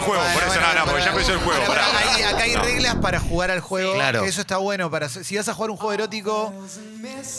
el 0.00 0.06
juego, 0.06 0.22
Bueno, 0.22 0.34
por 0.34 0.42
eso 0.48 0.60
bueno, 0.60 0.74
no, 0.74 0.80
no, 0.80 0.84
porque 0.86 1.02
ya 1.04 1.10
empezó 1.10 1.32
el 1.32 1.38
juego. 1.38 1.66
pará. 1.66 1.86
acá 2.30 2.42
hay 2.42 2.56
reglas 2.56 2.94
para 2.96 3.20
jugar 3.20 3.50
al 3.50 3.60
juego. 3.60 3.94
Claro. 3.94 4.24
Eso 4.24 4.40
está 4.40 4.56
bueno. 4.56 4.90
Para, 4.90 5.08
si 5.08 5.36
vas 5.36 5.48
a 5.48 5.54
jugar 5.54 5.70
un 5.70 5.76
juego 5.76 5.92
erótico, 5.92 6.52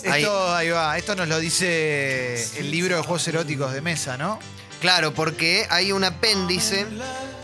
esto, 0.03 0.53
ahí 0.55 0.69
va. 0.69 0.97
Esto 0.97 1.15
nos 1.15 1.27
lo 1.27 1.39
dice 1.39 2.59
el 2.59 2.71
libro 2.71 2.95
de 2.95 3.01
juegos 3.03 3.27
eróticos 3.27 3.73
de 3.73 3.81
mesa, 3.81 4.17
¿no? 4.17 4.39
Claro, 4.79 5.13
porque 5.13 5.67
hay 5.69 5.91
un 5.91 6.03
apéndice 6.03 6.87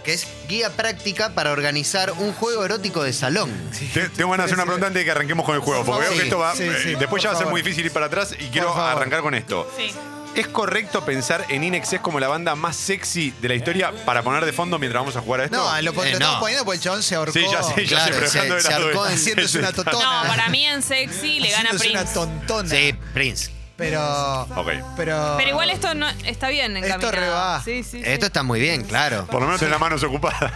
que 0.04 0.14
es 0.14 0.26
guía 0.48 0.72
práctica 0.72 1.36
para 1.36 1.52
organizar 1.52 2.12
un 2.14 2.34
juego 2.34 2.66
erótico 2.66 3.04
de 3.04 3.14
salón. 3.14 3.52
Te- 3.94 4.10
Tengo 4.10 4.32
ganas 4.32 4.46
de 4.48 4.54
hacer 4.54 4.56
una 4.56 4.64
pregunta 4.64 4.88
antes 4.88 5.02
de 5.02 5.06
que 5.06 5.12
arranquemos 5.12 5.46
con 5.46 5.54
el 5.54 5.62
juego, 5.62 5.86
porque 5.86 6.08
veo 6.08 6.18
que 6.18 6.24
esto 6.24 6.40
va. 6.40 6.56
Sí, 6.56 6.64
eh, 6.64 6.96
después 6.98 7.22
ya 7.22 7.30
va 7.30 7.36
a 7.36 7.38
ser 7.38 7.44
favor. 7.46 7.52
muy 7.52 7.62
difícil 7.62 7.86
ir 7.86 7.92
para 7.92 8.08
atrás 8.08 8.34
y 8.40 8.48
quiero 8.48 8.74
favor. 8.74 8.90
arrancar 8.98 9.22
con 9.22 9.36
esto. 9.36 9.70
Sí. 9.78 9.94
¿Es 10.38 10.48
correcto 10.48 11.04
pensar 11.04 11.46
en 11.50 11.64
Inexcess 11.64 12.00
como 12.00 12.20
la 12.20 12.28
banda 12.28 12.56
más 12.56 12.76
sexy 12.76 13.34
de 13.42 13.48
la 13.50 13.56
historia 13.56 13.92
para 14.06 14.22
poner 14.22 14.46
de 14.46 14.54
fondo 14.54 14.78
mientras 14.78 15.02
vamos 15.02 15.16
a 15.16 15.22
jugar 15.22 15.42
a 15.42 15.46
esto? 15.46 15.58
No, 15.58 15.64
lo, 15.64 15.78
Eh, 15.80 15.82
lo 15.82 15.92
no. 15.94 16.04
estamos 16.06 16.40
poniendo 16.40 16.64
porque 16.64 16.78
el 16.78 16.84
chabón 16.84 17.02
se 17.04 17.16
ahorcó. 17.16 17.34
Sí, 17.34 17.46
ya 17.52 17.64
sé, 17.64 17.86
ya 17.86 17.98
Claro, 17.98 18.06
sé, 18.06 18.20
pero 18.20 18.28
se- 18.30 18.34
dejando 18.38 18.56
de 18.56 18.62
se 18.62 18.70
lado 18.70 18.84
ahorcó 18.86 19.04
Haciéndose 19.06 19.60
una 19.60 19.72
totona. 19.74 20.22
No, 20.24 20.28
para 20.30 20.50
mí 20.50 20.64
en 20.66 20.84
sexy 20.84 21.40
le 21.40 21.50
gana 21.52 21.70
Haciéndose 21.72 21.90
una 21.90 22.00
Prince. 22.02 22.14
tontona. 22.14 22.70
Sí, 22.70 22.96
Prince. 23.14 23.52
Pero. 23.78 24.42
Ok. 24.56 24.70
Pero. 24.96 25.36
Pero 25.38 25.50
igual 25.50 25.70
esto 25.72 25.94
no 25.96 26.08
está 26.26 26.50
bien 26.50 26.78
Esto 26.78 26.88
encaminado. 26.88 27.12
re 27.20 27.30
va. 27.30 27.62
Sí, 27.64 27.84
sí, 27.84 27.90
sí. 27.98 28.02
Esto 28.06 28.28
está 28.28 28.44
muy 28.44 28.60
bien, 28.60 28.84
claro. 28.84 29.26
Por 29.26 29.40
lo 29.42 29.48
menos 29.48 29.62
en 29.64 29.72
las 29.72 29.80
manos 29.80 30.04
ocupadas. 30.04 30.52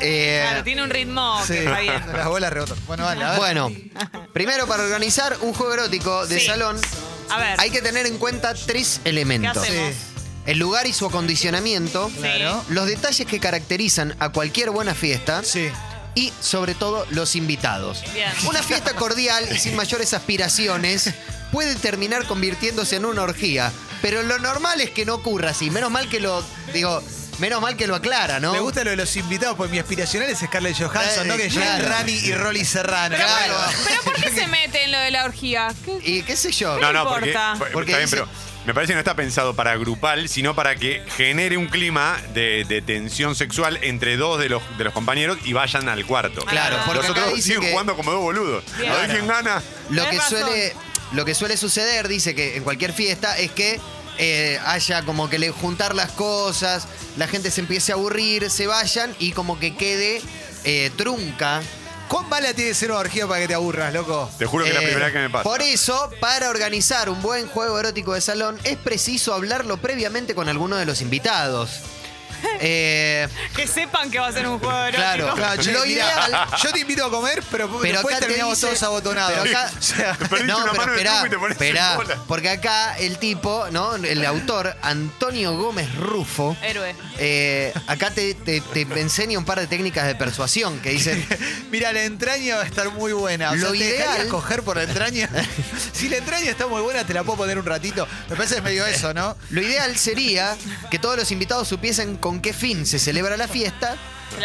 Eh, 0.00 0.44
Claro, 0.48 0.64
tiene 0.64 0.82
un 0.82 0.90
ritmo 0.90 1.40
Sí, 1.46 1.52
que 1.54 1.64
está 1.64 1.80
bien. 1.80 2.02
las 2.16 2.26
bolas 2.26 2.52
rebotan. 2.52 2.76
Bueno, 2.86 3.04
vale, 3.04 3.24
a 3.24 3.30
ver. 3.30 3.38
bueno, 3.38 3.70
primero 4.32 4.66
para 4.66 4.82
organizar 4.84 5.36
un 5.40 5.54
juego 5.54 5.72
erótico 5.74 6.26
de 6.26 6.38
Sí. 6.40 6.46
salón 6.46 6.76
A 7.30 7.38
ver, 7.38 7.60
hay 7.60 7.70
que 7.70 7.80
tener 7.82 8.06
en 8.06 8.18
cuenta 8.18 8.54
tres 8.54 9.00
¿qué 9.02 9.10
elementos. 9.10 9.56
hacemos? 9.56 9.94
El 10.46 10.58
lugar 10.58 10.86
y 10.86 10.92
su 10.92 11.06
acondicionamiento, 11.06 12.10
claro. 12.20 12.62
los 12.68 12.86
detalles 12.86 13.26
que 13.26 13.40
caracterizan 13.40 14.14
a 14.18 14.28
cualquier 14.28 14.70
buena 14.70 14.94
fiesta 14.94 15.42
Sí. 15.42 15.68
y 16.14 16.32
sobre 16.40 16.74
todo 16.74 17.06
los 17.10 17.34
invitados. 17.34 18.02
Bien. 18.12 18.30
Una 18.46 18.62
fiesta 18.62 18.94
cordial 18.94 19.48
y 19.54 19.58
sin 19.58 19.74
mayores 19.74 20.12
aspiraciones 20.12 21.10
puede 21.50 21.74
terminar 21.76 22.26
convirtiéndose 22.26 22.96
en 22.96 23.06
una 23.06 23.22
orgía, 23.22 23.72
pero 24.02 24.22
lo 24.22 24.38
normal 24.38 24.80
es 24.82 24.90
que 24.90 25.06
no 25.06 25.14
ocurra 25.14 25.50
así. 25.50 25.70
Menos 25.70 25.90
mal 25.90 26.08
que 26.10 26.20
lo 26.20 26.44
digo, 26.74 27.02
menos 27.38 27.60
mal 27.60 27.76
que 27.76 27.86
lo 27.86 27.94
aclara, 27.94 28.40
¿no? 28.40 28.52
Me 28.52 28.60
gusta 28.60 28.84
lo 28.84 28.90
de 28.90 28.96
los 28.96 29.14
invitados, 29.16 29.56
porque 29.56 29.72
mi 29.72 29.78
aspiracional 29.78 30.28
es 30.30 30.38
Scarlett 30.38 30.76
Johansson, 30.78 31.24
Eh, 31.26 31.28
¿no? 31.28 31.36
Que 31.36 31.48
claro. 31.48 31.76
lleguen 31.78 31.90
Rani 31.92 32.12
y 32.12 32.32
Rolly 32.34 32.64
Serrano. 32.64 33.16
Pero, 33.16 33.28
Claro. 33.28 33.54
pero 33.86 34.02
¿por 34.02 34.14
qué 34.14 34.30
se 34.34 34.46
mete 34.46 34.84
en 34.84 34.92
lo 34.92 34.98
de 34.98 35.10
la 35.10 35.24
orgía? 35.24 35.68
¿Qué- 35.84 35.98
Y 36.02 36.22
qué 36.22 36.36
sé 36.36 36.52
yo. 36.52 36.78
No, 36.78 36.92
no, 36.92 37.02
importa. 37.02 37.54
porque, 37.58 37.58
Porque 37.58 37.72
porque 37.72 37.90
está 37.92 37.98
bien, 37.98 38.10
dice- 38.10 38.16
pero 38.16 38.28
me 38.66 38.72
parece 38.74 38.92
que 38.92 38.94
no 38.94 39.00
está 39.00 39.14
pensado 39.14 39.54
para 39.54 39.76
grupal, 39.76 40.28
sino 40.28 40.54
para 40.54 40.76
que 40.76 41.02
genere 41.16 41.56
un 41.58 41.66
clima 41.66 42.16
de, 42.32 42.64
de 42.66 42.80
tensión 42.80 43.34
sexual 43.34 43.78
entre 43.82 44.16
dos 44.16 44.38
de 44.40 44.48
los, 44.48 44.62
de 44.78 44.84
los 44.84 44.92
compañeros 44.94 45.36
y 45.44 45.52
vayan 45.52 45.88
al 45.88 46.06
cuarto. 46.06 46.42
Claro, 46.46 46.76
porque 46.86 47.02
los 47.02 47.10
acá 47.10 47.20
otros 47.20 47.34
dice 47.36 47.48
siguen 47.48 47.60
que- 47.62 47.70
jugando 47.72 47.94
como 47.96 48.10
dos 48.12 48.20
boludos. 48.22 48.64
Bien. 48.78 48.90
A 48.92 48.96
ver 48.96 49.10
quién 49.10 49.26
gana. 49.26 49.62
Lo 49.90 50.04
Tenés 50.04 50.10
que 50.10 50.16
razón. 50.36 50.48
suele, 50.48 50.74
lo 51.12 51.24
que 51.26 51.34
suele 51.34 51.56
suceder, 51.58 52.08
dice 52.08 52.34
que 52.34 52.56
en 52.56 52.64
cualquier 52.64 52.92
fiesta, 52.94 53.36
es 53.36 53.50
que 53.50 53.78
eh, 54.18 54.58
haya 54.64 55.02
como 55.04 55.28
que 55.28 55.38
le 55.38 55.50
juntar 55.50 55.94
las 55.94 56.10
cosas, 56.12 56.86
la 57.16 57.26
gente 57.28 57.50
se 57.50 57.60
empiece 57.60 57.92
a 57.92 57.96
aburrir, 57.96 58.50
se 58.50 58.66
vayan 58.66 59.14
y 59.18 59.32
como 59.32 59.58
que 59.58 59.76
quede 59.76 60.22
eh, 60.64 60.90
trunca. 60.96 61.60
¿Cuán 62.08 62.28
mala 62.28 62.52
tiene 62.52 62.70
que 62.70 62.74
ser 62.74 62.90
una 62.90 63.00
orgía 63.00 63.26
para 63.26 63.40
que 63.40 63.48
te 63.48 63.54
aburras, 63.54 63.92
loco? 63.92 64.30
Te 64.38 64.44
juro 64.46 64.64
que 64.64 64.70
es 64.70 64.76
la 64.76 64.82
Eh, 64.82 64.84
primera 64.84 65.06
vez 65.06 65.14
que 65.14 65.20
me 65.20 65.30
pasa. 65.30 65.42
Por 65.42 65.62
eso, 65.62 66.10
para 66.20 66.50
organizar 66.50 67.08
un 67.08 67.20
buen 67.22 67.48
juego 67.48 67.78
erótico 67.78 68.12
de 68.12 68.20
salón, 68.20 68.58
es 68.64 68.76
preciso 68.76 69.32
hablarlo 69.34 69.78
previamente 69.78 70.34
con 70.34 70.48
alguno 70.48 70.76
de 70.76 70.84
los 70.84 71.00
invitados. 71.00 71.80
Eh, 72.60 73.28
Que 73.56 73.66
sepan 73.66 74.10
que 74.10 74.18
va 74.18 74.28
a 74.28 74.32
ser 74.32 74.46
un 74.48 74.58
juego 74.58 74.76
erótico. 74.78 74.96
Claro. 75.02 75.34
Claro, 75.34 75.62
che, 75.62 75.72
Lo 75.72 75.84
mirá, 75.84 76.06
ideal- 76.26 76.46
Yo 76.62 76.72
te 76.72 76.80
invito 76.80 77.04
a 77.04 77.10
comer, 77.10 77.42
pero, 77.50 77.68
Pero 77.80 77.92
después 77.94 78.14
acá 78.14 78.20
te 78.20 78.26
terminamos 78.26 78.56
dice- 78.56 78.66
todos 78.66 78.82
abotonados. 78.82 79.38
pero 79.42 79.58
acá- 79.58 79.70
O 79.78 79.82
sea, 79.82 80.14
Perdiste 80.14 80.44
no, 80.46 80.56
una 80.58 80.70
pero 80.72 80.76
mano 80.82 80.92
esperá, 80.92 81.10
truco 81.12 81.26
y 81.26 81.30
te 81.30 81.38
pones 81.38 81.56
en 81.60 81.62
esperá, 81.66 81.96
bola. 81.96 82.18
porque 82.26 82.48
acá 82.50 82.96
el 82.98 83.18
tipo, 83.18 83.66
¿no? 83.70 83.94
El 83.96 84.24
autor, 84.24 84.76
Antonio 84.82 85.56
Gómez 85.56 85.94
Rufo, 85.96 86.56
Héroe. 86.62 86.94
eh, 87.18 87.72
acá 87.86 88.10
te, 88.10 88.34
te- 88.34 88.60
te 88.60 88.82
enseña 89.00 89.38
un 89.38 89.44
par 89.44 89.60
de 89.60 89.66
técnicas 89.66 90.06
de 90.06 90.14
persuasión 90.14 90.80
que 90.80 90.90
dicen, 90.90 91.24
Mira, 91.70 91.92
la 91.92 92.04
entraña 92.04 92.56
va 92.56 92.62
a 92.62 92.66
estar 92.66 92.90
muy 92.90 93.12
buena. 93.12 93.50
O 93.50 93.54
Lo 93.54 93.60
sea, 93.62 93.70
¿te 93.70 93.76
ideal- 93.78 93.98
dejarías 93.98 94.26
coger 94.28 94.62
por 94.62 94.76
la 94.76 94.82
entraña? 94.84 95.28
si 95.92 96.08
la 96.08 96.16
entraña 96.18 96.50
está 96.50 96.66
muy 96.66 96.80
buena, 96.82 97.04
te 97.04 97.14
la 97.14 97.22
puedo 97.22 97.38
poner 97.38 97.58
un 97.58 97.66
ratito. 97.66 98.06
Me 98.28 98.36
parece 98.36 98.54
que 98.54 98.58
es 98.58 98.64
medio 98.64 98.86
eso, 98.86 99.12
¿no? 99.14 99.36
lo 99.50 99.60
ideal 99.62 99.96
sería 99.96 100.56
que 100.90 100.98
todos 100.98 101.16
los 101.16 101.30
invitados 101.30 101.68
supiesen 101.68 102.16
con 102.16 102.33
qué 102.40 102.52
fin 102.52 102.86
se 102.86 102.98
celebra 102.98 103.36
la 103.36 103.48
fiesta 103.48 103.96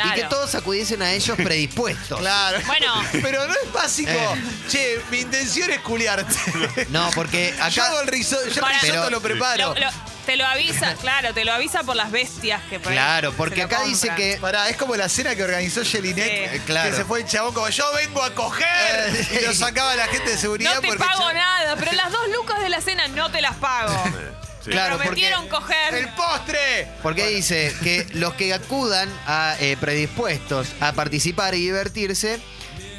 y 0.05 0.11
que 0.13 0.23
todos 0.25 0.53
acudiesen 0.55 1.01
a 1.01 1.11
ellos 1.11 1.35
predispuestos. 1.44 2.19
Claro. 2.19 2.59
Bueno. 2.67 2.94
Pero 3.11 3.47
no 3.47 3.53
es 3.53 3.72
básico. 3.73 4.11
Eh. 4.11 4.44
Che, 4.69 5.01
mi 5.11 5.19
intención 5.22 5.72
es 5.72 5.79
culiarte. 5.79 6.35
No, 6.89 7.09
porque 7.16 7.53
Yo 7.57 7.63
acá... 7.63 7.85
hago 7.88 8.01
el 8.01 8.07
risotto, 8.07 8.45
yo 8.47 8.53
el 8.55 8.59
Para- 8.59 8.73
risotto 8.79 8.94
Pero- 9.05 9.09
lo 9.09 9.22
preparo. 9.22 9.73
Lo- 9.73 9.79
lo- 9.81 10.09
te 10.25 10.35
lo 10.35 10.45
avisa, 10.45 10.94
claro, 10.94 11.33
te 11.33 11.44
lo 11.44 11.51
avisa 11.53 11.81
por 11.81 11.95
las 11.95 12.11
bestias 12.11 12.61
que 12.69 12.79
Claro, 12.79 13.33
porque 13.33 13.63
acá 13.63 13.81
dice 13.81 14.11
que... 14.16 14.38
Pará, 14.39 14.69
es 14.69 14.77
como 14.77 14.95
la 14.95 15.09
cena 15.09 15.33
que 15.35 15.44
organizó 15.44 15.83
Jelinek, 15.83 16.23
Sí. 16.23 16.31
Eh, 16.57 16.61
claro. 16.67 16.91
que 16.91 16.95
se 16.97 17.03
fue 17.06 17.21
el 17.21 17.25
chabón 17.25 17.51
como 17.51 17.67
yo 17.69 17.91
vengo 17.95 18.21
a 18.21 18.35
coger 18.35 18.67
Eh, 19.16 19.39
y 19.41 19.45
lo 19.47 19.56
sacaba 19.56 19.95
la 19.95 20.06
gente 20.06 20.29
de 20.29 20.38
seguridad 20.38 20.75
No 20.75 20.81
te 20.81 20.95
pago 20.97 21.33
nada, 21.33 21.75
pero 21.77 21.94
las 21.94 22.11
dos 22.11 22.27
lucas 22.35 22.61
de 22.61 22.69
la 22.69 22.79
cena 22.79 23.07
no 23.07 23.31
te 23.31 23.41
las 23.41 23.56
pago. 23.56 24.03
Sí. 24.64 24.72
Claro, 24.72 24.96
porque- 24.96 25.08
Prometieron 25.09 25.47
coger. 25.47 25.94
¡El 25.96 26.09
postre! 26.09 26.88
Porque 27.02 27.28
dice 27.28 27.74
que 27.84 28.06
los 28.14 28.34
que 28.34 28.53
acudan 28.53 29.09
a 29.25 29.56
eh, 29.59 29.78
predispuestos 29.80 30.68
a 30.81 30.92
participar 30.94 31.56
y 31.56 31.59
divertirse 31.62 32.40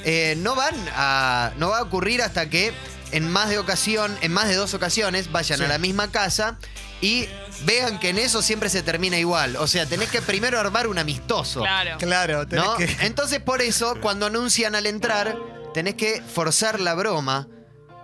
eh, 0.05 0.35
no 0.39 0.55
van 0.55 0.75
a 0.95 1.53
no 1.59 1.69
va 1.71 1.79
a 1.79 1.83
ocurrir 1.83 2.23
hasta 2.23 2.49
que 2.49 2.73
en 3.13 3.29
más 3.31 3.51
de 3.51 3.59
ocasión 3.59 4.17
en 4.23 4.33
más 4.33 4.49
de 4.49 4.55
dos 4.55 4.73
ocasiones 4.73 5.31
vayan 5.33 5.59
Sí. 5.59 5.65
a 5.65 5.69
la 5.69 5.79
misma 5.79 6.11
casa 6.11 6.59
y 7.03 7.27
vean 7.65 7.99
que 7.99 8.09
en 8.11 8.19
eso 8.19 8.41
siempre 8.41 8.69
se 8.71 8.83
termina 8.83 9.19
igual. 9.19 9.57
O 9.57 9.67
sea, 9.67 9.85
tenés 9.87 10.09
que 10.11 10.21
primero 10.23 10.59
armar 10.61 10.87
un 10.87 10.99
amistoso. 10.99 11.61
Claro. 11.61 11.97
Claro, 11.99 12.47
tenés 12.47 12.65
¿no? 12.65 12.77
que. 12.77 12.85
Entonces 13.01 13.41
por 13.41 13.61
eso 13.61 13.97
cuando 14.01 14.27
anuncian 14.27 14.75
al 14.75 14.87
entrar 14.87 15.37
tenés 15.75 15.95
que 15.97 16.23
forzar 16.23 16.81
la 16.81 16.95
broma 16.95 17.47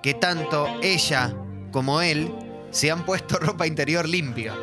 que 0.02 0.12
tanto 0.14 0.68
ella 0.82 1.34
como 1.72 2.00
él 2.02 2.32
se 2.76 2.90
han 2.90 3.04
puesto 3.04 3.38
ropa 3.40 3.66
interior 3.66 4.08
limpia. 4.08 4.54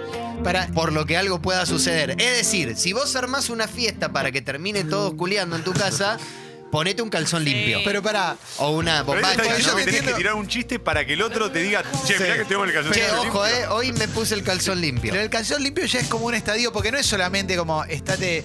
Para, 0.44 0.68
Por 0.68 0.92
lo 0.92 1.06
que 1.06 1.16
algo 1.18 1.42
pueda 1.42 1.66
suceder. 1.66 2.12
Es 2.20 2.38
decir, 2.38 2.76
si 2.76 2.92
vos 2.94 3.16
armás 3.16 3.50
una 3.50 3.68
fiesta 3.68 4.12
para 4.12 4.32
que 4.32 4.42
termine 4.42 4.84
todos 4.84 5.14
culiando 5.14 5.56
en 5.56 5.64
tu 5.64 5.72
casa, 5.74 6.18
ponete 6.72 7.02
un 7.02 7.10
calzón 7.10 7.44
Sí. 7.44 7.54
limpio. 7.54 7.80
pero 7.86 8.02
pará. 8.02 8.36
O 8.58 8.72
una 8.72 9.06
Pero 9.06 9.20
él 9.20 9.22
bombacha, 9.24 9.42
está 9.44 9.56
diciendo 9.56 9.72
¿no? 9.72 9.78
que 9.78 9.86
tenés 9.92 10.02
que 10.02 10.14
tirar 10.18 10.34
un 10.34 10.48
chiste 10.48 10.80
para 10.80 11.06
que 11.06 11.14
el 11.14 11.22
otro 11.22 11.50
te 11.52 11.60
diga, 11.60 11.84
che, 12.06 12.18
Sí. 12.18 12.24
mirá 12.24 12.36
que 12.38 12.46
tengo 12.46 12.64
el 12.66 12.74
calzón 12.74 12.94
Che, 12.94 13.00
limpio". 13.08 13.30
ojo, 13.30 13.48
eh, 13.48 13.68
hoy 13.68 13.94
me 13.94 14.08
puse 14.10 14.34
el 14.36 14.44
calzón 14.44 14.82
limpio. 14.82 15.12
Pero 15.12 15.24
el 15.24 15.30
calzón 15.30 15.64
limpio 15.64 15.86
ya 15.86 16.00
es 16.00 16.08
como 16.08 16.26
un 16.26 16.34
estadio, 16.34 16.74
porque 16.74 16.92
no 16.92 16.98
es 16.98 17.06
solamente 17.06 17.56
como 17.56 17.84
estate. 17.86 18.44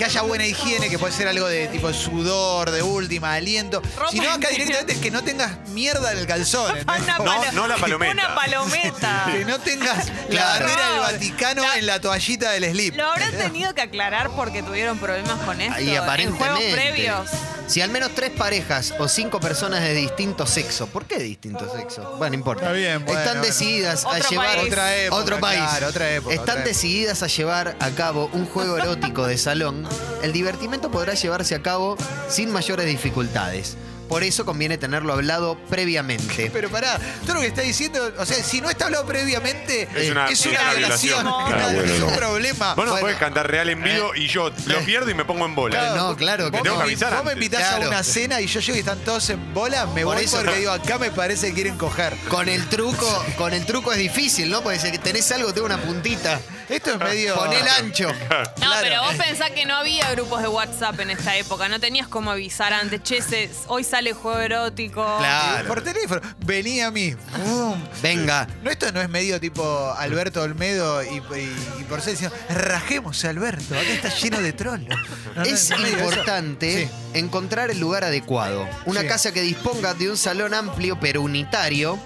Que 0.00 0.06
haya 0.06 0.22
buena 0.22 0.46
higiene, 0.46 0.88
que 0.88 0.98
puede 0.98 1.12
ser 1.12 1.28
algo 1.28 1.46
de 1.46 1.68
tipo 1.68 1.92
sudor, 1.92 2.70
de 2.70 2.82
última, 2.82 3.34
aliento. 3.34 3.82
Ropa 3.98 4.10
Sino 4.10 4.30
acá 4.30 4.48
directamente 4.48 4.94
es 4.94 4.98
que 4.98 5.10
no 5.10 5.22
tengas 5.22 5.68
mierda 5.68 6.12
en 6.12 6.18
el 6.20 6.26
calzón. 6.26 6.74
¿entendés? 6.78 7.02
Una 7.04 7.18
No, 7.18 7.24
palo- 7.26 7.52
no 7.52 7.68
la 7.68 7.76
palometa. 7.76 8.12
Una 8.14 8.34
palometa. 8.34 9.24
Que 9.30 9.44
no 9.44 9.58
tengas 9.58 10.06
la 10.08 10.26
Claro. 10.30 10.64
bandera 10.64 10.86
del 10.88 10.96
No, 10.96 11.02
Vaticano 11.02 11.62
la- 11.64 11.76
en 11.76 11.84
la 11.86 12.00
toallita 12.00 12.50
del 12.52 12.64
slip. 12.70 12.96
Lo 12.96 13.10
habrán 13.10 13.32
tenido 13.32 13.74
que 13.74 13.82
aclarar 13.82 14.30
porque 14.30 14.62
tuvieron 14.62 14.98
problemas 14.98 15.38
con 15.44 15.60
esto. 15.60 15.78
Y 15.78 15.82
En 15.82 15.88
juegos 15.90 16.04
aparentemente. 16.04 16.72
previos. 16.72 17.28
Si 17.70 17.80
al 17.80 17.90
menos 17.90 18.10
tres 18.16 18.30
parejas 18.30 18.92
o 18.98 19.06
cinco 19.06 19.38
personas 19.38 19.80
de 19.82 19.94
distinto 19.94 20.44
sexo, 20.44 20.88
¿por 20.88 21.04
qué 21.06 21.20
distinto 21.20 21.72
sexo? 21.72 22.02
Bueno, 22.18 22.30
no 22.30 22.34
importa. 22.34 22.62
Está 22.64 22.72
bien, 22.72 23.04
bueno, 23.04 23.20
Están 23.20 23.34
bueno. 23.38 23.46
decididas 23.46 24.04
a 24.04 24.08
Otro 24.08 24.28
llevar 24.28 24.56
país. 24.56 24.66
Otra 24.66 24.96
época, 24.96 25.22
otro 25.22 25.38
país. 25.40 25.60
claro, 25.60 25.86
otra 25.86 26.10
época, 26.10 26.34
Están 26.34 26.42
otra 26.42 26.54
época. 26.54 26.68
decididas 26.68 27.22
a 27.22 27.26
llevar 27.28 27.76
a 27.78 27.90
cabo 27.90 28.28
un 28.32 28.44
juego 28.46 28.76
erótico 28.76 29.24
de 29.24 29.38
salón. 29.38 29.86
El 30.20 30.32
divertimento 30.32 30.90
podrá 30.90 31.14
llevarse 31.14 31.54
a 31.54 31.62
cabo 31.62 31.96
sin 32.28 32.50
mayores 32.50 32.86
dificultades. 32.86 33.76
Por 34.10 34.24
eso 34.24 34.44
conviene 34.44 34.76
tenerlo 34.76 35.12
hablado 35.12 35.56
previamente. 35.70 36.50
Pero 36.52 36.68
pará, 36.68 36.98
todo 37.24 37.34
lo 37.34 37.40
que 37.42 37.46
está 37.46 37.62
diciendo, 37.62 38.12
o 38.18 38.26
sea, 38.26 38.42
si 38.42 38.60
no 38.60 38.68
está 38.68 38.86
hablado 38.86 39.06
previamente, 39.06 39.88
Es 39.94 40.10
una- 40.10 40.28
es 40.28 40.44
una 40.46 40.60
una 40.60 40.74
violación. 40.74 41.24
violación. 41.24 41.46
Claro, 41.48 41.64
Ah, 41.64 41.72
bueno, 41.72 41.92
es 41.94 42.00
un 42.02 42.10
no. 42.10 42.16
problema. 42.16 42.74
Vos 42.74 42.84
no 42.86 42.90
Bueno. 42.90 43.06
podés 43.06 43.16
cantar 43.18 43.48
real 43.50 43.68
en 43.68 43.82
vivo 43.82 44.12
y 44.16 44.26
yo 44.26 44.50
lo 44.66 44.78
pierdo 44.80 45.08
y 45.10 45.14
me 45.14 45.24
pongo 45.24 45.46
en 45.46 45.54
bola. 45.54 45.94
No, 45.94 46.16
claro 46.16 46.46
que 46.50 46.50
vos 46.58 46.62
tengo 46.64 46.76
me, 46.76 46.82
que 46.82 46.88
avisar 46.90 47.14
vos 47.14 47.24
me 47.24 47.32
invitás 47.34 47.60
Claro. 47.60 47.84
a 47.84 47.88
una 47.88 48.02
cena 48.02 48.40
y 48.40 48.46
yo 48.48 48.58
llego 48.60 48.76
y 48.76 48.80
están 48.80 48.98
todos 49.04 49.30
en 49.30 49.54
bola, 49.54 49.86
me 49.86 50.02
Por 50.02 50.16
voy 50.16 50.24
eso- 50.24 50.38
porque 50.38 50.56
digo, 50.58 50.72
acá 50.72 50.98
me 50.98 51.12
parece 51.12 51.48
que 51.48 51.54
quieren 51.54 51.76
coger. 51.78 52.16
Con 52.28 52.48
el 52.48 52.66
truco, 52.68 53.24
con 53.38 53.54
el 53.54 53.64
truco 53.64 53.92
es 53.92 53.98
difícil, 53.98 54.50
¿no? 54.50 54.60
Porque 54.62 54.80
si 54.80 54.90
tenés 54.98 55.30
algo, 55.30 55.54
tengo 55.54 55.66
una 55.66 55.78
puntita. 55.80 56.40
Esto 56.70 56.92
es 56.92 56.98
medio. 56.98 57.34
Pon 57.34 57.52
el 57.52 57.66
ancho. 57.68 58.08
No, 58.12 58.54
Claro. 58.54 58.76
pero 58.82 59.02
vos 59.02 59.14
pensás 59.16 59.50
que 59.50 59.66
no 59.66 59.74
había 59.76 60.10
grupos 60.12 60.40
de 60.42 60.48
WhatsApp 60.48 61.00
en 61.00 61.10
esta 61.10 61.36
época. 61.36 61.68
No 61.68 61.80
tenías 61.80 62.06
como 62.08 62.30
avisar 62.30 62.72
antes. 62.72 63.02
Che, 63.02 63.20
se- 63.22 63.50
hoy 63.66 63.82
sale 63.84 64.12
juego 64.12 64.38
erótico. 64.38 65.04
Claro. 65.18 65.66
Por 65.68 65.82
teléfono. 65.82 66.20
Vení 66.38 66.80
a 66.80 66.90
mí. 66.90 67.14
¡Bum! 67.44 67.82
Venga. 68.02 68.46
No, 68.62 68.70
esto 68.70 68.90
no 68.92 69.00
es 69.00 69.08
medio 69.08 69.40
tipo 69.40 69.92
Alberto 69.98 70.42
Olmedo 70.42 71.02
y, 71.02 71.16
y, 71.16 71.80
y 71.80 71.84
por 71.88 72.00
ser 72.00 72.12
diciendo, 72.12 72.36
rajemos 72.50 73.24
a 73.24 73.30
Alberto, 73.30 73.74
acá 73.74 73.88
está 73.88 74.08
lleno 74.14 74.40
de 74.40 74.52
trolos. 74.52 74.88
No, 74.88 75.32
no, 75.36 75.42
Es 75.42 75.70
no 75.70 75.78
medio 75.78 75.96
eso. 75.96 76.04
importante 76.06 76.84
Sí. 76.84 77.18
encontrar 77.18 77.70
el 77.70 77.80
lugar 77.80 78.04
adecuado. 78.04 78.68
Una 78.86 79.00
Sí. 79.02 79.06
casa 79.08 79.32
que 79.32 79.40
disponga 79.42 79.94
de 79.94 80.08
un 80.10 80.16
salón 80.16 80.54
amplio 80.54 80.98
pero 81.00 81.20
unitario 81.22 81.98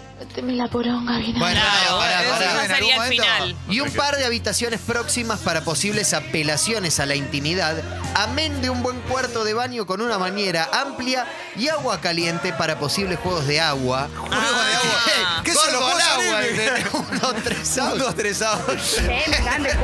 la 0.47 0.69
poronga, 0.69 1.19
bien 1.19 1.39
Bueno, 1.39 1.61
Claro, 1.61 1.99
pará, 1.99 2.23
eso 2.23 2.31
pará. 2.33 2.45
ya 2.45 2.51
En 2.53 2.59
algún 2.59 2.77
sería 2.77 2.95
el 2.95 3.01
momento- 3.01 3.23
final. 3.25 3.57
y 3.69 3.81
un 3.81 3.91
par 3.93 4.17
de 4.17 4.25
habitaciones 4.25 4.81
próximas 4.81 5.41
para 5.41 5.63
posibles 5.65 6.15
apelaciones 6.15 7.01
a 7.01 7.07
la 7.07 7.15
intimidad, 7.15 7.77
amén 8.15 8.61
de 8.63 8.71
un 8.71 8.83
buen 8.83 9.01
cuarto 9.03 9.45
de 9.45 9.55
baño 9.55 9.87
con 9.87 10.01
una 10.01 10.17
bañera 10.17 10.69
amplia 10.73 11.27
y 11.57 11.69
agua 11.69 12.01
caliente 12.01 12.53
para 12.53 12.79
posibles 12.79 13.19
juegos 13.19 13.47
de 13.47 13.61
agua. 13.61 14.09
Juego 14.17 14.31
de 14.35 14.75
agua. 14.75 14.91
Ah. 15.27 15.43
¿Qué 15.45 15.53
son 15.53 15.73
los 15.73 15.81
Gordo 15.81 15.97
al 15.97 16.03
juegos 16.03 16.25
agua? 16.25 16.39
olímpicos? 16.39 17.05
Uno, 17.33 17.43
tres, 17.43 17.77
Un, 17.77 17.81
out. 17.83 17.99
dos, 17.99 18.15
tres, 18.15 18.43
out. 18.43 18.61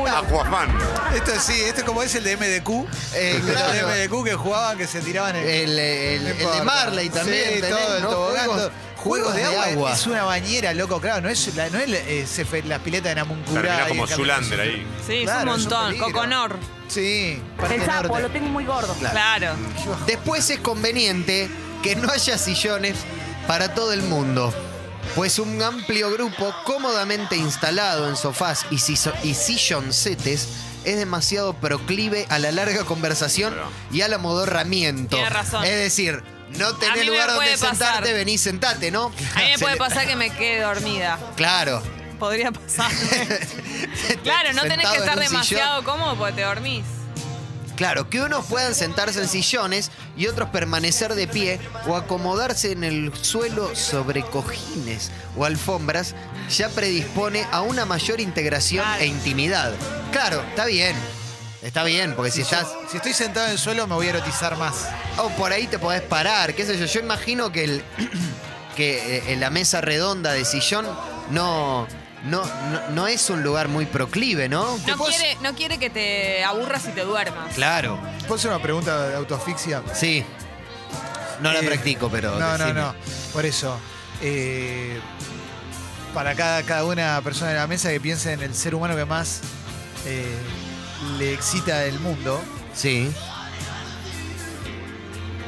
Aquafan. 0.08 0.78
Esto 1.14 1.32
sí, 1.40 1.60
esto 1.62 1.80
es 1.80 1.84
como 1.86 2.02
es 2.02 2.14
el 2.14 2.24
de 2.24 2.36
MDQ. 2.36 2.86
Eh, 3.14 3.36
el 3.36 3.42
claro. 3.42 3.72
de 3.72 4.06
MDQ 4.08 4.24
que 4.24 4.34
jugaban, 4.34 4.78
que 4.78 4.86
se 4.86 5.00
tiraban. 5.00 5.36
El, 5.36 5.78
el- 5.78 6.22
No 6.24 6.28
el 6.30 6.36
de 6.36 6.42
importa. 6.42 6.64
Marley 6.64 7.08
también. 7.10 7.54
Sí, 7.54 7.60
tenés, 7.60 7.70
todo, 7.78 7.96
el 7.96 8.02
¿no? 8.02 8.08
tobogán, 8.10 8.46
Juegos- 8.46 8.56
todo. 8.62 8.70
Juegos 9.02 9.34
de 9.34 9.44
agua. 9.44 9.92
Es 9.92 10.06
una 10.06 10.24
bañera, 10.24 10.74
loco, 10.74 11.00
claro. 11.00 11.22
No 11.22 11.28
es, 11.28 11.54
la, 11.54 11.68
no 11.70 11.78
es 11.78 11.88
eh, 12.38 12.62
la 12.66 12.78
pileta 12.78 13.08
de 13.10 13.14
Namuncurá. 13.16 13.88
Como 13.88 14.06
Zulander 14.06 14.60
ahí. 14.60 14.86
Sí, 15.06 15.22
Claro, 15.24 15.54
es 15.54 15.56
un 15.56 15.60
es 15.60 15.66
un 15.66 15.72
montón. 15.80 15.98
Coconor. 15.98 16.56
Sí, 16.88 17.40
El 17.70 17.84
sapo, 17.84 18.08
Norte. 18.08 18.22
lo 18.22 18.30
tengo 18.30 18.48
muy 18.48 18.64
gordo. 18.64 18.94
Claro. 18.94 19.54
Después 20.06 20.50
es 20.50 20.58
conveniente 20.60 21.48
que 21.82 21.96
no 21.96 22.10
haya 22.10 22.36
sillones 22.36 22.96
para 23.46 23.74
todo 23.74 23.92
el 23.92 24.02
mundo, 24.02 24.52
pues 25.14 25.38
un 25.38 25.62
amplio 25.62 26.10
grupo 26.12 26.54
cómodamente 26.64 27.36
instalado 27.36 28.08
en 28.08 28.16
sofás 28.16 28.66
y, 28.70 28.74
y 28.76 29.34
silloncetes 29.34 30.48
es 30.84 30.96
demasiado 30.96 31.54
proclive 31.54 32.26
a 32.28 32.38
la 32.38 32.52
larga 32.52 32.84
conversación 32.84 33.52
Claro. 33.52 33.68
y 33.92 34.00
al 34.02 34.12
amodorramiento. 34.14 35.16
Tiene 35.16 35.30
razón. 35.30 35.64
Es 35.64 35.76
decir, 35.78 36.22
no 36.58 36.74
tenés 36.76 37.06
lugar 37.06 37.30
donde 37.32 37.50
pasar. 37.52 37.70
sentarte, 37.76 38.12
vení, 38.12 38.38
sentate, 38.38 38.90
¿no? 38.90 39.06
A 39.34 39.38
mí 39.38 39.44
me 39.52 39.58
puede 39.60 39.76
pasar 39.76 40.06
que 40.06 40.16
me 40.16 40.30
quede 40.30 40.62
dormida. 40.62 41.18
Claro. 41.36 41.82
Podría 42.18 42.52
pasar. 42.52 42.90
claro, 44.22 44.52
no 44.52 44.62
tenés 44.62 44.88
que 44.90 44.96
estar 44.98 45.18
demasiado 45.18 45.82
cómodo 45.84 46.16
porque 46.16 46.34
te 46.34 46.42
dormís. 46.42 46.84
Claro, 47.76 48.10
que 48.10 48.20
unos 48.20 48.44
puedan 48.44 48.74
sentarse 48.74 49.22
en 49.22 49.26
sillones 49.28 49.90
y 50.14 50.26
otros 50.26 50.50
permanecer 50.50 51.14
de 51.14 51.26
pie 51.26 51.58
o 51.86 51.96
acomodarse 51.96 52.72
en 52.72 52.84
el 52.84 53.10
suelo 53.22 53.74
sobre 53.74 54.20
cojines 54.22 55.10
o 55.34 55.46
alfombras 55.46 56.14
ya 56.50 56.68
predispone 56.68 57.46
a 57.50 57.62
una 57.62 57.86
mayor 57.86 58.20
integración 58.20 58.84
Claro. 58.84 59.02
e 59.02 59.06
intimidad. 59.06 59.72
Claro, 60.12 60.42
está 60.50 60.66
bien. 60.66 60.94
Está 61.62 61.84
bien, 61.84 62.14
porque 62.16 62.30
si 62.30 62.40
estás... 62.40 62.68
si 62.90 62.96
estoy 62.96 63.12
sentado 63.12 63.46
en 63.46 63.52
el 63.52 63.58
suelo, 63.58 63.86
me 63.86 63.94
voy 63.94 64.06
a 64.06 64.10
erotizar 64.10 64.56
más. 64.56 64.88
O 65.18 65.28
por 65.30 65.52
ahí 65.52 65.66
te 65.66 65.78
podés 65.78 66.00
parar, 66.02 66.54
qué 66.54 66.64
sé 66.64 66.78
yo. 66.78 66.86
Yo 66.86 67.00
imagino 67.00 67.52
que, 67.52 67.64
el, 67.64 67.84
que 68.76 69.18
eh, 69.18 69.22
en 69.32 69.40
la 69.40 69.50
mesa 69.50 69.80
redonda 69.82 70.32
de 70.32 70.44
sillón 70.46 70.86
no, 71.30 71.86
no, 72.24 72.42
no, 72.44 72.88
no 72.90 73.06
es 73.06 73.28
un 73.28 73.42
lugar 73.42 73.68
muy 73.68 73.84
proclive, 73.84 74.48
¿no? 74.48 74.78
No 74.86 74.96
quiere, 75.04 75.36
no 75.42 75.54
quiere 75.54 75.78
que 75.78 75.90
te 75.90 76.42
aburras 76.44 76.86
y 76.86 76.92
te 76.92 77.02
duermas. 77.04 77.54
Claro, 77.54 77.98
¿Puedo 78.22 78.36
hacer 78.36 78.50
una 78.50 78.62
pregunta 78.62 79.08
de 79.08 79.16
autoasfixia? 79.16 79.82
sí. 79.94 80.24
No 81.42 81.52
la 81.54 81.60
Eh, 81.60 81.62
practico, 81.66 82.10
pero... 82.10 82.32
No, 82.38 82.58
no, 82.58 82.64
decime. 82.66 82.72
no. 82.74 82.94
Por 83.32 83.46
eso. 83.46 83.74
eh, 84.20 85.00
para 86.12 86.34
cada, 86.34 86.62
cada 86.64 86.84
una 86.84 87.18
persona 87.22 87.50
de 87.52 87.56
la 87.56 87.66
mesa 87.66 87.88
que 87.90 87.98
piense 87.98 88.32
en 88.34 88.42
el 88.42 88.54
ser 88.54 88.74
humano 88.74 88.94
que 88.94 89.06
más 89.06 89.40
eh, 90.04 90.36
le 91.18 91.32
excita 91.34 91.78
del 91.80 91.98
mundo, 92.00 92.42
Sí. 92.74 93.10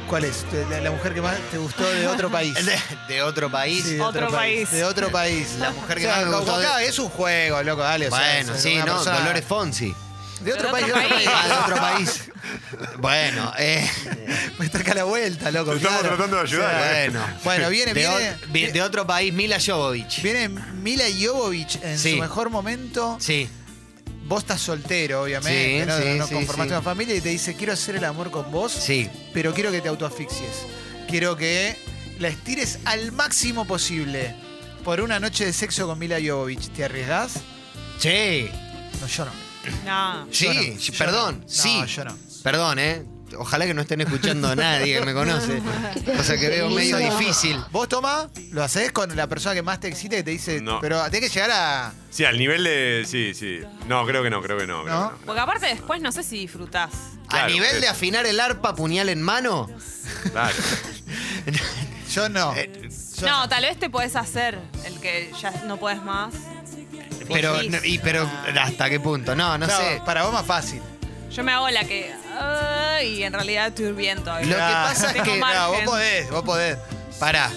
¿cuál 0.09 0.25
es? 0.25 0.45
La, 0.69 0.79
la 0.81 0.91
mujer 0.91 1.13
que 1.13 1.21
más 1.21 1.37
te 1.51 1.57
gustó 1.57 1.89
de 1.89 2.07
otro 2.07 2.29
país. 2.31 2.53
De, 3.07 3.13
de 3.15 3.21
otro 3.21 3.49
país. 3.51 3.83
Sí, 3.83 3.93
de 3.95 4.01
Otro 4.01 4.29
país. 4.29 4.71
De 4.71 4.83
otro 4.83 5.11
país. 5.11 5.55
La 5.59 5.71
mujer 5.71 5.97
que 5.97 6.07
O 6.07 6.09
sea, 6.09 6.17
más 6.21 6.29
me 6.29 6.35
gustó 6.37 6.59
de- 6.59 6.65
acá, 6.67 6.83
Es 6.83 6.99
un 6.99 7.09
juego, 7.09 7.63
loco, 7.63 7.81
dale. 7.81 8.07
o 8.07 8.11
sea, 8.11 8.19
Bueno, 8.19 8.53
sí, 8.57 8.75
¿no? 8.75 8.85
persona- 8.85 9.19
Dolores 9.19 9.45
Fonsi. 9.45 9.95
De 10.41 10.51
otro 10.53 10.67
De 10.67 10.71
país. 10.73 10.85
otro 10.89 10.99
de 10.99 11.07
otro 11.07 11.15
país. 11.15 11.29
Ah, 11.33 11.47
de 11.47 11.53
otro 11.53 11.75
país. 11.77 12.23
Bueno, 12.97 13.53
eh, 13.57 13.89
Me 14.59 14.65
está 14.65 14.79
acá 14.79 14.93
la 14.93 15.03
vuelta, 15.05 15.49
loco. 15.51 15.71
Te 15.71 15.77
estamos 15.77 15.99
claro. 16.01 16.15
tratando 16.15 16.37
de 16.37 16.43
ayudar, 16.43 16.75
O 16.75 16.79
sea, 16.79 17.03
¿eh? 17.05 17.09
bueno. 17.09 17.25
Bueno, 17.43 17.69
viene, 17.69 17.93
de, 17.93 18.37
viene. 18.51 18.69
o- 18.69 18.73
de 18.73 18.81
otro 18.81 19.07
país, 19.07 19.33
Mila 19.33 19.57
Jovovich. 19.65 20.21
Viene 20.21 20.49
Mila 20.49 21.05
Jovovich 21.21 21.79
en 21.81 21.97
Sí. 21.97 22.13
su 22.15 22.17
mejor 22.21 22.49
momento. 22.49 23.17
Sí. 23.21 23.47
Vos 24.25 24.39
estás 24.43 24.61
soltero, 24.61 25.23
obviamente. 25.23 25.81
Sí, 25.81 25.85
no, 25.85 25.97
sí, 25.97 26.17
no 26.17 26.27
conformaste 26.37 26.69
sí. 26.73 26.77
una 26.77 26.81
familia 26.81 27.15
y 27.15 27.21
te 27.21 27.29
dice, 27.29 27.55
quiero 27.55 27.73
hacer 27.73 27.95
el 27.97 28.05
amor 28.05 28.31
con 28.31 28.49
vos, 28.51 28.71
Sí. 28.71 29.09
pero 29.33 29.53
quiero 29.53 29.71
que 29.71 29.81
te 29.81 29.89
autoasfixies. 29.89 30.65
Quiero 31.09 31.35
que 31.35 31.75
la 32.19 32.29
estires 32.29 32.79
al 32.85 33.11
máximo 33.11 33.65
posible 33.65 34.33
por 34.83 35.01
una 35.01 35.19
noche 35.19 35.45
de 35.45 35.53
sexo 35.53 35.87
con 35.87 35.99
Mila 35.99 36.17
Jovovich. 36.25 36.69
¿Te 36.69 36.85
arriesgás? 36.85 37.33
Sí. 37.99 38.47
No, 39.01 39.07
yo 39.07 39.25
no. 39.25 39.31
No. 39.85 40.25
Yo 40.31 40.33
Sí, 40.33 40.47
no, 40.73 40.79
yo 40.79 40.93
perdón. 40.97 41.39
no. 41.41 41.49
Sí. 41.49 41.77
No, 41.79 41.85
yo 41.85 42.05
no. 42.05 42.17
Perdón, 42.43 42.79
¿eh? 42.79 43.03
Ojalá 43.37 43.65
que 43.65 43.73
no 43.73 43.81
estén 43.81 44.01
escuchando 44.01 44.49
a 44.49 44.55
nadie 44.55 44.99
que 44.99 45.05
me 45.05 45.13
conoce. 45.13 45.61
Cosa 46.17 46.37
que 46.37 46.49
veo 46.49 46.69
medio 46.69 46.97
difícil. 46.97 47.59
Vos, 47.71 47.87
Toma, 47.89 48.29
lo 48.51 48.63
haces 48.63 48.91
con 48.91 49.15
la 49.15 49.27
persona 49.27 49.55
que 49.55 49.61
más 49.63 49.79
te 49.79 49.87
excita 49.87 50.17
y 50.17 50.23
te 50.23 50.31
dice, 50.31 50.61
No. 50.61 50.79
pero 50.79 51.03
tenés 51.09 51.29
que 51.29 51.29
llegar 51.29 51.51
a... 51.51 51.93
Sí, 52.09 52.25
al 52.25 52.37
nivel 52.37 52.63
de. 52.63 53.05
Sí, 53.07 53.33
sí. 53.33 53.61
No, 53.87 54.05
creo 54.05 54.21
que 54.21 54.29
no, 54.29 54.41
creo 54.41 54.57
que 54.57 54.67
no. 54.67 54.83
creo 54.83 54.93
¿No? 54.99 55.09
que 55.09 55.15
no. 55.19 55.25
Porque 55.25 55.41
aparte 55.41 55.65
después 55.65 55.99
no 56.01 56.11
sé 56.11 56.21
si 56.23 56.37
disfrutás. 56.37 56.91
A 57.27 57.29
Claro, 57.29 57.49
nivel 57.49 57.81
de 57.81 57.87
afinar 57.87 58.25
el 58.27 58.39
arpa, 58.39 58.75
puñal 58.75 59.09
en 59.09 59.21
mano. 59.21 59.67
Claro. 60.31 60.53
Yo 62.13 62.29
no. 62.29 62.53
Eh, 62.55 62.89
Yo 63.19 63.27
no, 63.27 63.49
tal 63.49 63.63
vez 63.63 63.79
te 63.79 63.89
puedes 63.89 64.15
hacer 64.15 64.59
el 64.85 64.99
que 64.99 65.31
ya 65.41 65.51
no 65.65 65.77
puedes 65.77 66.03
más. 66.03 66.33
Pero, 67.31 67.61
no, 67.63 67.77
y, 67.83 67.97
pero, 67.99 68.29
¿hasta 68.61 68.89
qué 68.89 68.99
punto? 68.99 69.35
No, 69.35 69.57
no 69.57 69.65
Claro, 69.65 69.83
sé. 69.83 70.01
Para 70.05 70.23
vos 70.23 70.33
más 70.33 70.45
fácil. 70.45 70.81
Yo 71.31 71.43
me 71.43 71.51
hago 71.53 71.69
la 71.69 71.83
que. 71.85 72.13
Y 73.03 73.23
en 73.23 73.33
realidad 73.33 73.67
estoy 73.67 73.91
bien 73.91 74.23
todavía. 74.23 74.47
Lo 74.47 74.55
que 74.55 74.73
pasa 74.73 75.11
es 75.11 75.21
que-. 75.23 75.37
No, 75.39 75.69
vos 75.71 75.81
podés, 75.85 76.29
vos 76.31 76.43
podés. 76.43 76.77
Pará. 77.19 77.51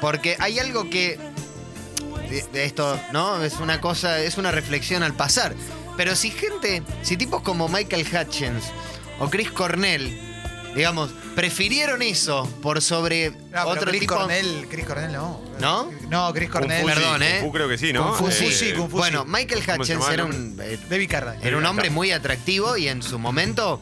Porque 0.00 0.36
hay 0.38 0.58
algo 0.58 0.88
que. 0.90 1.18
de- 2.28 2.42
de 2.52 2.64
esto, 2.64 2.98
¿no? 3.12 3.42
Es 3.44 3.54
una 3.54 3.80
cosa, 3.80 4.18
es 4.20 4.38
una 4.38 4.50
reflexión 4.50 5.02
al 5.02 5.12
pasar. 5.14 5.54
Pero 5.96 6.16
si 6.16 6.30
gente, 6.30 6.82
si 7.02 7.16
tipos 7.18 7.42
como 7.42 7.68
Michael 7.68 8.06
Hutchins 8.06 8.64
o 9.20 9.28
Chris 9.28 9.50
Cornell, 9.50 10.31
digamos, 10.74 11.10
prefirieron 11.34 12.02
eso 12.02 12.48
por 12.62 12.80
sobre 12.82 13.30
No, 13.30 13.36
pero 13.50 13.68
otro 13.68 13.86
Chris 13.90 14.00
tipo. 14.00 14.14
Cornell, 14.16 14.66
Chris 14.70 14.84
Cornell 14.86 15.12
no. 15.12 15.40
¿No? 15.60 15.90
No, 16.08 16.32
Chris 16.32 16.50
Cornell. 16.50 16.84
Perdón, 16.84 17.22
¿eh? 17.22 17.38
Kung 17.40 17.46
Fu 17.48 17.52
creo 17.52 17.68
que 17.68 17.78
sí, 17.78 17.92
¿no? 17.92 18.08
Kung 18.08 18.16
Fu, 18.16 18.28
Eh, 18.28 18.32
sí, 18.32 18.52
sí, 18.52 18.72
Kung 18.72 18.88
Fu. 18.90 18.96
Bueno, 18.98 19.24
Michael 19.24 19.64
¿Cómo 19.64 19.84
se 19.84 19.96
Hutchins 19.96 20.12
era 20.12 20.24
un, 20.24 20.58
eh, 20.62 20.78
David 20.88 21.10
Carradine. 21.10 21.46
era 21.46 21.56
un 21.56 21.66
hombre 21.66 21.90
muy 21.90 22.10
atractivo 22.12 22.76
y 22.76 22.88
en 22.88 23.02
su 23.02 23.18
momento, 23.18 23.80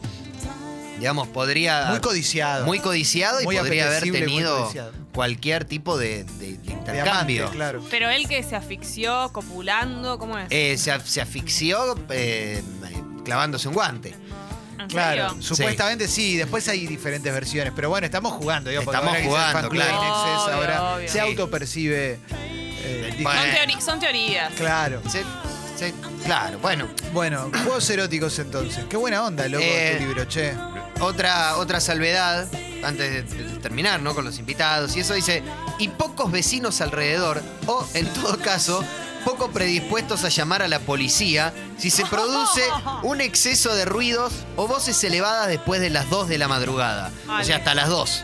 digamos, 0.99 1.27
podría. 1.29 1.87
Muy 1.91 1.99
codiciado. 1.99 2.65
Muy 2.65 2.79
codiciado 2.79 3.41
y 3.41 3.45
Muy 3.45 3.57
podría 3.57 3.87
haber 3.87 4.03
tenido 4.03 4.71
cualquier 5.13 5.65
tipo 5.65 5.97
de, 5.97 6.23
de- 6.23 6.57
de 6.57 6.57
De 6.57 6.71
intercambio. 6.71 7.43
amante, 7.43 7.57
claro. 7.57 7.85
Pero 7.89 8.09
él 8.09 8.27
que 8.27 8.43
se 8.43 8.55
asfixió, 8.55 9.29
copulando, 9.33 10.17
¿cómo 10.19 10.37
es? 10.37 10.47
Eh, 10.51 10.77
se, 10.77 10.97
se 11.01 11.21
asfixió 11.21 11.95
eh, 12.09 12.61
clavándose 13.25 13.67
un 13.67 13.73
guante. 13.73 14.13
¿En 14.83 14.87
Claro, 14.89 15.29
serio? 15.29 15.43
supuestamente 15.43 16.07
sí. 16.07 16.37
Después 16.37 16.67
hay 16.67 16.87
diferentes 16.87 17.31
versiones. 17.33 17.73
Pero 17.75 17.89
bueno, 17.89 18.05
estamos 18.05 18.33
jugando. 18.33 18.69
digo, 18.69 18.83
porque 18.83 18.97
Estamos 18.97 19.09
ahora 19.15 19.21
que 19.21 19.27
es 19.27 19.33
el 19.33 19.37
jugando, 19.39 19.59
fan 19.61 19.69
club 19.69 19.83
Obvio, 19.83 20.55
ahora 20.55 20.93
obvio. 20.95 21.07
se 21.07 21.13
Sí. 21.13 21.19
autopercibe. 21.19 22.19
eh, 22.83 23.13
Bueno. 23.21 23.41
Son, 23.41 23.49
teori- 23.51 23.81
son 23.81 23.99
teorías. 23.99 24.53
Claro. 24.53 25.01
Claro, 26.25 26.59
bueno. 26.59 26.87
Bueno, 27.13 27.49
juegos 27.63 27.89
eróticos 27.89 28.37
entonces. 28.39 28.85
Qué 28.89 28.97
buena 28.97 29.23
onda, 29.23 29.47
loco, 29.47 29.63
Eh, 29.63 29.91
este 29.93 29.99
libro, 30.05 30.25
che. 30.25 30.53
Otra, 30.99 31.57
otra 31.57 31.79
salvedad, 31.79 32.47
antes 32.83 33.29
de, 33.31 33.43
de 33.43 33.59
terminar, 33.59 33.99
¿no? 33.99 34.13
Con 34.13 34.23
los 34.23 34.37
invitados. 34.37 34.95
Y 34.95 34.99
eso 34.99 35.15
dice, 35.15 35.41
y 35.79 35.87
pocos 35.87 36.31
vecinos 36.31 36.81
alrededor, 36.81 37.41
o 37.65 37.87
en 37.95 38.05
todo 38.13 38.37
caso, 38.37 38.83
poco 39.23 39.51
predispuestos 39.51 40.23
a 40.23 40.29
llamar 40.29 40.61
a 40.61 40.67
la 40.67 40.79
policía 40.79 41.53
si 41.77 41.89
se 41.89 42.05
produce 42.05 42.61
un 43.03 43.21
exceso 43.21 43.73
de 43.75 43.85
ruidos 43.85 44.33
o 44.55 44.67
voces 44.67 45.03
elevadas 45.03 45.47
después 45.47 45.81
de 45.81 45.89
las 45.89 46.09
2 46.09 46.27
de 46.29 46.37
la 46.37 46.47
madrugada. 46.47 47.11
O 47.39 47.43
sea, 47.43 47.57
hasta 47.57 47.73
las 47.75 47.89
2. 47.89 48.23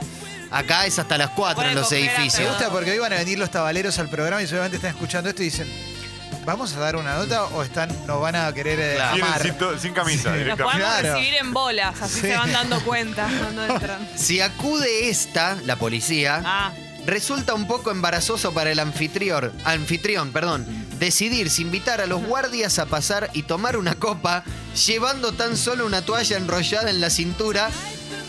Acá 0.51 0.85
es 0.85 0.97
hasta 0.97 1.17
las 1.17 1.29
4 1.31 1.55
Puede 1.55 1.69
en 1.69 1.75
los 1.75 1.85
coger 1.85 1.99
hasta 2.03 2.11
Me 2.19 2.23
edificios. 2.23 2.49
gusta 2.51 2.69
porque 2.69 2.91
hoy 2.91 2.99
van 2.99 3.13
a 3.13 3.17
venir 3.17 3.37
los 3.37 3.51
tabaleros 3.51 3.99
al 3.99 4.09
programa 4.09 4.41
y 4.41 4.47
seguramente 4.47 4.77
están 4.77 4.91
escuchando 4.91 5.29
esto 5.29 5.41
y 5.41 5.45
dicen. 5.45 5.97
¿vamos 6.45 6.73
a 6.75 6.79
dar 6.79 6.95
una 6.95 7.15
nota 7.17 7.43
o 7.47 7.61
están, 7.61 7.89
nos 8.07 8.21
van 8.21 8.33
a 8.37 8.53
querer 8.53 8.79
eh, 8.79 8.93
Claro. 8.95 9.15
Vienen 9.15 9.31
amar? 9.33 9.41
sin, 9.43 9.57
to- 9.57 9.77
sin 9.77 9.93
camisa. 9.93 10.21
Sí. 10.21 10.27
Los 10.29 10.37
directamente. 10.37 10.63
podemos 10.63 10.99
Claro. 11.01 11.13
recibir 11.15 11.33
en 11.41 11.53
bolas, 11.53 12.01
así 12.01 12.13
Sí. 12.15 12.21
se 12.21 12.37
van 12.37 12.51
dando 12.53 12.79
cuenta 12.85 13.27
cuando 13.37 13.65
entran. 13.65 14.09
Si 14.15 14.39
acude 14.39 15.09
esta, 15.09 15.57
la 15.65 15.75
policía, 15.75 16.41
Ah, 16.45 16.71
resulta 17.07 17.53
un 17.55 17.65
poco 17.67 17.89
embarazoso 17.89 18.53
para 18.53 18.71
el 18.71 18.77
anfitrión, 18.79 19.51
anfitrión, 19.63 20.31
perdón, 20.31 20.65
decidir 20.99 21.49
si 21.49 21.63
invitar 21.63 22.01
a 22.01 22.05
los 22.05 22.21
guardias 22.23 22.77
a 22.79 22.85
pasar 22.85 23.29
y 23.33 23.43
tomar 23.43 23.77
una 23.77 23.95
copa 23.95 24.43
llevando 24.85 25.31
tan 25.31 25.57
solo 25.57 25.85
una 25.85 26.03
toalla 26.03 26.37
enrollada 26.37 26.89
en 26.91 26.99
la 27.01 27.09
cintura 27.09 27.69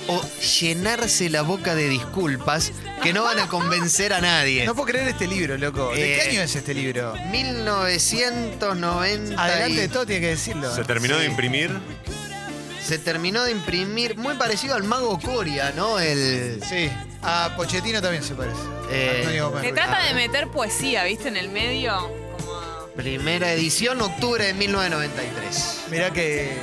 o 0.06 0.22
llenarse 0.60 1.28
la 1.28 1.42
boca 1.42 1.74
de 1.74 1.88
disculpas 1.88 2.72
que 3.02 3.12
no 3.12 3.24
van 3.24 3.40
a 3.40 3.48
convencer 3.48 4.14
a 4.14 4.20
nadie. 4.22 4.64
No 4.64 4.74
puedo 4.74 4.86
creer 4.86 5.08
este 5.08 5.26
libro, 5.26 5.58
loco. 5.58 5.90
¿De 5.94 6.14
Eh, 6.14 6.18
qué 6.22 6.30
año 6.30 6.40
es 6.42 6.54
este 6.56 6.72
libro? 6.72 7.14
1990 7.30 9.42
Adelante 9.42 9.80
de 9.80 9.88
todo 9.88 10.06
tiene 10.06 10.20
que 10.22 10.28
decirlo. 10.28 10.74
Se 10.74 10.84
terminó 10.84 11.18
de 11.18 11.26
imprimir. 11.26 11.70
se 12.82 12.98
terminó 12.98 13.44
de 13.44 13.50
imprimir 13.52 14.16
muy 14.16 14.34
parecido 14.36 14.74
al 14.74 14.84
mago 14.84 15.20
Coria, 15.20 15.72
¿no? 15.76 15.98
El 15.98 16.62
Sí. 16.66 16.88
A 17.22 17.50
Pochettino 17.56 18.00
también 18.00 18.22
se 18.22 18.34
parece. 18.34 18.58
Eh, 18.90 19.16
Antonio 19.20 19.48
Gómez 19.50 19.62
se 19.64 19.70
Ruiz. 19.70 19.82
trata 19.84 20.04
de 20.04 20.14
meter 20.14 20.48
poesía, 20.48 21.04
¿viste? 21.04 21.28
En 21.28 21.36
el 21.36 21.48
medio. 21.48 21.96
Como... 21.98 22.86
primera 22.96 23.52
edición, 23.52 24.00
octubre 24.00 24.44
de 24.44 24.54
1993. 24.54 25.80
Mirá 25.90 26.10
que. 26.12 26.56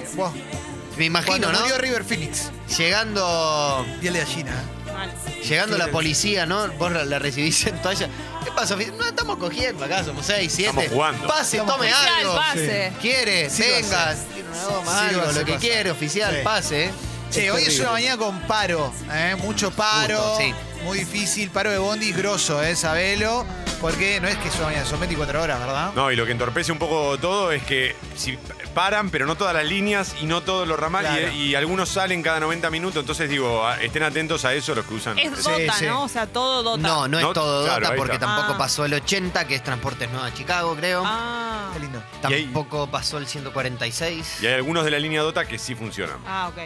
Me 0.97 1.05
imagino, 1.05 1.27
cuando 1.31 1.51
¿no? 1.51 1.59
murió 1.59 1.77
River 1.77 2.03
Phoenix. 2.05 2.51
Llegando 2.77 3.85
Piel 3.99 4.13
de 4.13 4.19
gallina. 4.19 4.51
¿eh? 4.51 4.91
mal. 4.93 5.13
Llegando 5.43 5.77
la 5.77 5.87
policía, 5.89 6.45
¿no? 6.45 6.69
Vos 6.79 6.89
la, 6.91 7.03
la 7.03 7.19
recibís 7.19 7.67
en 7.67 7.81
toalla. 7.81 8.07
¿Qué 8.45 8.51
pasa? 8.51 8.77
ofi- 8.77 8.93
No, 8.95 9.03
estamos 9.05 9.35
cogiendo 9.37 9.83
acá, 9.83 10.05
somos 10.05 10.25
seis, 10.25 10.53
siete. 10.55 10.69
Estamos 10.71 10.89
jugando. 10.93 11.27
Pase, 11.27 11.57
Estamos 11.57 11.75
tome 11.75 11.91
Oficial, 11.91 12.13
algo. 12.19 12.35
pase. 12.37 12.93
¿Quiere? 13.01 13.49
Sí 13.49 13.63
lo 13.67 13.75
Venga. 13.75 14.09
hace. 14.09 14.23
Tiene 14.33 14.49
una 14.49 14.63
goma, 14.63 14.85
Sí 14.85 15.13
lo 15.15 15.19
algo, 15.19 15.21
hace 15.31 15.39
lo 15.39 15.45
que 15.45 15.51
pasar. 15.53 15.59
quiere, 15.69 15.91
oficial, 15.91 16.31
Sí. 16.35 16.41
pase. 16.45 16.91
Che, 17.35 17.47
Es 17.47 17.51
hoy 17.53 17.63
es 17.63 17.79
una 17.81 17.91
mañana 17.91 18.17
con 18.17 18.39
paro, 18.47 18.93
¿eh? 19.11 19.35
mucho 19.39 19.69
paro, 19.71 20.17
Justo, 20.17 20.37
sí. 20.39 20.53
muy 20.85 20.99
difícil, 20.99 21.49
paro 21.49 21.69
de 21.69 21.77
bondi 21.77 22.13
grosso, 22.13 22.63
¿eh? 22.63 22.75
Sabelo, 22.77 23.45
porque 23.81 24.21
no 24.21 24.27
es 24.29 24.37
que 24.37 24.47
es 24.47 24.55
una 24.55 24.67
mañana, 24.67 24.85
son 24.85 24.99
24 25.01 25.41
horas, 25.41 25.59
¿verdad? 25.59 25.91
No, 25.95 26.09
y 26.11 26.15
lo 26.15 26.25
que 26.25 26.31
entorpece 26.31 26.71
un 26.71 26.77
poco 26.79 27.17
todo 27.17 27.51
es 27.51 27.61
que 27.63 27.93
si 28.15 28.37
paran, 28.73 29.09
pero 29.09 29.25
no 29.25 29.35
todas 29.35 29.53
las 29.53 29.65
líneas 29.65 30.15
y 30.21 30.25
no 30.27 30.43
todos 30.43 30.65
los 30.65 30.79
ramales, 30.79 31.11
Claro. 31.11 31.33
y, 31.33 31.47
y 31.51 31.55
algunos 31.55 31.89
salen 31.89 32.21
cada 32.23 32.39
90 32.39 32.69
minutos. 32.69 33.01
Entonces 33.01 33.29
digo, 33.29 33.65
a- 33.67 33.81
estén 33.81 34.03
atentos 34.03 34.45
a 34.45 34.53
eso 34.53 34.73
los 34.73 34.85
que 34.85 34.93
usan. 34.93 35.19
Es 35.19 35.37
Sí, 35.39 35.49
Dota, 35.51 35.73
sí. 35.73 35.85
¿no? 35.87 36.03
O 36.03 36.07
sea, 36.07 36.27
todo 36.27 36.63
Dota. 36.63 36.81
No, 36.81 37.07
no, 37.09 37.19
No, 37.19 37.27
es 37.29 37.33
todo 37.33 37.65
claro, 37.65 37.81
Dota 37.81 37.91
ahí 37.93 37.97
porque 37.97 38.13
está. 38.15 38.27
tampoco 38.27 38.53
Ah. 38.53 38.57
pasó 38.57 38.85
el 38.85 38.93
80, 38.93 39.45
que 39.45 39.55
es 39.55 39.63
Transportes 39.63 40.09
Nueva 40.09 40.33
Chicago, 40.33 40.73
creo. 40.75 41.03
Ah, 41.05 41.69
Qué 41.73 41.79
lindo. 41.81 42.01
Y 42.29 42.33
hay- 42.33 42.43
Tampoco 42.45 42.87
pasó 42.87 43.17
el 43.17 43.27
146. 43.27 44.37
Y 44.41 44.47
hay 44.47 44.53
algunos 44.53 44.85
de 44.85 44.91
la 44.91 44.99
línea 44.99 45.21
Dota 45.21 45.45
que 45.45 45.57
sí 45.59 45.75
funcionan. 45.75 46.15
ah, 46.25 46.49
ok. 46.49 46.61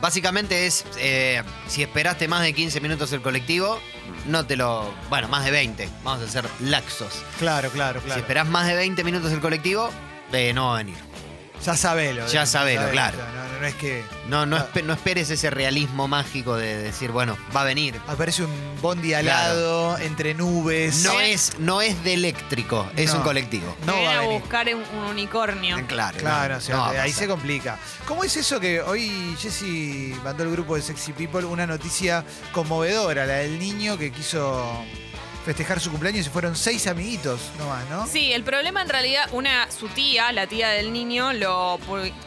Básicamente 0.00 0.66
es, 0.66 0.84
eh, 0.98 1.42
si 1.68 1.82
esperaste 1.82 2.28
más 2.28 2.42
de 2.42 2.52
15 2.52 2.80
minutos 2.80 3.12
el 3.12 3.22
colectivo, 3.22 3.80
no 4.26 4.46
te 4.46 4.56
lo... 4.56 4.92
Bueno, 5.08 5.28
más 5.28 5.44
de 5.44 5.50
20, 5.50 5.88
vamos 6.04 6.22
a 6.22 6.30
ser 6.30 6.44
laxos. 6.60 7.22
Claro, 7.38 7.70
claro, 7.70 8.00
Si 8.00 8.06
claro. 8.06 8.20
esperás 8.20 8.46
más 8.46 8.66
de 8.66 8.74
20 8.74 9.02
minutos 9.04 9.32
el 9.32 9.40
colectivo, 9.40 9.90
eh, 10.32 10.52
no 10.52 10.66
va 10.68 10.74
a 10.74 10.78
venir. 10.78 10.96
Ya 11.64 11.76
sabelo. 11.76 12.26
Ya 12.26 12.44
sabelo, 12.46 12.90
claro. 12.90 13.16
No, 13.60 13.66
es 13.66 13.74
que 13.74 14.04
No, 14.28 14.46
no, 14.46 14.56
espe- 14.56 14.82
no 14.84 14.92
esperes 14.92 15.30
ese 15.30 15.50
realismo 15.50 16.08
mágico 16.08 16.56
de 16.56 16.76
decir, 16.76 17.10
bueno, 17.10 17.36
va 17.54 17.62
a 17.62 17.64
venir. 17.64 18.00
aparece 18.06 18.44
un 18.44 18.52
bondi 18.82 19.14
alado, 19.14 19.98
entre 19.98 20.34
nubes. 20.34 21.02
No 21.04 21.20
es, 21.20 21.58
no 21.58 21.80
es 21.80 22.02
de 22.04 22.14
eléctrico, 22.14 22.88
es 22.96 23.12
No. 23.12 23.18
un 23.18 23.22
colectivo. 23.24 23.76
No 23.86 23.92
va 23.94 23.98
viene 23.98 24.14
a 24.14 24.20
venir. 24.20 24.40
buscar 24.40 24.66
un, 24.74 24.82
un 24.98 25.04
unicornio. 25.10 25.76
Claro, 25.86 26.18
Claro, 26.18 26.54
no, 26.54 26.58
o 26.58 26.60
sea, 26.60 27.02
ahí 27.02 27.12
se 27.12 27.26
complica. 27.26 27.78
¿Cómo 28.06 28.24
es 28.24 28.36
eso 28.36 28.60
que 28.60 28.80
hoy 28.80 29.36
Jesse 29.40 30.14
mandó 30.22 30.42
al 30.44 30.50
grupo 30.50 30.76
de 30.76 30.82
Sexy 30.82 31.12
People 31.12 31.44
una 31.44 31.66
noticia 31.66 32.24
conmovedora, 32.52 33.26
la 33.26 33.34
del 33.36 33.58
niño 33.58 33.96
que 33.98 34.12
quiso 34.12 34.84
festejar 35.46 35.78
su 35.78 35.92
cumpleaños 35.92 36.26
y 36.26 36.28
fueron 36.28 36.56
seis 36.56 36.88
amiguitos 36.88 37.52
nomás, 37.56 37.88
¿no? 37.88 38.04
Sí, 38.08 38.32
el 38.32 38.42
problema 38.42 38.82
en 38.82 38.88
realidad, 38.88 39.28
una, 39.30 39.70
su 39.70 39.86
tía, 39.88 40.32
la 40.32 40.48
tía 40.48 40.70
del 40.70 40.92
niño, 40.92 41.32
lo, 41.32 41.78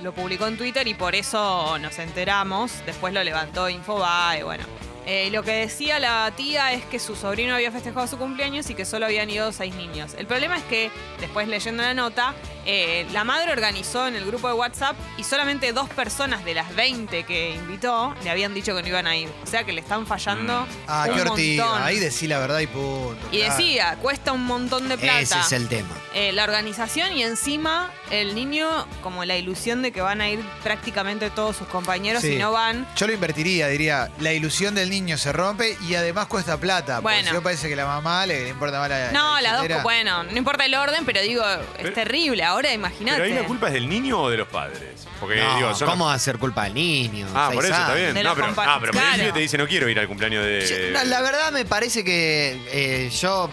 lo 0.01 0.13
publicó 0.13 0.47
en 0.47 0.57
Twitter 0.57 0.87
y 0.87 0.93
por 0.93 1.15
eso 1.15 1.77
nos 1.79 1.99
enteramos. 1.99 2.71
Después 2.85 3.13
lo 3.13 3.21
levantó 3.21 3.67
Infobae, 3.67 4.43
bueno. 4.43 4.63
Eh, 5.11 5.31
lo 5.31 5.41
que 5.41 5.51
decía 5.53 5.97
la 5.97 6.31
tía 6.35 6.71
es 6.71 6.85
que 6.85 6.99
su 6.99 7.15
sobrino 7.15 7.55
había 7.55 7.71
festejado 7.71 8.05
su 8.05 8.19
cumpleaños 8.19 8.69
y 8.69 8.75
que 8.75 8.85
solo 8.85 9.07
habían 9.07 9.27
ido 9.27 9.51
seis 9.51 9.73
niños. 9.73 10.11
El 10.15 10.27
problema 10.27 10.55
es 10.55 10.63
que, 10.65 10.91
después 11.19 11.47
leyendo 11.47 11.81
la 11.81 11.95
nota, 11.95 12.35
eh, 12.67 13.07
la 13.11 13.23
madre 13.23 13.51
organizó 13.51 14.07
en 14.07 14.15
el 14.15 14.23
grupo 14.23 14.47
de 14.49 14.53
WhatsApp 14.53 14.95
y 15.17 15.23
solamente 15.23 15.73
dos 15.73 15.89
personas 15.89 16.45
de 16.45 16.53
las 16.53 16.75
20 16.75 17.23
que 17.23 17.55
invitó 17.55 18.13
le 18.23 18.29
habían 18.29 18.53
dicho 18.53 18.75
que 18.75 18.83
no 18.83 18.87
iban 18.87 19.07
a 19.07 19.17
ir. 19.17 19.29
O 19.43 19.47
sea 19.47 19.63
que 19.63 19.73
le 19.73 19.81
están 19.81 20.05
fallando. 20.05 20.67
Ah, 20.87 21.07
un 21.09 21.15
qué 21.15 21.21
ortiga. 21.23 21.83
Ahí 21.83 21.97
decí 21.97 22.27
la 22.27 22.37
verdad 22.37 22.59
y 22.59 22.67
punto. 22.67 23.17
Y 23.31 23.39
claro. 23.39 23.55
decía, 23.57 23.97
cuesta 23.99 24.31
un 24.31 24.43
montón 24.45 24.89
de 24.89 24.97
plata. 24.99 25.21
Ese 25.21 25.39
es 25.39 25.51
el 25.53 25.67
tema. 25.67 25.89
Eh, 26.13 26.33
la 26.33 26.43
organización 26.43 27.13
y 27.17 27.23
encima 27.23 27.89
el 28.11 28.35
niño 28.35 28.85
como 29.01 29.25
la 29.25 29.37
ilusión 29.37 29.81
de 29.81 29.91
que 29.91 30.01
van 30.01 30.21
a 30.21 30.29
ir 30.29 30.39
prácticamente 30.61 31.31
todos 31.31 31.55
sus 31.57 31.67
compañeros 31.67 32.21
Sí. 32.21 32.33
y 32.33 32.37
no 32.37 32.51
van. 32.51 32.87
Yo 32.95 33.07
lo 33.07 33.13
invertiría, 33.13 33.67
diría, 33.69 34.11
la 34.19 34.33
ilusión 34.33 34.75
del 34.75 34.91
niño 34.91 34.98
se 35.17 35.31
rompe 35.31 35.77
y 35.87 35.95
además 35.95 36.27
cuesta 36.27 36.57
plata. 36.57 37.01
Porque 37.01 37.15
Bueno. 37.15 37.27
si 37.29 37.33
no 37.35 37.41
parece 37.41 37.69
que 37.69 37.75
la 37.75 37.85
mamá 37.85 38.25
le, 38.25 38.49
importa 38.49 38.79
más 38.79 38.89
la 38.89 39.11
No, 39.11 39.35
la 39.41 39.53
las 39.53 39.67
dos, 39.67 39.83
bueno, 39.83 40.23
no 40.23 40.37
importa 40.37 40.65
el 40.65 40.75
orden, 40.75 41.05
pero 41.05 41.21
digo, 41.21 41.43
es 41.47 41.59
Pero- 41.77 41.93
terrible. 41.93 42.43
Ahora 42.43 42.69
Pero 42.69 42.75
imagínate. 42.79 43.21
ahí 43.23 43.33
la 43.33 43.43
culpa 43.43 43.67
es 43.67 43.73
del 43.73 43.87
niño 43.89 44.19
o 44.21 44.29
de 44.29 44.37
los 44.37 44.47
padres. 44.47 45.07
Porque 45.19 45.41
No, 45.43 45.55
digo, 45.57 45.75
son 45.75 45.89
¿Cómo 45.89 46.05
va 46.05 46.13
a 46.13 46.19
ser 46.19 46.37
culpa 46.37 46.63
del 46.65 46.73
niño? 46.75 47.27
Ah, 47.35 47.49
por 47.53 47.63
eso 47.65 47.73
está 47.73 47.85
años. 47.87 47.97
bien. 47.97 48.13
De 48.13 48.23
No, 48.23 48.29
los 48.29 48.35
pero, 48.39 48.47
compa- 48.55 48.65
ah, 48.67 48.77
pero 48.79 48.93
por 48.93 49.01
ahí 49.01 49.15
Claro. 49.15 49.33
te 49.33 49.39
dice 49.39 49.57
no 49.57 49.67
quiero 49.67 49.89
ir 49.89 49.99
al 49.99 50.07
cumpleaños 50.07 50.43
de. 50.45 50.93
Yo- 50.93 51.03
la 51.05 51.21
verdad 51.21 51.51
me 51.51 51.65
parece 51.65 52.03
que 52.03 52.61
eh, 52.71 53.09
yo, 53.09 53.49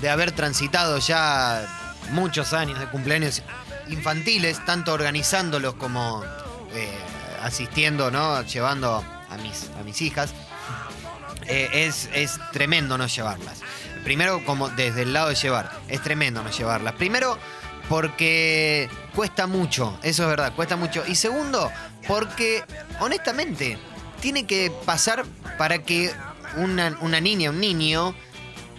de 0.00 0.08
haber 0.10 0.32
transitado 0.32 0.98
ya 0.98 1.62
muchos 2.10 2.52
años 2.54 2.78
de 2.80 2.86
cumpleaños 2.86 3.42
infantiles, 3.88 4.64
tanto 4.64 4.92
organizándolos 4.92 5.74
como 5.74 6.24
eh, 6.74 6.98
asistiendo, 7.42 8.10
¿no? 8.10 8.42
Llevando 8.42 9.04
a 9.30 9.36
mis, 9.38 9.68
a 9.78 9.82
mis 9.82 10.00
hijas, 10.02 10.30
eh, 11.50 11.86
es, 11.86 12.08
es 12.14 12.38
tremendo 12.52 12.96
no 12.96 13.06
llevarlas. 13.06 13.60
Primero, 14.04 14.44
como 14.44 14.68
desde 14.70 15.02
el 15.02 15.12
lado 15.12 15.28
de 15.28 15.34
llevar, 15.34 15.70
es 15.88 16.00
tremendo 16.02 16.42
no 16.42 16.50
llevarlas. 16.50 16.94
Primero, 16.94 17.38
porque 17.88 18.88
cuesta 19.14 19.46
mucho, 19.46 19.98
eso 20.02 20.22
es 20.22 20.28
verdad, 20.28 20.54
cuesta 20.54 20.76
mucho. 20.76 21.02
Y 21.06 21.16
segundo, 21.16 21.70
porque 22.06 22.64
honestamente 23.00 23.78
tiene 24.20 24.46
que 24.46 24.72
pasar 24.84 25.24
para 25.58 25.82
que 25.82 26.12
una, 26.56 26.96
una 27.00 27.20
niña, 27.20 27.50
un 27.50 27.60
niño, 27.60 28.14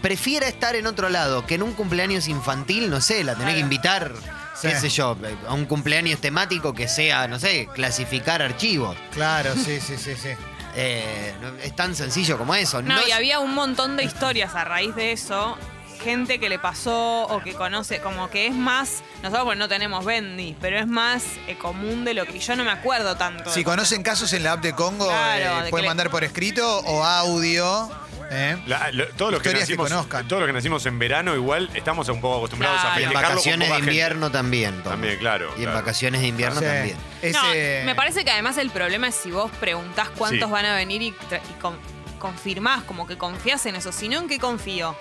prefiera 0.01 0.47
estar 0.47 0.75
en 0.75 0.87
otro 0.87 1.09
lado 1.09 1.45
que 1.45 1.55
en 1.55 1.63
un 1.63 1.73
cumpleaños 1.73 2.27
infantil, 2.27 2.89
no 2.89 3.01
sé, 3.01 3.23
la 3.23 3.35
tenés 3.35 3.55
que 3.55 3.59
invitar, 3.59 4.13
qué 4.61 4.75
sé 4.75 4.89
yo, 4.89 5.17
a 5.47 5.53
un 5.53 5.65
cumpleaños 5.65 6.19
temático 6.19 6.73
que 6.73 6.87
sea, 6.87 7.27
no 7.27 7.39
sé, 7.39 7.67
clasificar 7.73 8.41
archivos. 8.41 8.97
Claro, 9.11 9.53
sí, 9.55 9.79
sí, 9.79 9.97
sí, 9.97 10.15
sí. 10.15 10.29
Eh, 10.75 11.33
no- 11.41 11.49
es 11.63 11.75
tan 11.75 11.95
sencillo 11.95 12.37
como 12.37 12.55
eso. 12.55 12.81
No, 12.81 12.99
y 13.05 13.09
es- 13.09 13.13
había 13.15 13.39
un 13.39 13.53
montón 13.53 13.97
de 13.97 14.03
historias 14.03 14.55
a 14.55 14.63
raíz 14.63 14.95
de 14.95 15.11
eso. 15.11 15.57
Gente 16.03 16.39
que 16.39 16.49
le 16.49 16.57
pasó 16.57 17.27
o 17.27 17.41
que 17.43 17.53
conoce, 17.53 17.99
como 18.01 18.27
que 18.31 18.47
es 18.47 18.55
más, 18.55 19.03
nosotros 19.21 19.45
pues 19.45 19.57
no 19.59 19.67
tenemos 19.67 20.03
Bendy, 20.03 20.55
pero 20.59 20.79
es 20.79 20.87
más 20.87 21.21
eh, 21.47 21.55
común 21.59 22.03
de 22.05 22.15
lo 22.15 22.25
que 22.25 22.39
yo 22.39 22.55
no 22.55 22.63
me 22.63 22.71
acuerdo 22.71 23.15
tanto. 23.17 23.51
Si 23.53 23.63
conocen 23.63 24.01
casos 24.01 24.33
en 24.33 24.43
la 24.43 24.53
app 24.53 24.61
de 24.63 24.73
Congo, 24.73 25.07
Claro, 25.07 25.59
eh, 25.59 25.63
de 25.65 25.69
pueden 25.69 25.83
le- 25.83 25.89
mandar 25.89 26.09
por 26.09 26.23
escrito 26.23 26.79
o 26.79 27.03
audio. 27.03 27.91
¿Eh? 28.31 28.57
La- 28.65 28.91
lo- 28.91 29.07
todos 29.09 29.31
los 29.33 29.41
que 29.41 29.49
Historias 29.49 29.67
que 29.67 29.73
nacimos, 29.75 29.89
conozcan. 29.89 30.27
todos 30.27 30.39
los 30.41 30.47
que 30.47 30.53
nacimos 30.53 30.85
en 30.85 30.97
verano 30.97 31.35
igual 31.35 31.69
estamos 31.73 32.07
un 32.09 32.21
poco 32.21 32.37
acostumbrados 32.37 32.79
Claro. 32.81 32.95
a 32.95 32.99
y 32.99 33.03
en 33.03 33.09
festejarlo 33.09 33.27
con 33.27 33.35
vacaciones 33.35 33.59
de 33.59 33.65
poca 33.65 33.75
gente. 33.77 33.91
invierno 33.91 34.31
también. 34.31 34.73
Tom. 34.83 34.91
También, 34.93 35.17
claro. 35.19 35.47
Y 35.49 35.59
en 35.59 35.63
claro. 35.63 35.77
vacaciones 35.79 36.21
de 36.21 36.27
invierno 36.27 36.59
Sí. 36.59 36.65
también. 36.65 36.97
No, 37.33 37.85
me 37.85 37.95
parece 37.95 38.23
que 38.25 38.31
además 38.31 38.57
el 38.57 38.69
problema 38.71 39.07
es 39.09 39.15
si 39.15 39.29
vos 39.31 39.51
preguntás 39.59 40.09
cuántos 40.09 40.47
Sí. 40.47 40.51
van 40.53 40.65
a 40.65 40.75
venir 40.75 41.01
y, 41.01 41.11
tra- 41.11 41.41
y 41.49 41.61
con- 41.61 41.77
confirmás, 42.19 42.83
como 42.83 43.05
que 43.07 43.17
confías 43.17 43.65
en 43.65 43.75
eso. 43.75 43.91
Si 43.91 44.07
no, 44.07 44.19
¿en 44.19 44.27
qué 44.27 44.39
confío? 44.39 44.95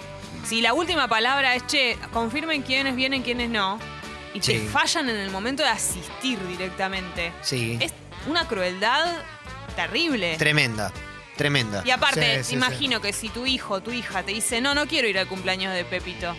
Si 0.45 0.61
la 0.63 0.73
última 0.73 1.07
palabra 1.07 1.55
es, 1.55 1.67
che, 1.67 1.99
confirmen 2.13 2.63
quiénes 2.63 2.97
vienen, 2.97 3.23
quiénes 3.23 3.51
no, 3.51 3.79
y 4.33 4.41
te 4.41 4.59
Sí. 4.59 4.69
fallan 4.73 5.09
en 5.11 5.17
el 5.17 5.31
momento 5.31 5.63
de 5.63 5.69
asistir 5.69 6.39
directamente, 6.49 7.33
Sí. 7.43 7.77
es 7.81 7.93
una 8.27 8.49
crueldad 8.49 9.05
terrible. 9.77 10.37
Tremenda. 10.39 10.91
Tremenda. 11.41 11.83
Y 11.87 11.91
aparte, 11.91 12.39
Sí, 12.45 12.51
sí, 12.51 12.55
imagino 12.57 13.01
que 13.01 13.13
si 13.13 13.29
tu 13.31 13.47
hijo 13.47 13.75
o 13.75 13.81
tu 13.81 13.91
hija 13.93 14.23
te 14.23 14.33
dice, 14.33 14.61
no, 14.61 14.75
no 14.75 14.87
quiero 14.87 15.09
ir 15.09 15.19
al 15.19 15.27
cumpleaños 15.27 15.73
de 15.75 15.85
Pepito. 15.85 16.35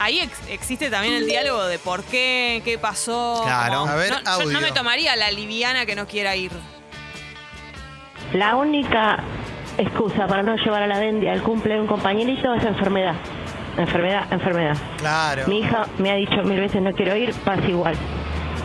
Ahí 0.00 0.18
ex- 0.18 0.48
existe 0.48 0.90
también 0.90 1.14
el 1.14 1.26
diálogo 1.26 1.64
de 1.66 1.78
por 1.78 2.02
qué, 2.02 2.60
qué 2.64 2.76
pasó. 2.76 3.42
Claro. 3.44 3.80
como- 3.80 3.92
A 3.92 3.94
ver, 3.96 4.10
no, 4.10 4.20
yo 4.20 4.28
audio. 4.30 4.50
no 4.50 4.60
me 4.60 4.72
tomaría 4.72 5.14
la 5.16 5.30
liviana 5.30 5.86
que 5.86 5.94
no 5.94 6.06
quiera 6.08 6.34
ir. 6.34 6.50
La 8.32 8.56
única 8.56 9.22
excusa 9.78 10.26
para 10.26 10.42
no 10.42 10.56
llevar 10.56 10.82
a 10.82 10.86
la 10.86 10.98
Bendy 10.98 11.28
al 11.28 11.42
cumple 11.42 11.74
de 11.74 11.80
un 11.80 11.86
compañerito 11.86 12.52
es 12.54 12.64
enfermedad. 12.64 13.14
enfermedad, 13.78 14.30
enfermedad. 14.30 14.76
Claro. 14.98 15.44
Mi 15.46 15.60
hija 15.60 15.86
me 15.98 16.10
ha 16.10 16.14
dicho 16.16 16.42
mil 16.44 16.60
veces 16.60 16.82
no 16.82 16.92
quiero 16.92 17.16
ir, 17.16 17.32
pasa 17.44 17.64
igual. 17.68 17.94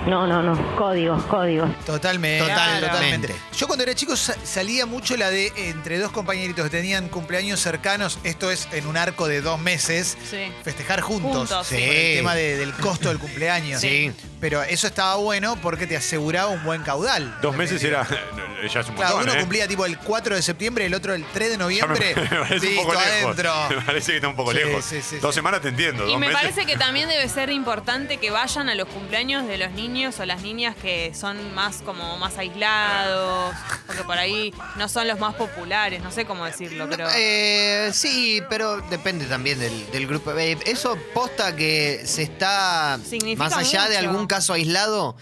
No, 0.08 0.26
no, 0.26 0.42
no, 0.42 0.76
códigos, 0.78 1.22
códigos. 1.26 1.70
Totalmente. 1.86 2.40
Total, 2.48 2.80
totalmente. 2.80 3.28
totalmente. 3.28 3.36
Yo 3.58 3.68
cuando 3.68 3.84
era 3.84 3.94
chico 3.94 4.16
sa- 4.16 4.38
salía 4.46 4.86
mucho 4.86 5.18
la 5.18 5.30
de 5.30 5.52
entre 5.58 6.00
dos 6.00 6.12
compañeritos 6.12 6.64
que 6.64 6.70
tenían 6.70 7.10
cumpleaños 7.10 7.60
cercanos, 7.60 8.18
esto 8.24 8.50
es 8.50 8.70
en 8.72 8.88
un 8.88 8.96
arco 8.96 9.28
de 9.28 9.42
dos 9.42 9.60
meses, 9.60 10.18
Sí. 10.30 10.50
festejar 10.64 11.02
juntos. 11.02 11.50
Juntos, 11.50 11.68
sí. 11.68 11.76
Por 11.76 11.84
el 11.96 12.16
tema 12.18 12.36
de- 12.36 12.56
del 12.58 12.74
costo 12.74 13.10
del 13.10 13.20
cumpleaños. 13.20 13.82
Sí. 13.82 14.12
Pero 14.40 14.64
eso 14.64 14.88
estaba 14.88 15.16
bueno 15.16 15.58
porque 15.62 15.88
te 15.88 15.98
aseguraba 15.98 16.48
un 16.52 16.64
buen 16.64 16.84
caudal. 16.84 17.38
Dos 17.42 17.56
meses 17.58 17.84
era. 17.84 18.08
Ya 18.72 18.80
es 18.82 18.90
un 18.90 18.96
Claro, 18.96 19.16
montón, 19.18 19.30
uno 19.30 19.34
¿eh? 19.34 19.40
cumplía 19.42 19.68
tipo 19.68 19.86
el 19.86 19.98
4 20.00 20.36
de 20.36 20.42
septiembre, 20.42 20.86
el 20.86 20.94
otro 20.94 21.14
el 21.14 21.24
3 21.26 21.50
de 21.50 21.58
Ya 21.58 21.58
me, 21.58 21.64
noviembre. 21.64 22.16
me 22.16 22.24
parece 22.40 22.56
un 22.56 22.62
Listo, 22.74 22.82
poco 22.88 22.94
lejos. 22.94 23.08
adentro. 23.24 23.54
Me 23.78 23.82
parece 23.82 24.12
que 24.12 24.16
está 24.18 24.28
un 24.28 24.36
poco 24.36 24.52
Sí, 24.52 24.58
lejos. 24.58 24.86
sí, 24.86 25.02
sí, 25.02 25.18
dos 25.20 25.34
sí. 25.34 25.40
semanas 25.40 25.62
te 25.62 25.70
entiendo. 25.70 26.06
Y 26.08 26.12
dos 26.12 26.20
me 26.20 26.28
meses. 26.28 26.42
parece 26.42 26.66
que 26.66 26.78
también 26.78 27.08
debe 27.10 27.28
ser 27.30 27.50
importante 27.50 28.18
que 28.18 28.32
vayan 28.32 28.70
a 28.70 28.76
los 28.76 28.88
cumpleaños 28.88 29.48
de 29.48 29.58
los 29.58 29.72
niños 29.72 30.20
o 30.20 30.26
las 30.26 30.42
niñas 30.42 30.76
que 30.82 31.14
son 31.14 31.54
más 31.54 31.78
como 31.78 32.18
más 32.18 32.38
aislados, 32.38 33.56
porque 33.86 34.04
por 34.04 34.18
ahí 34.18 34.54
no 34.76 34.90
son 34.90 35.08
los 35.08 35.20
más 35.20 35.36
populares, 35.36 36.02
no 36.02 36.12
sé 36.12 36.26
cómo 36.26 36.46
decirlo, 36.46 36.88
pero 36.90 37.08
Eh, 37.16 37.92
sí, 37.94 38.42
pero 38.50 38.82
depende 38.90 39.26
también 39.26 39.60
del, 39.60 39.90
del 39.92 40.08
grupo. 40.08 40.32
Eh, 40.38 40.58
eso 40.66 40.98
posta 41.14 41.56
que 41.56 42.02
se 42.06 42.24
está 42.24 43.00
Significa 43.08 43.44
más 43.50 43.54
allá 43.58 43.84
de 43.88 43.98
mucho. 43.98 44.10
algún 44.10 44.28
caso 44.28 44.54
aislado. 44.54 45.16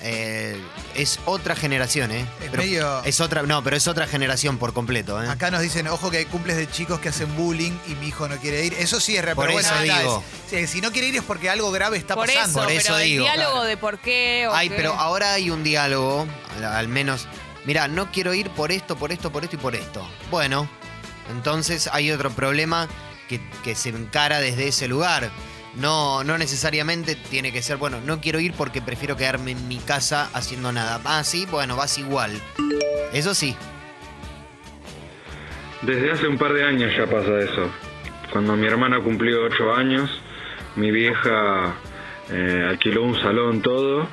Eh, 0.00 0.60
es 0.94 1.20
otra 1.26 1.54
generación, 1.54 2.10
¿eh? 2.10 2.26
Es 2.40 2.50
Pero 2.50 2.62
medio- 2.62 3.04
es 3.04 3.20
otra, 3.20 3.42
no, 3.42 3.62
pero 3.62 3.76
es 3.76 3.86
otra 3.86 4.06
generación 4.06 4.58
por 4.58 4.72
completo, 4.72 5.22
¿eh? 5.22 5.28
Acá 5.28 5.50
nos 5.50 5.60
dicen, 5.60 5.86
ojo 5.88 6.10
que 6.10 6.18
hay 6.18 6.24
cumples 6.24 6.56
de 6.56 6.68
chicos 6.70 6.98
que 7.00 7.08
hacen 7.10 7.34
bullying 7.36 7.72
y 7.86 7.94
mi 7.94 8.08
hijo 8.08 8.28
no 8.28 8.36
quiere 8.38 8.64
ir. 8.64 8.74
Eso 8.74 8.98
sí 9.00 9.16
es 9.16 9.24
real, 9.24 9.36
Por 9.36 9.46
pero 9.46 9.58
eso 9.60 9.68
bueno, 9.70 9.84
está, 9.84 9.98
digo. 10.00 10.24
es- 10.50 10.50
sí, 10.50 10.66
si 10.66 10.80
no 10.80 10.90
quiere 10.92 11.08
ir 11.08 11.16
es 11.16 11.22
porque 11.22 11.48
algo 11.50 11.70
grave 11.70 11.96
está 11.98 12.14
por 12.14 12.26
pasando. 12.26 12.48
eso, 12.60 12.62
Por 12.68 12.72
eso 12.72 12.82
pero 12.88 12.98
el 12.98 13.04
digo. 13.04 13.24
diálogo 13.24 13.50
Claro. 13.52 13.66
de 13.66 13.76
por 13.76 13.98
qué 14.00 14.46
o 14.48 14.54
Ay, 14.54 14.68
qué. 14.68 14.74
pero 14.76 14.94
ahora 14.94 15.34
hay 15.34 15.50
un 15.50 15.62
diálogo, 15.62 16.26
al- 16.56 16.64
al 16.64 16.88
menos. 16.88 17.28
Mira, 17.64 17.86
no 17.86 18.10
quiero 18.10 18.34
ir 18.34 18.50
por 18.50 18.72
esto, 18.72 18.96
por 18.96 19.12
esto, 19.12 19.30
por 19.30 19.44
esto 19.44 19.54
y 19.56 19.58
por 19.60 19.76
esto. 19.76 20.04
Bueno, 20.32 20.68
entonces 21.30 21.88
hay 21.92 22.10
otro 22.10 22.30
problema 22.32 22.88
que, 23.28 23.40
que 23.62 23.74
se 23.76 23.90
encara 23.90 24.40
desde 24.40 24.66
ese 24.68 24.88
lugar. 24.88 25.30
No, 25.76 26.22
no 26.22 26.36
necesariamente 26.36 27.16
tiene 27.16 27.50
que 27.50 27.62
ser, 27.62 27.78
bueno, 27.78 28.00
no 28.04 28.20
quiero 28.20 28.40
ir 28.40 28.52
porque 28.52 28.82
prefiero 28.82 29.16
quedarme 29.16 29.52
en 29.52 29.68
mi 29.68 29.78
casa 29.78 30.28
haciendo 30.34 30.70
nada. 30.72 31.00
Ah, 31.04 31.24
sí, 31.24 31.46
bueno, 31.50 31.76
vas 31.76 31.98
igual. 31.98 32.32
Eso 33.12 33.34
sí. 33.34 33.56
Desde 35.82 36.12
hace 36.12 36.28
un 36.28 36.38
par 36.38 36.52
de 36.52 36.64
años 36.64 36.92
ya 36.96 37.06
pasa 37.06 37.38
eso. 37.40 37.70
Cuando 38.30 38.56
mi 38.56 38.66
hermana 38.66 39.00
cumplió 39.00 39.44
ocho 39.44 39.74
años, 39.74 40.10
mi 40.76 40.90
vieja 40.90 41.74
eh, 42.30 42.66
alquiló 42.68 43.02
un 43.02 43.18
salón 43.20 43.62
todo 43.62 44.06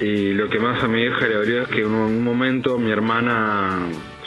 y 0.00 0.32
lo 0.32 0.48
que 0.48 0.58
más 0.58 0.82
a 0.82 0.88
mi 0.88 1.02
vieja 1.02 1.26
le 1.26 1.34
dolió 1.34 1.62
es 1.62 1.68
que 1.68 1.80
en 1.80 1.94
un 1.94 2.22
momento 2.22 2.78
mi 2.78 2.90
hermana 2.90 3.78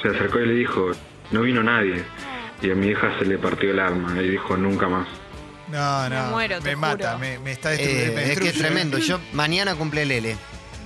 se 0.02 0.10
acercó 0.10 0.40
y 0.40 0.48
le 0.48 0.54
dijo, 0.54 0.92
no 1.32 1.42
vino 1.42 1.64
nadie. 1.64 2.04
Y 2.62 2.72
a 2.72 2.76
mi 2.76 2.88
hija 2.88 3.18
se 3.20 3.26
le 3.26 3.38
partió 3.38 3.72
el 3.72 3.80
alma 3.80 4.22
y 4.22 4.30
dijo, 4.30 4.58
nunca 4.58 4.88
más. 4.90 5.08
No, 5.72 6.10
no. 6.10 6.24
Me 6.26 6.30
muero, 6.32 6.60
te 6.60 6.70
me 6.70 6.76
mata, 6.76 7.08
juro. 7.14 7.20
me, 7.20 7.40
me 7.40 7.52
está 7.52 7.74
Eh, 7.74 7.78
destruyendo. 7.78 8.14
me 8.16 8.32
es 8.34 8.40
que 8.40 8.48
es 8.50 8.58
tremendo. 8.58 8.98
Yo 8.98 9.20
mañana 9.34 9.76
cumple 9.76 10.06
Lele. 10.06 10.36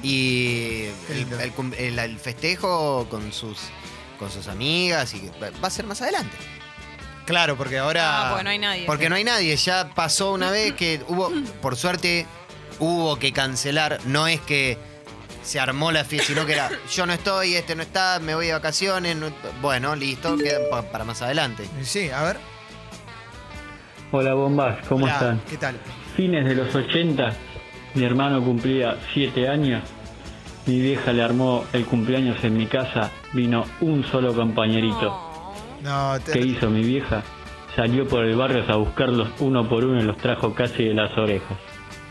Y 0.02 0.86
el, 1.10 1.32
el 1.40 1.52
cum- 1.54 1.74
el- 1.78 1.98
el 1.98 2.20
festejo 2.20 3.08
con 3.10 3.32
sus, 3.32 3.58
con 4.20 4.30
sus 4.30 4.48
amigas 4.48 5.13
y 5.13 5.22
que 5.22 5.32
va 5.63 5.68
a 5.68 5.72
ser 5.72 5.86
más 5.86 6.02
adelante. 6.02 6.36
Claro, 7.25 7.56
porque 7.56 7.78
ahora. 7.78 8.28
Ah, 8.28 8.30
porque 8.32 8.44
no 8.44 8.50
hay 8.50 8.60
nadie. 8.60 8.86
Porque 8.86 9.10
no 9.10 9.16
hay 9.16 9.24
nadie. 9.24 9.56
Ya 9.56 9.90
pasó 9.96 10.34
una 10.34 10.52
vez 10.52 10.74
que 10.74 11.02
hubo, 11.08 11.32
por 11.62 11.78
suerte, 11.78 12.25
hubo 12.80 13.18
que 13.18 13.32
cancelar. 13.32 14.00
No 14.04 14.28
es 14.28 14.42
que 14.42 14.78
se 15.42 15.60
armó 15.62 15.94
la 15.94 16.04
fiesta, 16.04 16.28
sino 16.28 16.46
que 16.46 16.52
era 16.54 16.70
yo 16.94 17.06
no 17.06 17.13
estoy, 17.13 17.56
este 17.56 17.75
no 17.78 17.84
está, 17.84 18.20
me 18.20 18.36
voy 18.36 18.48
de 18.48 18.54
vacaciones. 18.54 19.16
no- 19.16 19.32
bueno, 19.62 19.96
listo, 19.96 20.36
quedan 20.38 20.63
pa- 20.70 20.82
para 20.92 21.06
más 21.06 21.22
adelante. 21.22 21.66
Sí, 21.84 22.10
a 22.10 22.24
ver. 22.24 22.38
Hola 24.15 24.36
bombas, 24.36 24.78
¿cómo 24.88 25.06
Hola, 25.06 25.13
están? 25.15 25.41
¿Qué 25.49 25.58
tal? 25.58 25.76
Fines 26.15 26.45
de 26.45 26.54
los 26.54 26.76
80, 26.76 27.34
mi 27.95 28.04
hermano 28.06 28.43
cumplía 28.43 28.95
7 29.12 29.49
años. 29.49 29.82
Mi 30.67 30.80
vieja 30.80 31.12
le 31.12 31.23
armó 31.23 31.65
el 31.73 31.84
cumpleaños 31.86 32.38
en 32.43 32.56
mi 32.56 32.67
casa. 32.67 33.10
Vino 33.34 33.65
un 33.82 34.06
solo 34.06 34.36
compañerito. 34.36 35.02
No. 35.82 36.13
No, 36.13 36.19
te- 36.19 36.34
¿Qué 36.34 36.39
hizo 36.41 36.69
mi 36.69 36.84
vieja? 36.84 37.23
Salió 37.76 38.08
por 38.08 38.23
el 38.23 38.36
barrio 38.36 38.63
a 38.71 38.76
buscarlos 38.76 39.30
uno 39.39 39.67
por 39.67 39.84
uno 39.84 39.99
y 39.99 40.04
los 40.04 40.17
trajo 40.17 40.54
casi 40.54 40.84
de 40.86 40.93
las 40.93 41.17
orejas. 41.17 41.58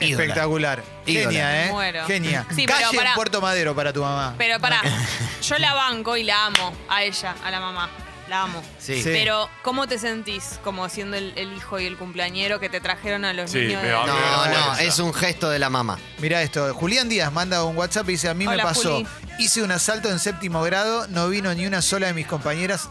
Ídola. 0.01 0.25
espectacular. 0.25 0.83
Ídola. 1.07 1.25
Genia, 1.31 1.67
¿eh? 1.67 1.71
Muero. 1.71 2.05
Genia. 2.07 2.45
Sí, 2.51 2.67
pero 2.67 3.01
en 3.01 3.15
Puerto 3.15 3.41
Madero 3.41 3.77
para 3.77 3.93
tu 3.93 4.03
mamá. 4.03 4.35
Pero 4.37 4.59
pará, 4.59 4.81
yo 5.43 5.57
la 5.59 5.73
banco 5.73 6.17
y 6.17 6.25
la 6.25 6.47
amo 6.47 6.73
a 6.89 7.05
ella, 7.05 7.37
a 7.45 7.51
la 7.53 7.61
mamá. 7.61 7.89
La 8.33 8.45
amo. 8.45 8.63
Sí. 8.79 9.03
Sí. 9.03 9.11
Pero, 9.13 9.47
¿cómo 9.63 9.87
te 9.87 9.99
sentís 9.99 10.59
como 10.65 10.89
siendo 10.89 11.19
el, 11.19 11.35
el 11.37 11.53
hijo 11.53 11.79
y 11.79 11.85
el 11.85 11.99
cumpleañero 11.99 12.59
que 12.61 12.71
te 12.71 12.81
trajeron 12.81 13.27
a 13.27 13.35
los 13.35 13.51
Sí, 13.51 13.59
niños? 13.59 13.83
me 13.83 13.89
de- 13.89 13.95
va- 13.95 14.07
No, 14.07 14.47
no, 14.49 14.77
es 14.79 14.99
un 15.01 15.13
gesto 15.13 15.51
de 15.51 15.59
la 15.59 15.69
mamá. 15.69 15.99
Mira 16.19 16.41
esto, 16.41 16.73
Julián 16.73 17.11
Díaz 17.11 17.31
manda 17.31 17.63
un 17.63 17.77
WhatsApp 17.77 18.09
y 18.09 18.13
dice, 18.13 18.31
a 18.31 18.35
mí 18.35 18.47
me 18.47 18.57
pasó, 18.57 18.95
Juli. 18.95 19.07
hice 19.39 19.63
un 19.63 19.71
asalto 19.71 20.09
en 20.09 20.19
séptimo 20.19 20.63
grado, 20.63 21.07
no 21.09 21.29
vino 21.29 21.53
ni 21.53 21.67
una 21.67 21.83
sola 21.83 22.07
de 22.07 22.15
mis 22.15 22.27
compañeras. 22.27 22.89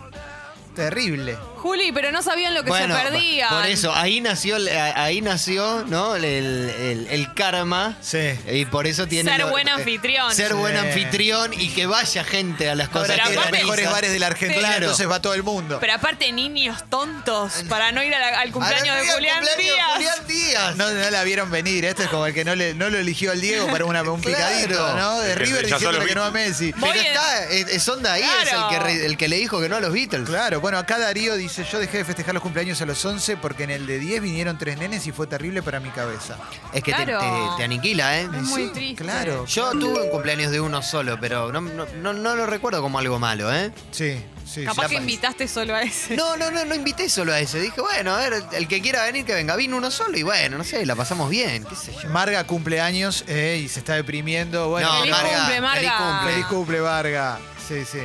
Terrible. 0.75 1.39
Juli, 1.62 1.91
pero 1.91 2.12
no 2.12 2.21
sabían 2.24 2.54
lo 2.54 2.63
que 2.63 2.69
bueno, 2.69 2.95
se 2.97 3.04
perdían. 3.04 3.50
por 3.50 3.65
eso, 3.67 3.93
ahí 3.93 4.19
nació, 4.19 4.58
ahí 4.95 5.21
nació, 5.21 5.86
¿no? 5.88 6.15
El, 6.15 6.24
el- 6.26 7.08
el 7.10 7.34
karma. 7.36 7.97
Sí. 8.02 8.19
Y 8.52 8.65
por 8.65 8.88
eso 8.88 9.08
tiene. 9.08 9.30
Ser 9.30 9.41
lo- 9.41 9.50
buen 9.50 9.67
eh, 9.67 9.71
anfitrión. 9.71 10.34
Ser 10.34 10.50
Sí. 10.50 10.54
buen 10.56 10.76
anfitrión 10.76 11.54
y 11.54 11.69
que 11.69 11.86
vaya 11.86 12.24
gente 12.24 12.69
a 12.69 12.76
las 12.76 12.89
cosas 12.89 13.19
que 13.28 13.36
los 13.36 13.52
mejores 13.52 13.89
bares 13.91 14.12
de 14.12 14.19
la 14.19 14.28
Argentina, 14.28 14.76
entonces 14.78 15.10
va 15.10 15.21
todo 15.21 15.34
el 15.36 15.43
mundo. 15.43 15.78
Pero 15.80 15.93
aparte, 15.93 16.32
niños 16.32 16.84
tontos 16.89 17.54
para 17.69 17.91
no 17.91 18.02
ir 18.04 18.12
la- 18.12 18.39
al 18.39 18.52
cumpleaños 18.52 18.95
de 18.97 19.12
Julián 19.13 19.38
cumpleaños 19.45 19.58
Díaz. 19.58 19.88
Julián 19.95 20.28
Díaz. 20.28 20.76
No, 20.78 20.89
no 20.91 21.10
la 21.12 21.24
vieron 21.24 21.52
venir, 21.52 21.86
esto 21.86 22.04
es 22.04 22.10
como 22.10 22.26
el 22.26 22.34
que 22.34 22.43
no, 22.43 22.56
le, 22.56 22.74
no 22.74 22.89
lo 22.89 22.97
eligió 22.97 23.32
al 23.32 23.39
Diego 23.41 23.67
para 23.67 23.86
una, 23.86 24.02
un 24.02 24.19
Claro. 24.21 24.38
picadito, 24.38 24.95
¿no? 24.95 25.19
De 25.19 25.36
River 25.36 25.65
diciéndole 25.67 26.06
que 26.06 26.15
no 26.15 26.24
a 26.24 26.32
Messi. 26.32 26.71
Voy 26.74 26.89
Pero 26.91 27.02
en- 27.02 27.08
está, 27.08 27.45
es, 27.50 27.67
es 27.67 27.88
onda 27.89 28.13
ahí, 28.13 28.24
Claro. 28.24 28.41
es 28.43 28.52
el 28.54 28.69
que, 28.69 28.80
re- 28.84 29.06
el 29.06 29.17
que 29.17 29.28
le 29.28 29.36
dijo 29.38 29.62
que 29.62 29.69
no 29.69 29.76
a 29.76 29.80
los 29.80 29.93
Beatles. 29.93 30.28
Claro, 30.28 30.60
bueno, 30.62 30.78
acá 30.80 30.97
Darío 30.97 31.36
dice, 31.36 31.51
yo 31.58 31.80
dejé 31.80 31.98
de 31.98 32.06
festejar 32.06 32.34
los 32.34 32.42
cumpleaños 32.44 32.82
a 32.82 32.86
los 32.86 33.04
11 33.04 33.38
porque 33.38 33.64
en 33.64 33.72
el 33.72 33.86
de 33.86 34.00
10 34.00 34.22
vinieron 34.22 34.58
tres 34.58 34.78
nenes 34.78 35.06
y 35.08 35.12
fue 35.12 35.28
terrible 35.28 35.62
para 35.62 35.80
mi 35.80 35.90
cabeza. 35.90 36.38
Es 36.74 36.84
que 36.84 36.92
te- 36.94 37.04
Claro. 37.06 37.20
te, 37.52 37.58
te 37.58 37.64
aniquila, 37.64 38.20
¿eh? 38.20 38.24
Es 38.24 38.44
muy 38.44 38.66
Sí, 38.68 38.72
triste. 38.74 39.04
Claro. 39.04 39.46
Yo 39.46 39.72
tuve 39.72 40.02
un 40.04 40.10
cumpleaños 40.10 40.52
de 40.52 40.60
uno 40.62 40.82
solo, 40.82 41.18
pero 41.20 41.52
no, 41.52 41.62
no, 41.62 41.86
no- 41.86 42.14
no 42.14 42.36
lo 42.36 42.46
recuerdo 42.46 42.82
como 42.82 43.00
algo 43.00 43.20
malo, 43.20 43.54
¿eh? 43.54 43.72
Sí, 43.92 44.24
sí. 44.46 44.64
Capaz 44.66 44.84
sí. 44.88 44.96
que 44.96 45.02
invitaste 45.02 45.48
solo 45.48 45.76
a 45.76 45.82
ese. 45.82 46.16
No, 46.16 46.38
no, 46.38 46.50
no, 46.52 46.64
no 46.66 46.76
invité 46.76 47.10
solo 47.10 47.34
a 47.34 47.40
ese. 47.40 47.60
Dije, 47.60 47.82
bueno, 47.82 48.14
a 48.16 48.18
ver, 48.18 48.44
el 48.54 48.68
que 48.68 48.82
quiera 48.82 49.04
venir, 49.06 49.26
que 49.26 49.34
venga. 49.34 49.56
Vino 49.56 49.78
uno 49.78 49.92
solo 49.92 50.18
y 50.18 50.24
bueno, 50.24 50.58
no 50.58 50.64
sé, 50.64 50.86
la 50.86 50.96
pasamos 50.96 51.30
bien, 51.30 51.64
qué 51.66 51.76
sé 51.76 51.94
yo. 52.02 52.10
Marga 52.10 52.44
cumpleaños 52.46 53.24
eh, 53.28 53.60
y 53.64 53.68
se 53.68 53.80
está 53.80 53.94
deprimiendo. 53.96 54.70
Bueno, 54.70 54.88
No, 54.94 55.00
Feliz 55.02 55.12
Marga, 55.16 55.38
cumple, 55.40 55.62
Marga. 55.62 55.76
feliz 55.80 55.92
cumple. 55.98 56.32
feliz 56.32 56.46
cumple, 56.48 56.80
Varga. 56.82 57.40
Sí, 57.68 57.84
sí. 57.86 58.00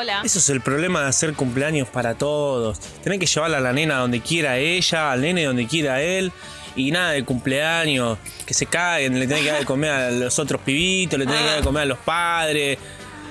Hola. 0.00 0.22
Eso 0.24 0.38
es 0.38 0.48
el 0.48 0.60
problema 0.60 1.02
de 1.02 1.08
hacer 1.08 1.32
cumpleaños 1.32 1.88
para 1.88 2.14
todos. 2.14 2.78
Tener 3.02 3.18
que 3.18 3.26
llevarla 3.26 3.58
a 3.58 3.60
la 3.60 3.72
nena 3.72 3.96
donde 3.96 4.20
quiera 4.20 4.56
ella, 4.56 5.10
al 5.10 5.22
nene 5.22 5.42
donde 5.42 5.66
quiera 5.66 6.00
él. 6.00 6.30
Y 6.76 6.92
nada 6.92 7.10
de 7.10 7.24
cumpleaños, 7.24 8.16
que 8.46 8.54
se 8.54 8.66
caguen, 8.66 9.18
le 9.18 9.26
tenés 9.26 9.42
que 9.42 9.50
dar 9.50 9.58
de 9.58 9.66
comer 9.66 9.90
a 9.90 10.10
los 10.12 10.38
otros 10.38 10.60
pibitos, 10.60 11.18
le 11.18 11.26
tenés 11.26 11.40
que 11.40 11.46
dar 11.48 11.56
de 11.56 11.64
comer 11.64 11.82
a 11.82 11.86
los 11.86 11.98
padres, 11.98 12.78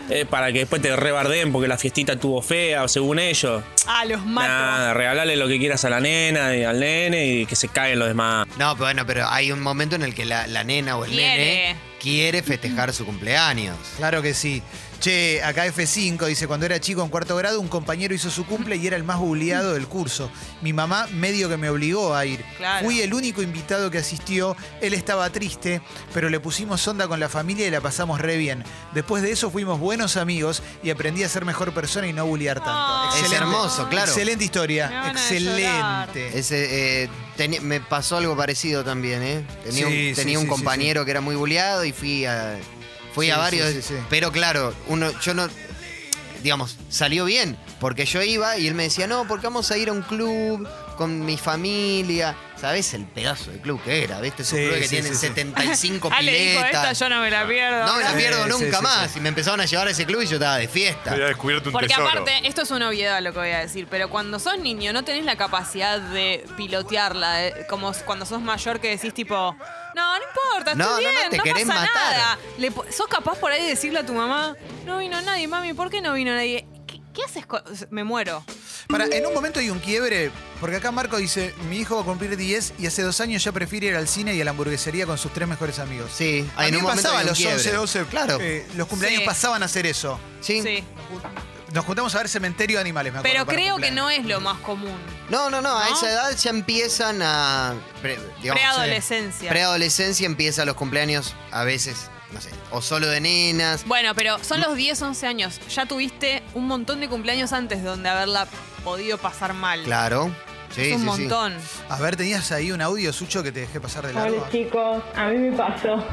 eh, 0.09 0.25
para 0.29 0.51
que 0.51 0.59
después 0.59 0.81
te 0.81 0.93
rebarden 0.93 1.53
porque 1.53 1.69
la 1.69 1.77
fiestita 1.77 2.13
estuvo 2.13 2.41
fea, 2.41 2.85
según 2.89 3.19
ellos. 3.19 3.63
Ah, 3.85 4.03
los 4.03 4.25
mato. 4.25 4.49
Nada, 4.49 4.93
regalarle 4.93 5.37
lo 5.37 5.47
que 5.47 5.59
quieras 5.59 5.85
a 5.85 5.89
la 5.89 6.01
nena 6.01 6.53
y 6.53 6.65
al 6.65 6.81
nene 6.81 7.25
y 7.27 7.45
que 7.45 7.55
se 7.55 7.69
caguen 7.69 7.99
los 7.99 8.09
demás. 8.09 8.45
No, 8.57 8.73
pero 8.73 8.85
bueno, 8.87 9.05
pero 9.05 9.29
hay 9.29 9.53
un 9.53 9.61
momento 9.61 9.95
en 9.95 10.03
el 10.03 10.13
que 10.13 10.25
la, 10.25 10.45
la 10.47 10.65
nena 10.65 10.97
o 10.97 11.05
el 11.05 11.11
Quiere. 11.11 11.37
nene 11.37 11.75
quiere 11.99 12.43
festejar 12.43 12.93
su 12.93 13.05
cumpleaños. 13.05 13.75
Claro 13.97 14.21
que 14.21 14.33
sí. 14.33 14.61
Che, 14.99 15.43
acá 15.43 15.65
F5 15.67 16.25
dice, 16.25 16.47
cuando 16.47 16.65
era 16.65 16.79
chico 16.79 17.03
en 17.03 17.09
cuarto 17.09 17.35
grado, 17.35 17.61
un 17.61 17.67
compañero 17.67 18.15
hizo 18.15 18.31
su 18.31 18.45
cumple 18.45 18.77
y 18.77 18.87
era 18.87 18.95
el 18.95 19.03
más 19.03 19.19
bulleado 19.19 19.73
del 19.73 19.87
curso. 19.87 20.31
Mi 20.61 20.73
mamá 20.73 21.07
medio 21.13 21.49
que 21.49 21.57
me 21.57 21.69
obligó 21.69 22.15
a 22.15 22.25
ir. 22.25 22.43
Claro. 22.57 22.85
Fui 22.85 23.01
el 23.01 23.13
único 23.13 23.41
invitado 23.41 23.91
que 23.91 23.99
asistió. 23.99 24.55
Él 24.81 24.93
estaba 24.93 25.29
triste, 25.29 25.81
pero 26.13 26.29
le 26.29 26.39
pusimos 26.39 26.87
onda 26.87 27.07
con 27.07 27.19
la 27.19 27.29
familia 27.29 27.67
y 27.67 27.71
la 27.71 27.79
pasamos 27.81 28.19
re 28.19 28.37
bien. 28.37 28.63
Después 28.93 29.21
de 29.21 29.31
eso 29.31 29.51
fuimos 29.51 29.79
buenos 29.79 30.17
amigos 30.17 30.63
y 30.81 30.89
aprendí 30.89 31.23
a 31.23 31.29
ser 31.29 31.45
mejor 31.45 31.73
persona 31.73 32.07
y 32.07 32.13
no 32.13 32.25
bullear 32.25 32.63
tanto. 32.63 33.15
Es 33.23 33.31
hermoso, 33.31 33.87
claro. 33.89 34.07
Excelente 34.07 34.45
historia. 34.45 34.87
Me 34.89 34.95
van 34.95 35.17
a 35.17 35.29
llorar. 35.31 36.09
Excelente. 36.09 36.39
Ese, 36.39 37.03
eh, 37.03 37.59
me 37.61 37.81
pasó 37.81 38.17
algo 38.17 38.35
parecido 38.35 38.83
también, 38.83 39.21
¿eh? 39.21 39.45
Tenía, 39.63 39.77
Sí, 39.77 39.83
un, 39.83 39.91
sí, 39.91 40.13
tenía 40.15 40.39
un 40.39 40.45
sí, 40.45 40.49
sí, 40.49 40.55
compañero 40.55 41.05
que 41.05 41.11
era 41.11 41.21
muy 41.21 41.35
bulleado 41.35 41.85
y 41.85 41.91
fui 41.91 42.25
a, 42.25 42.57
fui 43.17 43.25
Sí, 43.25 43.31
a 43.31 43.37
varios. 43.37 43.71
sí, 43.73 43.81
sí. 43.81 43.93
Pero 44.09 44.31
claro, 44.31 44.73
uno, 44.87 45.11
yo 45.21 45.33
no. 45.33 45.47
Digamos, 46.43 46.77
salió 46.89 47.25
bien, 47.25 47.57
porque 47.79 48.05
yo 48.05 48.21
iba 48.21 48.57
y 48.57 48.67
él 48.67 48.75
me 48.75 48.83
decía, 48.83 49.07
no, 49.07 49.27
porque 49.27 49.47
vamos 49.47 49.71
a 49.71 49.77
ir 49.77 49.89
a 49.89 49.91
un 49.91 50.03
club 50.03 50.67
con 50.97 51.25
mi 51.25 51.35
familia. 51.37 52.35
¿Sabés 52.59 52.93
el 52.95 53.05
pedazo 53.05 53.51
de 53.51 53.59
club 53.59 53.81
que 53.83 54.03
era? 54.03 54.19
¿Viste? 54.19 54.41
Esos 54.41 54.57
Sí, 54.57 54.63
clubes 54.65 54.79
que 54.81 54.87
sí, 54.87 54.95
tienen 54.95 55.13
sí, 55.13 55.19
sí. 55.19 55.27
75 55.27 56.09
Ah, 56.13 56.21
le 56.21 56.31
dijo 56.31 56.59
esta, 56.59 56.69
piletas. 56.69 56.99
yo 56.99 57.09
no 57.09 57.21
me 57.21 57.29
la 57.29 57.47
pierdo. 57.47 57.85
No 57.85 57.95
me 57.97 58.03
la 58.03 58.13
pierdo 58.13 58.43
sí, 58.45 58.49
nunca 58.49 58.77
sí, 58.77 58.83
más. 58.83 59.11
sí. 59.11 59.19
Y 59.19 59.21
me 59.21 59.29
empezaron 59.29 59.61
a 59.61 59.65
llevar 59.65 59.87
a 59.87 59.91
ese 59.91 60.05
club 60.05 60.21
y 60.21 60.25
yo 60.27 60.35
estaba 60.37 60.57
de 60.57 60.67
fiesta. 60.67 61.11
Había 61.11 61.25
descubierto 61.27 61.69
un 61.69 61.73
Porque 61.73 61.87
tesoro. 61.89 62.07
aparte, 62.09 62.47
esto 62.47 62.63
es 62.63 62.71
una 62.71 62.89
obviedad 62.89 63.21
lo 63.21 63.31
que 63.33 63.39
voy 63.39 63.49
a 63.51 63.59
decir, 63.59 63.87
pero 63.89 64.09
cuando 64.09 64.39
sos 64.39 64.57
niño 64.59 64.91
no 64.93 65.03
tenés 65.03 65.23
la 65.25 65.35
capacidad 65.37 65.99
de 65.99 66.45
pilotearla, 66.57 67.45
eh, 67.47 67.65
como 67.69 67.91
cuando 68.05 68.25
sos 68.25 68.41
mayor 68.41 68.79
que 68.79 68.89
decís 68.89 69.13
tipo, 69.13 69.35
no, 69.95 70.17
no 70.17 70.23
importa, 70.23 70.71
estoy 70.71 70.75
No, 70.77 70.85
no, 70.85 70.91
no, 70.93 70.97
bien, 70.99 71.29
te 71.29 71.37
no 71.37 71.43
querés 71.43 71.65
pasa 71.67 71.79
matar. 71.81 71.93
nada. 72.11 72.37
Le 72.57 72.71
po- 72.71 72.85
sos 72.91 73.07
capaz 73.07 73.37
por 73.37 73.51
ahí 73.51 73.61
de 73.61 73.69
decirle 73.69 73.99
a 73.99 74.05
tu 74.05 74.13
mamá, 74.13 74.55
no 74.85 74.97
vino 74.97 75.21
nadie, 75.21 75.47
mami, 75.47 75.73
¿por 75.73 75.89
qué 75.89 76.01
no 76.01 76.13
vino 76.13 76.33
nadie? 76.33 76.67
¿Qué, 76.87 77.01
qué 77.13 77.23
haces? 77.23 77.45
con- 77.45 77.61
Me 77.91 78.03
muero. 78.03 78.43
Para, 78.87 79.05
en 79.05 79.25
un 79.25 79.33
momento 79.33 79.59
hay 79.59 79.69
un 79.69 79.79
quiebre, 79.79 80.31
porque 80.61 80.77
acá 80.77 80.91
Marco 80.91 81.17
dice, 81.17 81.53
mi 81.69 81.77
hijo 81.77 81.95
va 81.97 82.01
a 82.03 82.05
cumplir 82.05 82.37
10 82.37 82.73
y 82.79 82.87
hace 82.87 83.01
dos 83.01 83.19
años 83.19 83.43
ya 83.43 83.51
prefiere 83.51 83.87
ir 83.87 83.95
al 83.95 84.07
cine 84.07 84.33
y 84.33 84.39
a 84.41 84.45
la 84.45 84.51
hamburguesería 84.51 85.05
con 85.05 85.17
sus 85.17 85.33
tres 85.33 85.45
mejores 85.47 85.79
amigos. 85.79 86.09
Sí, 86.15 86.49
A 86.55 86.65
en 86.67 86.71
mí 86.71 86.77
un 86.77 86.83
me 86.83 86.89
momento 86.89 87.01
pasaba 87.03 87.19
a 87.19 87.21
un 87.23 87.27
los 87.27 87.37
quiebre. 87.37 87.55
11, 87.55 87.71
12, 87.73 88.05
Claro. 88.05 88.37
eh, 88.39 88.65
los 88.75 88.87
cumpleaños 88.87 89.19
Sí. 89.21 89.25
pasaban 89.25 89.61
a 89.61 89.65
hacer 89.65 89.85
eso. 89.85 90.17
Sí. 90.39 90.61
Sí. 90.61 90.83
Nos 91.73 91.83
juntamos 91.83 92.15
a 92.15 92.19
ver 92.19 92.29
Cementerio 92.29 92.77
de 92.77 92.81
Animales, 92.81 93.11
me 93.11 93.19
acuerdo. 93.19 93.33
Pero 93.33 93.45
para 93.45 93.57
creo 93.57 93.75
que 93.75 93.89
cumpleaños. 93.89 94.03
no 94.05 94.09
es 94.09 94.25
lo 94.25 94.39
más 94.39 94.57
común. 94.61 94.97
No, 95.29 95.49
no, 95.49 95.61
no, 95.61 95.77
a 95.77 95.89
¿No? 95.89 95.95
esa 95.97 96.09
edad 96.09 96.37
ya 96.37 96.49
empiezan 96.49 97.21
a. 97.21 97.73
pre- 98.01 98.17
digamos, 98.41 98.61
Preadolescencia. 98.61 99.49
Preadolescencia 99.49 100.25
empieza 100.25 100.63
los 100.63 100.75
cumpleaños 100.75 101.35
a 101.51 101.65
veces, 101.65 102.09
no 102.31 102.39
sé, 102.39 102.51
o 102.71 102.81
solo 102.81 103.07
de 103.07 103.19
nenas. 103.19 103.83
Bueno, 103.85 104.15
pero 104.15 104.41
son 104.45 104.61
los 104.61 104.77
10, 104.77 105.01
11 105.01 105.27
años. 105.27 105.59
Ya 105.75 105.85
tuviste 105.85 106.41
un 106.53 106.67
montón 106.67 107.01
de 107.01 107.09
cumpleaños 107.09 107.51
antes 107.51 107.83
donde 107.83 108.07
haberla 108.07 108.47
podido 108.83 109.17
pasar 109.17 109.53
mal. 109.53 109.83
Claro. 109.83 110.31
Sí, 110.69 110.89
es 110.89 110.95
un 110.95 111.01
sí, 111.01 111.09
sí. 111.15 111.21
montón. 111.21 111.53
A 111.89 111.99
ver, 111.99 112.15
tenías 112.15 112.51
ahí 112.51 112.71
un 112.71 112.81
audio, 112.81 113.13
Sucho, 113.13 113.41
que 113.43 113.51
te 113.51 113.61
dejé 113.61 113.79
pasar 113.79 114.05
de 114.05 114.13
largo. 114.13 114.35
Hola 114.35 114.49
chicos, 114.51 115.03
a 115.15 115.27
mí 115.27 115.37
me 115.37 115.55
pasó 115.55 116.03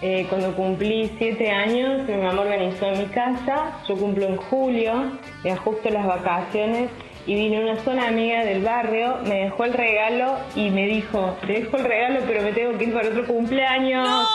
eh, 0.00 0.26
cuando 0.28 0.54
cumplí 0.56 1.14
siete 1.18 1.50
años, 1.50 2.08
mi 2.08 2.16
mamá 2.16 2.40
organizó 2.42 2.86
en 2.86 2.98
mi 2.98 3.06
casa, 3.06 3.78
yo 3.88 3.96
cumplo 3.96 4.26
en 4.26 4.36
julio, 4.36 5.12
era 5.44 5.56
justo 5.58 5.88
las 5.90 6.04
vacaciones 6.04 6.90
y 7.24 7.34
vino 7.36 7.60
una 7.60 7.80
zona 7.84 8.08
amiga 8.08 8.44
del 8.44 8.64
barrio, 8.64 9.18
me 9.24 9.44
dejó 9.44 9.64
el 9.64 9.72
regalo 9.74 10.38
y 10.56 10.70
me 10.70 10.86
dijo, 10.86 11.36
te 11.46 11.52
dejo 11.52 11.76
el 11.76 11.84
regalo 11.84 12.20
pero 12.26 12.42
me 12.42 12.52
tengo 12.52 12.76
que 12.76 12.84
ir 12.84 12.92
para 12.92 13.08
otro 13.10 13.24
cumpleaños. 13.28 14.28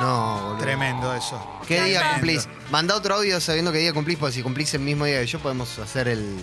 No, 0.00 0.40
boludo. 0.42 0.58
Tremendo 0.58 1.14
eso. 1.14 1.40
¿Qué 1.68 1.80
día 1.82 2.14
cumplís? 2.14 2.48
Manda 2.72 2.96
otro 2.96 3.14
audio 3.14 3.40
sabiendo 3.40 3.70
qué 3.70 3.78
día 3.78 3.92
cumplís, 3.92 4.18
porque 4.18 4.34
si 4.34 4.42
cumplís 4.42 4.74
el 4.74 4.80
mismo 4.80 5.04
día 5.04 5.20
que 5.20 5.26
yo, 5.26 5.38
podemos 5.38 5.78
hacer 5.78 6.08
el. 6.08 6.38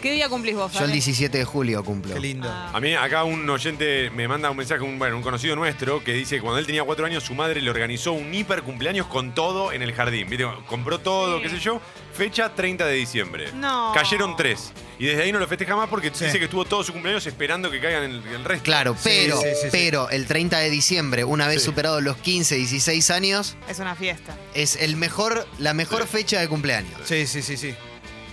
¿Qué 0.00 0.12
día 0.12 0.28
cumplís 0.28 0.54
vos, 0.54 0.72
Yo 0.72 0.78
el 0.80 0.84
Ale? 0.84 0.92
17 0.92 1.38
de 1.38 1.44
julio 1.44 1.82
cumplo. 1.84 2.14
Qué 2.14 2.20
lindo. 2.20 2.48
Ah. 2.50 2.70
A 2.74 2.80
mí 2.80 2.94
acá 2.94 3.24
un 3.24 3.48
oyente 3.50 4.10
me 4.10 4.28
manda 4.28 4.50
un 4.50 4.56
mensaje, 4.56 4.82
un, 4.82 4.98
bueno, 4.98 5.16
un 5.16 5.22
conocido 5.22 5.56
nuestro, 5.56 6.02
que 6.04 6.12
dice 6.12 6.36
que 6.36 6.42
cuando 6.42 6.58
él 6.58 6.66
tenía 6.66 6.84
cuatro 6.84 7.04
años 7.04 7.24
su 7.24 7.34
madre 7.34 7.60
le 7.60 7.68
organizó 7.70 8.12
un 8.12 8.32
hiper 8.32 8.62
cumpleaños 8.62 9.06
con 9.08 9.34
todo 9.34 9.72
en 9.72 9.82
el 9.82 9.92
jardín. 9.92 10.28
¿Viste? 10.28 10.46
Compró 10.66 11.00
todo, 11.00 11.38
Sí. 11.38 11.42
qué 11.42 11.50
sé 11.50 11.58
yo. 11.58 11.80
Fecha 12.14 12.54
30 12.54 12.86
de 12.86 12.94
diciembre. 12.94 13.52
No. 13.54 13.92
Cayeron 13.94 14.36
tres. 14.36 14.72
Y 14.98 15.06
desde 15.06 15.22
ahí 15.22 15.32
no 15.32 15.38
lo 15.38 15.46
festeja 15.46 15.76
más 15.76 15.88
porque 15.88 16.10
Sí. 16.12 16.24
dice 16.24 16.38
que 16.38 16.46
estuvo 16.46 16.64
todo 16.64 16.82
su 16.82 16.92
cumpleaños 16.92 17.26
esperando 17.26 17.70
que 17.70 17.80
caigan 17.80 18.04
el, 18.04 18.22
el 18.26 18.44
resto. 18.44 18.64
Claro, 18.64 18.94
Sí, 18.94 19.00
pero, 19.04 19.36
sí, 19.40 19.46
sí, 19.54 19.60
sí. 19.62 19.68
pero 19.70 20.10
el 20.10 20.26
30 20.26 20.58
de 20.58 20.70
diciembre, 20.70 21.24
una 21.24 21.46
vez 21.46 21.60
Sí. 21.60 21.66
superados 21.66 22.02
los 22.02 22.16
15, 22.16 22.56
16 22.56 23.10
años, 23.10 23.56
Es 23.68 23.78
una 23.78 23.94
fiesta. 23.94 24.36
es 24.54 24.76
el 24.76 24.96
mejor, 24.96 25.46
la 25.58 25.74
mejor 25.74 26.06
fecha 26.06 26.40
de 26.40 26.48
cumpleaños. 26.48 27.00
Sí, 27.04 27.26
sí, 27.28 27.42
sí, 27.42 27.56
sí. 27.56 27.74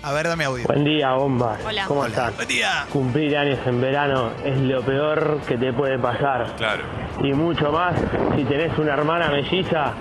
A 0.06 0.14
ver, 0.14 0.28
dame 0.28 0.46
audio. 0.46 0.66
Buen 0.68 0.84
día, 0.84 1.14
bombas. 1.14 1.60
Hola. 1.66 1.86
¿Cómo 1.88 2.02
Hola. 2.02 2.10
están? 2.10 2.36
Buen 2.36 2.48
día. 2.48 2.86
Cumplir 2.94 3.36
años 3.36 3.58
en 3.66 3.82
verano 3.82 4.34
es 4.44 4.56
lo 4.60 4.84
peor 4.84 5.42
que 5.48 5.58
te 5.58 5.74
puede 5.74 5.98
pasar. 5.98 6.56
Claro. 6.58 6.84
Y 7.24 7.34
mucho 7.34 7.72
más 7.72 7.96
si 8.36 8.44
tenés 8.44 8.78
una 8.78 8.94
hermana 8.94 9.30
melliza 9.30 9.94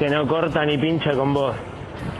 que 0.00 0.08
no 0.08 0.26
corta 0.26 0.64
ni 0.64 0.78
pincha 0.78 1.12
con 1.12 1.32
vos. 1.32 1.54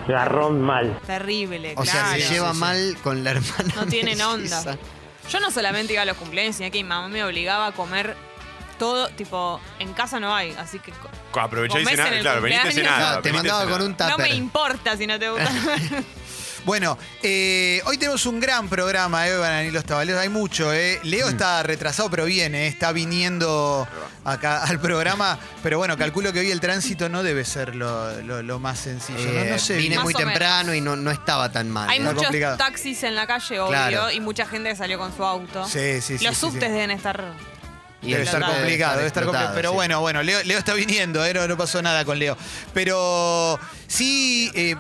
Garrón 0.06 0.60
mal. 0.62 0.96
Terrible, 1.04 1.74
O 1.76 1.84
sea, 1.84 2.06
se 2.12 2.20
lleva 2.20 2.52
sí. 2.54 2.60
mal 2.60 2.96
con 3.02 3.24
la 3.24 3.32
hermana. 3.32 3.74
No 3.74 3.86
tienen 3.86 4.18
melliza. 4.18 4.60
onda. 4.60 4.76
Yo 5.28 5.40
no 5.40 5.50
solamente 5.50 5.94
iba 5.94 6.02
a 6.02 6.04
los 6.04 6.16
cumpleaños, 6.18 6.54
sino 6.54 6.70
que 6.70 6.78
mi 6.78 6.88
mamá 6.88 7.08
me 7.08 7.24
obligaba 7.24 7.66
a 7.68 7.72
comer 7.72 8.14
todo, 8.78 9.08
tipo, 9.08 9.60
en 9.80 9.92
casa 9.94 10.18
no 10.20 10.34
hay, 10.34 10.54
así 10.58 10.78
que 10.80 10.90
co- 10.92 11.40
Aprovechá 11.40 11.78
y 11.78 11.84
Comés 11.84 11.96
cená. 11.96 12.08
en 12.08 12.14
el 12.14 12.20
Claro, 12.22 12.40
venite 12.42 12.60
a 12.60 12.62
cumpleaños. 12.64 12.90
cenar. 12.92 13.08
Claro, 13.08 13.22
te 13.22 13.30
a 13.30 13.32
mandaba 13.32 13.60
cenar. 13.62 13.72
con 13.78 13.82
un 13.86 13.96
no 13.98 14.06
me 14.06 14.12
tupper. 14.24 14.34
importa 14.34 14.96
si 14.96 15.06
no 15.06 15.18
te 15.18 15.30
gusta. 15.30 15.50
Bueno, 16.64 16.96
eh, 17.24 17.82
hoy 17.86 17.98
tenemos 17.98 18.24
un 18.24 18.38
gran 18.38 18.68
programa, 18.68 19.26
eh, 19.26 19.36
Banani 19.36 19.72
los 19.72 19.84
Tabaleros. 19.84 20.20
Hay 20.20 20.28
mucho, 20.28 20.72
¿eh? 20.72 21.00
Leo 21.02 21.28
está 21.28 21.60
retrasado, 21.64 22.08
pero 22.08 22.24
viene, 22.24 22.66
eh, 22.66 22.68
está 22.68 22.92
viniendo 22.92 23.88
acá 24.24 24.62
al 24.62 24.78
programa. 24.80 25.40
Pero 25.64 25.78
bueno, 25.78 25.96
calculo 25.98 26.32
que 26.32 26.38
hoy 26.38 26.52
el 26.52 26.60
tránsito 26.60 27.08
no 27.08 27.24
debe 27.24 27.44
ser 27.44 27.74
lo, 27.74 28.20
lo- 28.22 28.44
lo 28.44 28.60
más 28.60 28.78
sencillo. 28.78 29.18
no, 29.18 29.40
Eh, 29.40 29.48
no 29.50 29.58
sé. 29.58 29.76
vine 29.76 29.96
Más 29.96 30.04
muy 30.04 30.14
o 30.14 30.18
menos. 30.18 30.32
temprano 30.34 30.72
y 30.72 30.80
no, 30.80 30.94
no 30.94 31.10
estaba 31.10 31.50
tan 31.50 31.68
mal. 31.68 31.90
Hay 31.90 31.98
muchos 31.98 32.22
complicado. 32.22 32.56
taxis 32.56 33.02
en 33.02 33.16
la 33.16 33.26
calle, 33.26 33.58
obvio, 33.58 33.68
Claro. 33.72 34.10
y 34.12 34.20
mucha 34.20 34.46
gente 34.46 34.68
que 34.70 34.76
salió 34.76 34.98
con 34.98 35.14
su 35.16 35.24
auto. 35.24 35.66
Sí, 35.66 36.00
sí, 36.00 36.16
sí. 36.18 36.24
Los 36.24 36.36
sí, 36.36 36.46
sí. 36.46 36.52
subtes 36.52 36.70
deben 36.70 36.92
estar. 36.92 37.24
Y 38.04 38.10
Debe 38.10 38.24
estar 38.24 38.42
complicado, 38.44 38.96
debe 38.96 39.06
estar 39.06 39.22
complicado. 39.24 39.54
Pero 39.54 39.68
sí. 39.70 39.74
bueno, 39.76 40.00
bueno, 40.00 40.24
Leo, 40.24 40.42
Leo 40.42 40.58
está 40.58 40.74
viniendo, 40.74 41.24
eh, 41.24 41.32
no, 41.34 41.46
no 41.46 41.56
pasó 41.56 41.80
nada 41.82 42.04
con 42.04 42.18
Leo. 42.18 42.36
Pero 42.74 43.60
sí, 43.86 44.50
eh, 44.56 44.74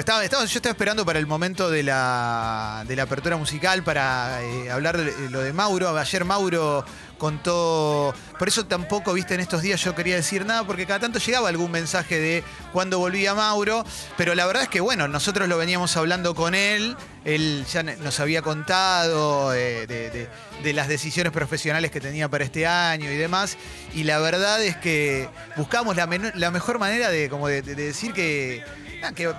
estaba, 0.00 0.24
estaba- 0.24 0.44
yo 0.44 0.58
estaba 0.58 0.72
esperando 0.72 1.04
para 1.04 1.18
el 1.18 1.26
momento 1.26 1.70
de 1.70 1.82
la, 1.82 2.84
de 2.86 2.96
la 2.96 3.04
apertura 3.04 3.36
musical 3.36 3.82
para 3.84 4.42
eh, 4.42 4.70
hablar 4.70 4.96
de 4.98 5.30
lo 5.30 5.40
de 5.40 5.52
Mauro. 5.52 5.96
Ayer 5.96 6.24
Mauro 6.24 6.84
contó. 7.18 8.14
Por 8.38 8.48
eso 8.48 8.66
tampoco, 8.66 9.12
viste, 9.12 9.34
en 9.34 9.40
estos 9.40 9.62
días 9.62 9.80
yo 9.82 9.94
quería 9.94 10.16
decir 10.16 10.44
nada, 10.46 10.66
porque 10.66 10.84
cada 10.86 11.00
tanto 11.00 11.18
llegaba 11.18 11.48
algún 11.48 11.70
mensaje 11.70 12.18
de 12.18 12.44
cuándo 12.72 12.98
volvía 12.98 13.34
Mauro. 13.34 13.84
Pero 14.16 14.34
la 14.34 14.46
verdad 14.46 14.64
es 14.64 14.68
que, 14.68 14.80
bueno, 14.80 15.06
nosotros 15.06 15.48
lo 15.48 15.56
veníamos 15.58 15.96
hablando 15.96 16.34
con 16.34 16.54
él. 16.54 16.96
Él 17.24 17.64
ya 17.72 17.82
nos 17.82 18.20
había 18.20 18.42
contado 18.42 19.54
eh, 19.54 19.86
de, 19.86 20.72
las 20.72 20.88
decisiones 20.88 21.32
profesionales 21.32 21.90
que 21.90 22.00
tenía 22.00 22.28
para 22.28 22.44
este 22.44 22.66
año 22.66 23.10
y 23.10 23.16
demás. 23.16 23.56
Y 23.94 24.04
la 24.04 24.18
verdad 24.18 24.62
es 24.62 24.76
que 24.76 25.28
buscamos 25.56 25.94
la, 25.96 26.06
mejor 26.06 26.78
manera 26.78 27.10
de, 27.10 27.28
como 27.28 27.48
de, 27.48 27.62
de 27.62 27.74
decir 27.76 28.12
que, 28.12 28.64
que 29.12 29.24
eh, 29.24 29.32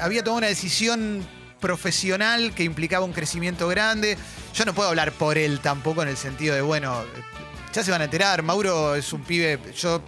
había 0.00 0.22
tomado 0.22 0.38
una 0.38 0.46
decisión 0.46 1.26
profesional 1.60 2.54
que 2.54 2.64
implicaba 2.64 3.04
un 3.04 3.12
crecimiento 3.12 3.68
grande. 3.68 4.16
Yo 4.54 4.64
no 4.64 4.74
puedo 4.74 4.88
hablar 4.88 5.12
por 5.12 5.38
él 5.38 5.60
tampoco 5.60 6.02
en 6.02 6.08
el 6.08 6.16
sentido 6.16 6.54
de, 6.54 6.62
bueno, 6.62 7.02
eh, 7.02 7.22
ya 7.72 7.82
se 7.82 7.90
van 7.90 8.00
a 8.00 8.04
enterar, 8.04 8.42
Mauro 8.42 8.94
es 8.94 9.12
un 9.12 9.22
pibe, 9.22 9.58
yo, 9.76 10.00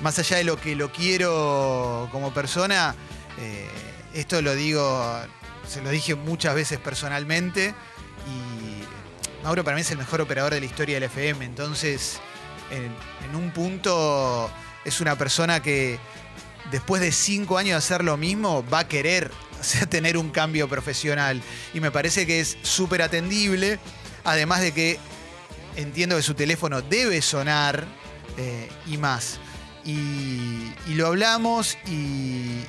más 0.00 0.18
allá 0.18 0.38
de 0.38 0.44
lo 0.44 0.60
que 0.60 0.74
lo 0.74 0.90
quiero 0.90 2.08
como 2.12 2.32
persona, 2.32 2.94
eh, 3.38 3.68
esto 4.14 4.40
lo 4.40 4.54
digo, 4.54 5.20
se 5.66 5.82
lo 5.82 5.90
dije 5.90 6.14
muchas 6.14 6.54
veces 6.54 6.78
personalmente 6.78 7.74
y 8.26 9.44
Mauro 9.44 9.64
para 9.64 9.74
mí 9.74 9.82
es 9.82 9.90
el 9.90 9.98
mejor 9.98 10.20
operador 10.20 10.54
de 10.54 10.60
la 10.60 10.66
historia 10.66 10.94
del 10.96 11.04
FM, 11.04 11.44
entonces 11.44 12.20
en, 12.70 12.94
en 13.28 13.36
un 13.36 13.50
punto 13.50 14.50
es 14.84 15.00
una 15.00 15.16
persona 15.16 15.60
que 15.60 15.98
después 16.70 17.00
de 17.00 17.12
cinco 17.12 17.58
años 17.58 17.70
de 17.70 17.76
hacer 17.76 18.04
lo 18.04 18.16
mismo 18.16 18.64
va 18.72 18.80
a 18.80 18.88
querer 18.88 19.30
tener 19.88 20.16
un 20.16 20.30
cambio 20.30 20.68
profesional 20.68 21.42
y 21.74 21.80
me 21.80 21.90
parece 21.90 22.26
que 22.26 22.40
es 22.40 22.58
súper 22.62 23.02
atendible, 23.02 23.78
además 24.24 24.60
de 24.60 24.72
que 24.72 24.98
entiendo 25.76 26.16
que 26.16 26.22
su 26.22 26.34
teléfono 26.34 26.82
debe 26.82 27.22
sonar 27.22 27.86
eh, 28.36 28.68
y 28.86 28.96
más. 28.98 29.38
Y, 29.84 30.74
lo 30.88 31.06
hablamos 31.06 31.78
y, 31.86 32.64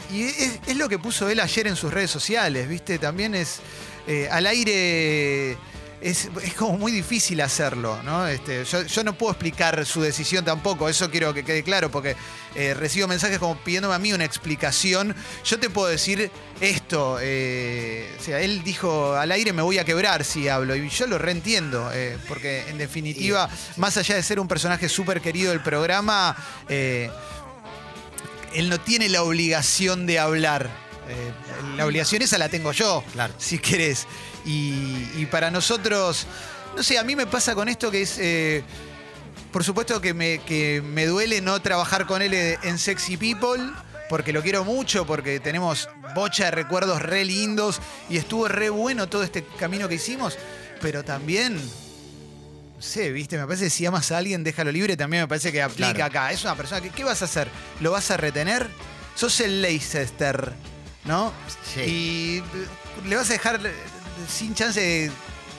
es 0.68 0.76
lo 0.78 0.88
que 0.88 1.00
puso 1.00 1.30
él 1.30 1.40
ayer 1.40 1.68
en 1.68 1.76
sus 1.76 1.92
redes 1.92 2.12
sociales, 2.12 2.70
¿viste? 2.70 2.98
También 2.98 3.36
es 3.36 3.60
eh, 4.08 4.28
al 4.32 4.48
aire. 4.48 5.58
Es, 6.02 6.30
es 6.42 6.54
como 6.54 6.78
muy 6.78 6.94
difícil 6.94 7.42
hacerlo, 7.42 8.02
¿no? 8.04 8.26
Este, 8.26 8.64
yo, 8.64 8.84
yo 8.84 9.04
no 9.04 9.18
puedo 9.18 9.34
explicar 9.34 9.86
su 9.86 10.02
decisión 10.02 10.46
tampoco, 10.46 10.88
eso 10.88 11.12
quiero 11.12 11.34
que 11.34 11.44
quede 11.44 11.62
claro, 11.62 11.92
porque 11.92 12.16
eh, 12.56 12.74
recibo 12.74 13.06
mensajes 13.08 13.38
como 13.38 13.58
pidiéndome 13.58 13.96
a 13.96 14.00
mí 14.00 14.14
una 14.14 14.24
explicación. 14.24 15.14
Yo 15.44 15.60
te 15.60 15.70
puedo 15.70 15.88
decir 15.90 16.32
esto, 16.62 17.18
eh, 17.22 18.16
o 18.18 18.24
sea, 18.24 18.40
él 18.40 18.64
dijo 18.64 19.14
al 19.14 19.30
aire 19.34 19.52
me 19.52 19.62
voy 19.62 19.78
a 19.78 19.84
quebrar 19.84 20.24
si 20.24 20.48
hablo, 20.48 20.74
y 20.74 20.88
yo 20.88 21.06
lo 21.06 21.18
reentiendo, 21.18 21.92
eh, 21.94 22.18
porque 22.30 22.70
en 22.70 22.78
definitiva, 22.78 23.50
más 23.76 23.98
allá 23.98 24.16
de 24.16 24.24
ser 24.24 24.40
un 24.40 24.48
personaje 24.48 24.88
súper 24.88 25.20
querido 25.20 25.52
del 25.52 25.62
programa, 25.62 26.34
él 26.70 27.10
no 28.70 28.80
tiene 28.80 29.10
la 29.10 29.22
obligación 29.24 30.06
de 30.06 30.18
hablar. 30.18 30.89
Eh, 31.10 31.32
la 31.76 31.86
obligación 31.86 32.22
esa 32.22 32.38
la 32.38 32.50
tengo 32.50 32.72
yo, 32.72 33.04
Claro. 33.14 33.34
si 33.38 33.58
querés. 33.60 34.08
Y, 34.46 35.08
y 35.18 35.28
para 35.30 35.50
nosotros, 35.52 36.28
no 36.78 36.84
sé, 36.84 36.98
a 37.00 37.04
mí 37.04 37.16
me 37.16 37.26
pasa 37.28 37.56
con 37.56 37.68
esto 37.70 37.90
que 37.92 38.04
es... 38.04 38.18
eh, 38.20 38.64
por 39.52 39.64
supuesto 39.64 40.00
que 40.00 40.14
me, 40.14 40.40
que 40.46 40.82
me 40.86 41.08
duele 41.08 41.42
no 41.42 41.60
trabajar 41.62 42.06
con 42.06 42.22
él 42.22 42.34
en 42.36 42.78
Sexy 42.78 43.18
People, 43.18 43.72
porque 44.08 44.32
lo 44.32 44.44
quiero 44.44 44.64
mucho, 44.64 45.08
porque 45.08 45.40
tenemos 45.40 45.90
bocha 46.14 46.46
de 46.46 46.52
recuerdos 46.52 47.02
re 47.02 47.26
lindos 47.26 47.80
y 48.10 48.18
estuvo 48.18 48.48
re 48.48 48.70
bueno 48.70 49.10
todo 49.10 49.24
este 49.24 49.44
camino 49.58 49.88
que 49.88 49.96
hicimos, 49.96 50.38
pero 50.82 51.04
también 51.04 51.56
no 51.56 52.82
sé, 52.82 53.12
viste, 53.12 53.38
me 53.38 53.46
parece 53.46 53.66
que 53.66 53.70
si 53.72 53.86
amas 53.88 54.12
a 54.12 54.20
alguien, 54.20 54.44
déjalo 54.44 54.72
libre, 54.72 54.96
también 54.96 55.24
me 55.24 55.28
parece 55.28 55.52
que 55.52 55.62
aplica 55.64 55.94
Claro. 55.94 56.06
acá. 56.06 56.32
Es 56.32 56.44
una 56.44 56.56
persona 56.56 56.80
que, 56.80 56.92
¿qué 56.92 57.04
vas 57.04 57.22
a 57.24 57.26
hacer? 57.26 57.48
¿Lo 57.82 57.92
vas 57.92 58.10
a 58.12 58.18
retener? 58.18 58.68
Sos 59.16 59.40
el 59.42 59.62
Leicester, 59.62 60.54
¿no? 61.10 61.34
Sí. 61.74 61.82
Y 61.82 62.44
le 63.10 63.16
vas 63.16 63.30
a 63.32 63.34
dejar 63.34 63.60
eh, 63.66 63.74
sin 64.30 64.54
chance 64.54 64.80
de 64.80 65.12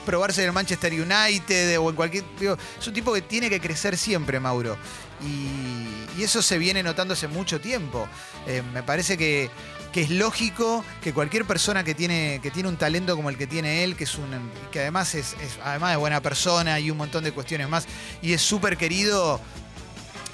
probarse 0.05 0.41
en 0.41 0.47
el 0.47 0.53
Manchester 0.53 0.93
United 0.93 1.77
o 1.79 1.89
en 1.89 1.95
cualquier. 1.95 2.23
digo, 2.39 2.57
es 2.79 2.87
un 2.87 2.93
tipo 2.93 3.13
que 3.13 3.21
tiene 3.21 3.49
que 3.49 3.59
crecer 3.59 3.97
siempre, 3.97 4.39
Mauro. 4.39 4.77
Y, 5.21 6.19
y 6.19 6.23
eso 6.23 6.41
se 6.41 6.57
viene 6.57 6.81
notando 6.81 7.13
hace 7.13 7.27
mucho 7.27 7.59
tiempo. 7.61 8.07
Eh, 8.47 8.63
me 8.73 8.81
parece 8.81 9.17
que, 9.17 9.51
que 9.91 10.01
es 10.01 10.09
lógico 10.09 10.83
que 11.03 11.13
cualquier 11.13 11.45
persona 11.45 11.83
que 11.83 11.93
tiene, 11.93 12.39
que 12.41 12.49
tiene 12.49 12.69
un 12.69 12.77
talento 12.77 13.15
como 13.15 13.29
el 13.29 13.37
que 13.37 13.45
tiene 13.45 13.83
él, 13.83 13.95
que 13.95 14.05
es 14.05 14.15
un 14.15 14.29
que 14.71 14.79
además 14.79 15.13
es, 15.13 15.33
es- 15.41 15.59
además 15.63 15.91
de 15.91 15.97
buena 15.97 16.21
persona 16.21 16.79
y 16.79 16.89
un 16.89 16.97
montón 16.97 17.23
de 17.23 17.33
cuestiones 17.33 17.69
más, 17.69 17.85
y 18.23 18.33
es 18.33 18.41
súper 18.41 18.77
querido 18.77 19.39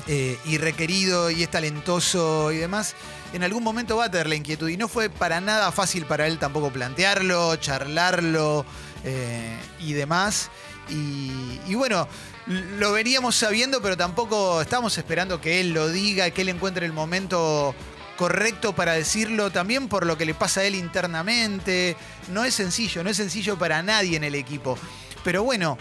eh, 0.07 0.37
y 0.45 0.57
requerido 0.57 1.29
y 1.29 1.43
es 1.43 1.51
talentoso 1.51 2.51
y 2.51 2.57
demás, 2.57 2.95
en 3.33 3.43
algún 3.43 3.63
momento 3.63 3.97
va 3.97 4.05
a 4.05 4.11
tener 4.11 4.27
la 4.27 4.35
inquietud. 4.35 4.69
Y 4.69 4.77
no 4.77 4.87
fue 4.87 5.09
para 5.09 5.41
nada 5.41 5.71
fácil 5.71 6.05
para 6.05 6.27
él 6.27 6.39
tampoco 6.39 6.71
plantearlo, 6.71 7.55
charlarlo 7.57 8.65
eh, 9.03 9.57
y 9.79 9.93
demás. 9.93 10.49
Y, 10.89 11.59
y 11.67 11.75
bueno, 11.75 12.07
lo 12.45 12.93
veníamos 12.93 13.35
sabiendo, 13.35 13.81
pero 13.81 13.97
tampoco 13.97 14.61
estábamos 14.61 14.97
esperando 14.97 15.41
que 15.41 15.59
él 15.59 15.73
lo 15.73 15.89
diga, 15.89 16.29
que 16.31 16.43
él 16.43 16.49
encuentre 16.49 16.85
el 16.85 16.93
momento 16.93 17.75
correcto 18.17 18.73
para 18.73 18.93
decirlo, 18.93 19.51
también 19.51 19.87
por 19.89 20.05
lo 20.05 20.17
que 20.17 20.25
le 20.25 20.33
pasa 20.33 20.61
a 20.61 20.63
él 20.63 20.75
internamente. 20.75 21.97
No 22.31 22.45
es 22.45 22.53
sencillo, 22.53 23.03
no 23.03 23.09
es 23.09 23.17
sencillo 23.17 23.57
para 23.57 23.83
nadie 23.83 24.15
en 24.15 24.23
el 24.23 24.35
equipo. 24.35 24.77
Pero 25.23 25.43
bueno, 25.43 25.77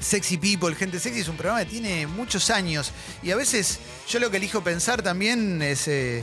Sexy 0.00 0.36
People, 0.38 0.74
Gente 0.74 0.98
Sexy 1.00 1.20
es 1.20 1.28
un 1.28 1.36
programa 1.36 1.64
que 1.64 1.70
tiene 1.70 2.06
muchos 2.06 2.50
años 2.50 2.92
y 3.22 3.30
a 3.30 3.36
veces 3.36 3.78
yo 4.08 4.18
lo 4.18 4.30
que 4.30 4.36
elijo 4.38 4.62
pensar 4.62 5.02
también 5.02 5.62
es 5.62 5.88
eh, 5.88 6.22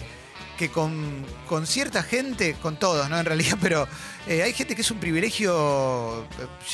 que 0.58 0.70
con, 0.70 1.26
con 1.48 1.66
cierta 1.66 2.04
gente, 2.04 2.56
con 2.62 2.78
todos, 2.78 3.10
¿no? 3.10 3.18
En 3.20 3.26
realidad, 3.26 3.58
pero 3.62 3.88
eh, 4.28 4.44
hay 4.44 4.54
gente 4.54 4.76
que 4.76 4.82
es 4.84 4.92
un 4.92 5.00
privilegio 5.00 6.24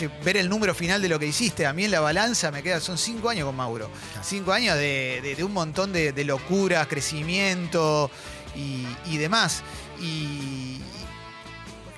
eh, 0.02 0.10
ver 0.26 0.36
el 0.38 0.50
número 0.50 0.76
final 0.76 1.02
de 1.02 1.08
lo 1.08 1.18
que 1.20 1.28
hiciste. 1.28 1.66
A 1.66 1.72
mí 1.74 1.86
en 1.86 1.92
la 1.92 2.02
balanza 2.02 2.52
me 2.52 2.62
queda, 2.62 2.82
son 2.82 2.98
cinco 2.98 3.30
años 3.30 3.46
con 3.46 3.56
Mauro. 3.56 3.90
Cinco 4.24 4.52
años 4.52 4.76
de, 4.76 5.22
de- 5.24 5.36
de 5.36 5.44
un 5.44 5.54
montón 5.54 5.94
de, 5.94 6.12
de 6.12 6.24
locuras, 6.26 6.88
crecimiento 6.88 8.12
y, 8.56 8.86
y 9.06 9.18
demás. 9.18 9.62
Y, 10.02 10.82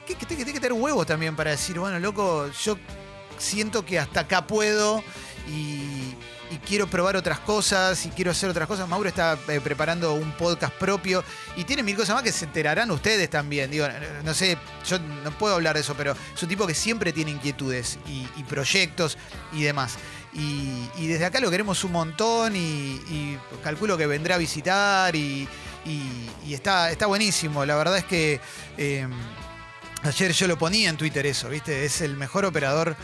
que, 0.05 0.13
que, 0.15 0.25
que, 0.25 0.45
que 0.45 0.53
tener 0.59 0.73
huevos 0.73 1.05
también 1.07 1.35
para 1.35 1.51
decir, 1.51 1.79
bueno, 1.79 1.99
loco, 1.99 2.49
yo 2.63 2.77
siento 3.39 3.85
que 3.85 3.97
hasta 3.97 4.21
acá 4.21 4.45
puedo 4.45 5.03
y, 5.47 6.15
quiero 6.67 6.87
probar 6.87 7.15
otras 7.15 7.39
cosas 7.39 8.05
y 8.05 8.09
quiero 8.09 8.31
hacer 8.31 8.49
otras 8.49 8.67
cosas. 8.67 8.87
Mauro 8.87 9.07
está 9.07 9.37
eh, 9.47 9.59
preparando 9.59 10.13
un 10.13 10.31
podcast 10.33 10.73
propio 10.73 11.23
y 11.55 11.63
tiene 11.63 11.81
mil 11.83 11.95
cosas 11.95 12.15
más 12.15 12.23
que 12.23 12.31
se 12.31 12.45
enterarán 12.45 12.91
ustedes 12.91 13.29
también. 13.29 13.71
Digo, 13.71 13.87
no, 14.23 14.33
sé, 14.33 14.57
yo 14.87 14.99
no 14.99 15.31
puedo 15.37 15.55
hablar 15.55 15.75
de 15.75 15.81
eso, 15.81 15.95
pero 15.95 16.15
es 16.35 16.43
un 16.43 16.49
tipo 16.49 16.67
que 16.67 16.75
siempre 16.75 17.13
tiene 17.13 17.31
inquietudes 17.31 17.97
y, 18.07 18.43
proyectos 18.43 19.17
y 19.53 19.63
demás. 19.63 19.97
Y, 20.33 21.07
desde 21.07 21.25
acá 21.25 21.39
lo 21.39 21.49
queremos 21.49 21.83
un 21.83 21.93
montón 21.93 22.55
y, 22.55 23.37
calculo 23.63 23.97
que 23.97 24.05
vendrá 24.05 24.35
a 24.35 24.37
visitar 24.37 25.15
y 25.15 25.47
está, 26.49 26.91
está 26.91 27.05
buenísimo. 27.05 27.65
La 27.65 27.75
verdad 27.75 27.97
es 27.97 28.05
que 28.05 28.39
eh, 28.77 29.07
ayer 30.03 30.31
yo 30.31 30.47
lo 30.47 30.57
ponía 30.57 30.89
en 30.89 30.97
Twitter 30.97 31.25
eso, 31.25 31.49
¿viste? 31.49 31.85
Es 31.85 32.01
el 32.01 32.15
mejor 32.15 32.45
operador 32.45 32.95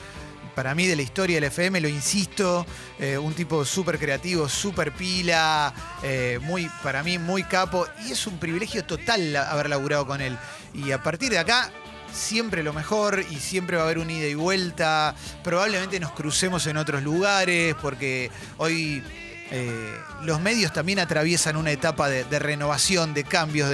para 0.55 0.73
mí 0.73 0.87
de 0.87 0.95
la 0.95 1.01
historia 1.01 1.35
del 1.35 1.43
FM, 1.43 1.81
lo 1.81 1.89
insisto, 1.89 2.65
eh, 2.97 3.17
un 3.17 3.33
tipo 3.33 3.65
súper 3.65 3.99
creativo, 3.99 4.47
súper 4.47 4.93
pila, 4.93 5.73
eh, 6.01 6.39
muy, 6.41 6.69
para 6.81 7.03
mí 7.03 7.19
muy 7.19 7.43
capo, 7.43 7.85
y 8.07 8.13
es 8.13 8.25
un 8.25 8.39
privilegio 8.39 8.85
total 8.85 9.35
haber 9.35 9.69
laburado 9.69 10.07
con 10.07 10.21
él. 10.21 10.37
Y 10.73 10.91
a 10.91 11.03
partir 11.03 11.29
de 11.29 11.39
acá, 11.39 11.71
siempre 12.13 12.63
lo 12.63 12.71
mejor 12.71 13.23
y 13.29 13.35
siempre 13.35 13.75
va 13.75 13.83
a 13.83 13.85
haber 13.85 13.99
un 13.99 14.09
ida 14.09 14.27
y 14.27 14.35
vuelta, 14.35 15.13
probablemente 15.43 15.99
nos 15.99 16.13
crucemos 16.13 16.65
en 16.67 16.77
otros 16.77 17.03
lugares, 17.03 17.75
porque 17.81 18.31
hoy... 18.57 19.03
eh, 19.51 19.95
los 20.23 20.41
medios 20.41 20.73
también 20.73 20.97
atraviesan 20.97 21.55
una 21.55 21.69
etapa 21.69 22.09
de, 22.09 22.39
renovación, 22.39 23.13
de 23.13 23.23
cambios, 23.23 23.69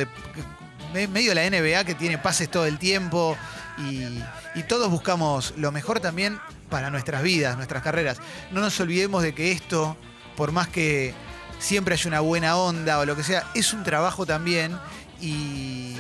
medio 0.94 1.34
la 1.34 1.50
NBA 1.50 1.86
que 1.86 1.96
tiene 1.96 2.18
pases 2.18 2.52
todo 2.52 2.66
el 2.66 2.78
tiempo 2.78 3.38
y 3.80 4.64
todos 4.64 4.92
buscamos 4.92 5.54
lo 5.56 5.72
mejor 5.72 6.02
también 6.02 6.42
para 6.72 6.90
nuestras 6.90 7.22
vidas, 7.22 7.56
nuestras 7.56 7.84
carreras. 7.84 8.18
No 8.50 8.62
nos 8.62 8.80
olvidemos 8.80 9.22
de 9.22 9.36
que 9.36 9.52
esto, 9.52 9.96
por 10.36 10.52
más 10.52 10.68
que 10.68 11.14
siempre 11.60 11.94
haya 11.94 12.08
una 12.08 12.22
buena 12.22 12.58
onda 12.58 12.98
o 12.98 13.06
lo 13.06 13.16
que 13.16 13.24
sea, 13.24 13.44
es 13.54 13.74
un 13.74 13.84
trabajo 13.84 14.26
también 14.26 14.76
y, 15.20 15.28
y 15.28 15.96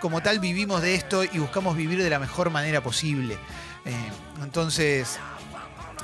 como 0.00 0.22
tal 0.22 0.38
vivimos 0.38 0.82
de 0.82 0.94
esto 0.94 1.24
y 1.24 1.38
buscamos 1.38 1.76
vivir 1.76 2.00
de 2.00 2.10
la 2.10 2.20
mejor 2.20 2.50
manera 2.50 2.80
posible. 2.80 3.34
Eh, 3.84 4.10
entonces, 4.42 5.18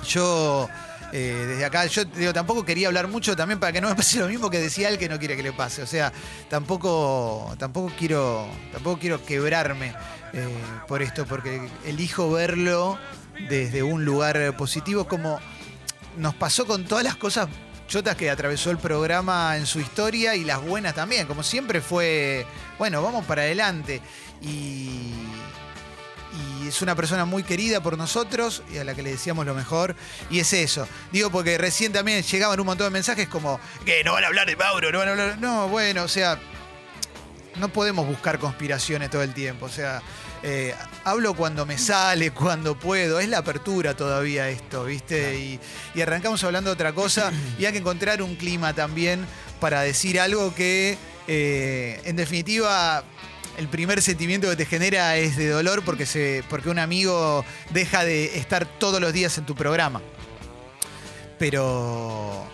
yo 0.09 0.69
eh, 1.13 1.45
desde 1.47 1.65
acá, 1.67 1.85
yo 1.85 2.07
digo, 2.07 2.33
tampoco 2.33 2.65
quería 2.65 2.89
hablar 2.89 3.07
mucho 3.07 3.37
también 3.37 3.61
para 3.61 3.71
que 3.71 3.83
no 3.83 3.89
me 3.91 3.95
pase 3.95 4.19
lo 4.19 4.29
mismo 4.29 4.49
que 4.49 4.59
decía 4.59 4.89
él 4.89 4.99
que 4.99 5.11
no 5.11 5.19
quiere 5.19 5.37
que 5.37 5.43
le 5.43 5.53
pase. 5.53 5.83
O 5.83 5.87
sea, 5.87 6.11
tampoco, 6.49 7.55
tampoco 7.59 7.93
quiero, 7.99 8.49
tampoco 8.73 8.99
quiero 8.99 9.25
quebrarme 9.25 9.95
eh, 10.33 10.49
por 10.89 11.03
esto, 11.03 11.27
porque 11.27 11.69
elijo 11.85 12.31
verlo 12.31 12.99
desde 13.49 13.83
un 13.83 14.05
lugar 14.05 14.57
positivo, 14.57 15.07
como 15.07 15.41
nos 16.17 16.35
pasó 16.35 16.67
con 16.67 16.85
todas 16.85 17.05
las 17.05 17.17
cosas 17.17 17.49
chotas 17.89 18.17
que 18.17 18.31
atravesó 18.31 18.71
el 18.71 18.79
programa 18.79 19.57
en 19.57 19.67
su 19.67 19.81
historia 19.81 20.35
y 20.35 20.45
las 20.45 20.63
buenas 20.63 20.95
también. 20.95 21.27
Como 21.27 21.43
siempre 21.43 21.81
fue, 21.81 22.47
bueno, 22.79 23.03
vamos 23.03 23.25
para 23.27 23.43
adelante. 23.43 24.01
Y, 24.41 25.13
y 26.63 26.69
es 26.69 26.81
una 26.81 26.95
persona 26.95 27.25
muy 27.25 27.43
querida 27.43 27.83
por 27.83 27.99
nosotros 27.99 28.63
y 28.73 28.79
a 28.79 28.85
la 28.85 28.95
que 28.95 29.03
le 29.03 29.11
decíamos 29.11 29.45
lo 29.45 29.55
mejor. 29.55 29.95
Y 30.31 30.41
es 30.41 30.53
eso. 30.55 30.89
Digo 31.13 31.31
porque 31.31 31.59
recién 31.59 31.93
también 31.93 32.23
llegaban 32.23 32.59
un 32.59 32.67
montón 32.67 32.87
de 32.87 32.91
mensajes 32.91 33.29
como 33.29 33.61
que 33.85 34.03
no 34.05 34.15
van 34.15 34.25
a 34.25 34.29
hablar 34.29 34.47
de 34.47 34.57
Mauro, 34.57 34.91
no 34.91 34.99
van 34.99 35.09
a 35.09 35.11
hablar. 35.11 35.39
No, 35.39 35.69
bueno, 35.69 36.05
o 36.05 36.09
sea, 36.09 36.39
no 37.57 37.69
podemos 37.69 38.07
buscar 38.07 38.39
conspiraciones 38.39 39.11
todo 39.11 39.23
el 39.23 39.35
tiempo. 39.35 39.67
O 39.67 39.71
sea, 39.71 40.01
eh, 40.43 40.75
hablo 41.05 41.35
cuando 41.35 41.65
me 41.67 41.79
sale, 41.79 42.33
cuando 42.33 42.79
puedo. 42.79 43.21
Es 43.21 43.29
la 43.29 43.39
apertura 43.39 43.95
todavía 43.95 44.49
esto, 44.49 44.85
¿viste? 44.85 45.39
Y, 45.39 45.61
y 45.95 46.01
arrancamos 46.01 46.43
hablando 46.45 46.71
de 46.71 46.75
otra 46.75 46.93
cosa 46.93 47.33
y 47.59 47.65
hay 47.65 47.73
que 47.73 47.79
encontrar 47.79 48.23
un 48.23 48.35
clima 48.37 48.75
también 48.75 49.27
para 49.61 49.83
decir 49.83 50.19
algo 50.19 50.55
que, 50.55 50.99
eh, 51.29 52.01
en 52.05 52.17
definitiva, 52.17 53.05
el 53.57 53.69
primer 53.69 54.03
sentimiento 54.03 54.49
que 54.49 54.57
te 54.57 54.67
genera 54.67 55.17
es 55.17 55.37
de 55.37 55.49
dolor 55.49 55.85
porque, 55.85 56.07
se, 56.07 56.43
porque 56.51 56.69
un 56.69 56.81
amigo 56.81 57.45
deja 57.71 58.05
de 58.05 58.39
estar 58.39 58.67
todos 58.67 59.01
los 59.01 59.13
días 59.13 59.39
en 59.39 59.47
tu 59.47 59.55
programa. 59.55 60.03
Pero 61.39 62.45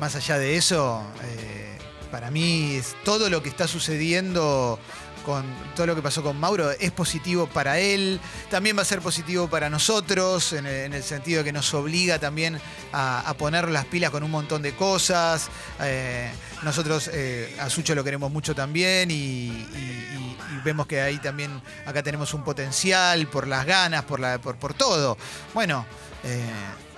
más 0.00 0.16
allá 0.16 0.38
de 0.38 0.56
eso, 0.56 1.04
eh, 1.22 1.78
para 2.10 2.30
mí 2.30 2.74
es 2.74 2.96
todo 3.04 3.30
lo 3.30 3.42
que 3.42 3.48
está 3.48 3.68
sucediendo 3.68 4.78
con 5.24 5.44
todo 5.74 5.86
lo 5.86 5.94
que 5.94 6.02
pasó 6.02 6.22
con 6.22 6.38
Mauro 6.38 6.70
es 6.70 6.90
positivo 6.90 7.46
para 7.46 7.78
él, 7.78 8.20
también 8.50 8.76
va 8.76 8.82
a 8.82 8.84
ser 8.84 9.00
positivo 9.00 9.48
para 9.48 9.70
nosotros, 9.70 10.52
en 10.52 10.66
el, 10.66 10.86
en 10.86 10.92
el 10.94 11.02
sentido 11.02 11.38
de 11.38 11.44
que 11.44 11.52
nos 11.52 11.72
obliga 11.74 12.18
también 12.18 12.60
a, 12.92 13.34
poner 13.38 13.68
las 13.68 13.84
pilas 13.86 14.10
con 14.10 14.22
un 14.22 14.30
montón 14.30 14.62
de 14.62 14.74
cosas. 14.74 15.48
Eh, 15.80 16.30
nosotros 16.62 17.10
eh, 17.12 17.56
a 17.60 17.70
Sucho 17.70 17.94
lo 17.94 18.04
queremos 18.04 18.30
mucho 18.30 18.54
también 18.54 19.10
y, 19.10 19.66
vemos 20.64 20.86
que 20.86 21.00
ahí 21.00 21.16
también 21.18 21.62
acá 21.86 22.02
tenemos 22.02 22.34
un 22.34 22.44
potencial 22.44 23.26
por 23.28 23.46
las 23.46 23.64
ganas, 23.64 24.04
por, 24.04 24.20
por 24.40 24.74
todo. 24.74 25.16
Bueno, 25.54 25.86
eh, 26.24 26.50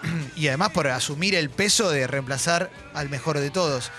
y 0.36 0.48
además 0.48 0.70
por 0.70 0.88
asumir 0.88 1.34
el 1.34 1.50
peso 1.50 1.90
de 1.90 2.06
reemplazar 2.06 2.70
al 2.94 3.08
mejor 3.08 3.38
de 3.38 3.50
todos. 3.50 3.90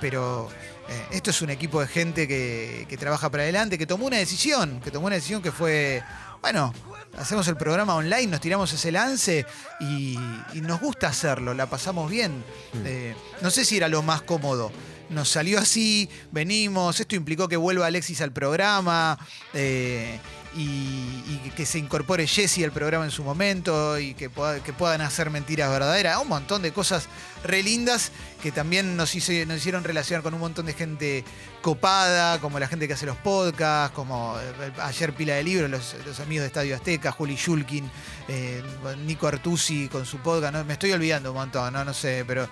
Pero 0.00 0.50
eh, 0.88 1.06
esto 1.12 1.30
es 1.30 1.42
un 1.42 1.50
equipo 1.50 1.80
de 1.80 1.86
gente 1.86 2.26
que, 2.28 2.86
que 2.88 2.96
trabaja 2.96 3.30
para 3.30 3.42
adelante, 3.44 3.78
que 3.78 3.86
tomó 3.86 4.06
una 4.06 4.16
decisión, 4.18 4.80
que 4.80 4.90
tomó 4.90 5.06
una 5.06 5.16
decisión 5.16 5.42
que 5.42 5.52
fue, 5.52 6.02
bueno, 6.40 6.72
hacemos 7.16 7.46
el 7.48 7.56
programa 7.56 7.94
online, 7.94 8.26
nos 8.26 8.40
tiramos 8.40 8.72
ese 8.72 8.90
lance 8.92 9.46
y, 9.80 10.18
y 10.54 10.60
nos 10.60 10.80
gusta 10.80 11.08
hacerlo, 11.08 11.54
la 11.54 11.66
pasamos 11.66 12.10
bien. 12.10 12.44
Eh, 12.84 13.14
no 13.40 13.50
sé 13.50 13.64
si 13.64 13.76
era 13.76 13.88
lo 13.88 14.02
más 14.02 14.22
cómodo. 14.22 14.72
Nos 15.10 15.28
salió 15.28 15.58
así, 15.58 16.08
venimos, 16.30 16.98
esto 16.98 17.16
implicó 17.16 17.46
que 17.46 17.56
vuelva 17.56 17.86
Alexis 17.86 18.20
al 18.22 18.32
programa. 18.32 19.18
eh, 19.52 20.18
y, 20.54 21.50
que 21.56 21.66
se 21.66 21.78
incorpore 21.78 22.26
Jesse 22.26 22.64
al 22.64 22.72
programa 22.72 23.04
en 23.04 23.10
su 23.10 23.22
momento 23.24 23.98
y 23.98 24.14
que, 24.14 24.30
pueda- 24.30 24.62
que 24.62 24.72
puedan 24.72 25.00
hacer 25.02 25.28
mentiras 25.30 25.70
verdaderas. 25.70 26.18
Un 26.22 26.28
montón 26.28 26.62
de 26.62 26.72
cosas 26.72 27.08
re 27.44 27.62
lindas 27.62 28.10
que 28.42 28.52
también 28.52 28.96
nos, 28.96 29.14
hice- 29.14 29.44
nos 29.44 29.58
hicieron 29.58 29.84
relacionar 29.84 30.22
con 30.22 30.32
un 30.34 30.40
montón 30.40 30.64
de 30.66 30.72
gente 30.72 31.24
copada, 31.60 32.40
como 32.40 32.58
la 32.58 32.68
gente 32.68 32.88
que 32.88 32.94
hace 32.94 33.06
los 33.06 33.16
podcasts, 33.18 33.94
como 33.94 34.36
eh, 34.38 34.72
ayer 34.80 35.12
pila 35.14 35.34
de 35.34 35.44
libros, 35.44 35.70
los, 35.70 36.20
amigos 36.20 36.42
de 36.42 36.46
Estadio 36.48 36.74
Azteca, 36.74 37.12
Juli 37.12 37.36
Shulkin, 37.36 37.90
eh, 38.28 38.62
Nico 39.04 39.26
Artusi 39.28 39.88
con 39.88 40.06
su 40.06 40.18
podcast. 40.18 40.54
Me 40.66 40.72
estoy 40.72 40.92
olvidando 40.92 41.32
un 41.32 41.36
montón, 41.38 41.72
no, 41.72 41.84
no 41.84 41.92
sé, 41.94 42.24
pero 42.26 42.48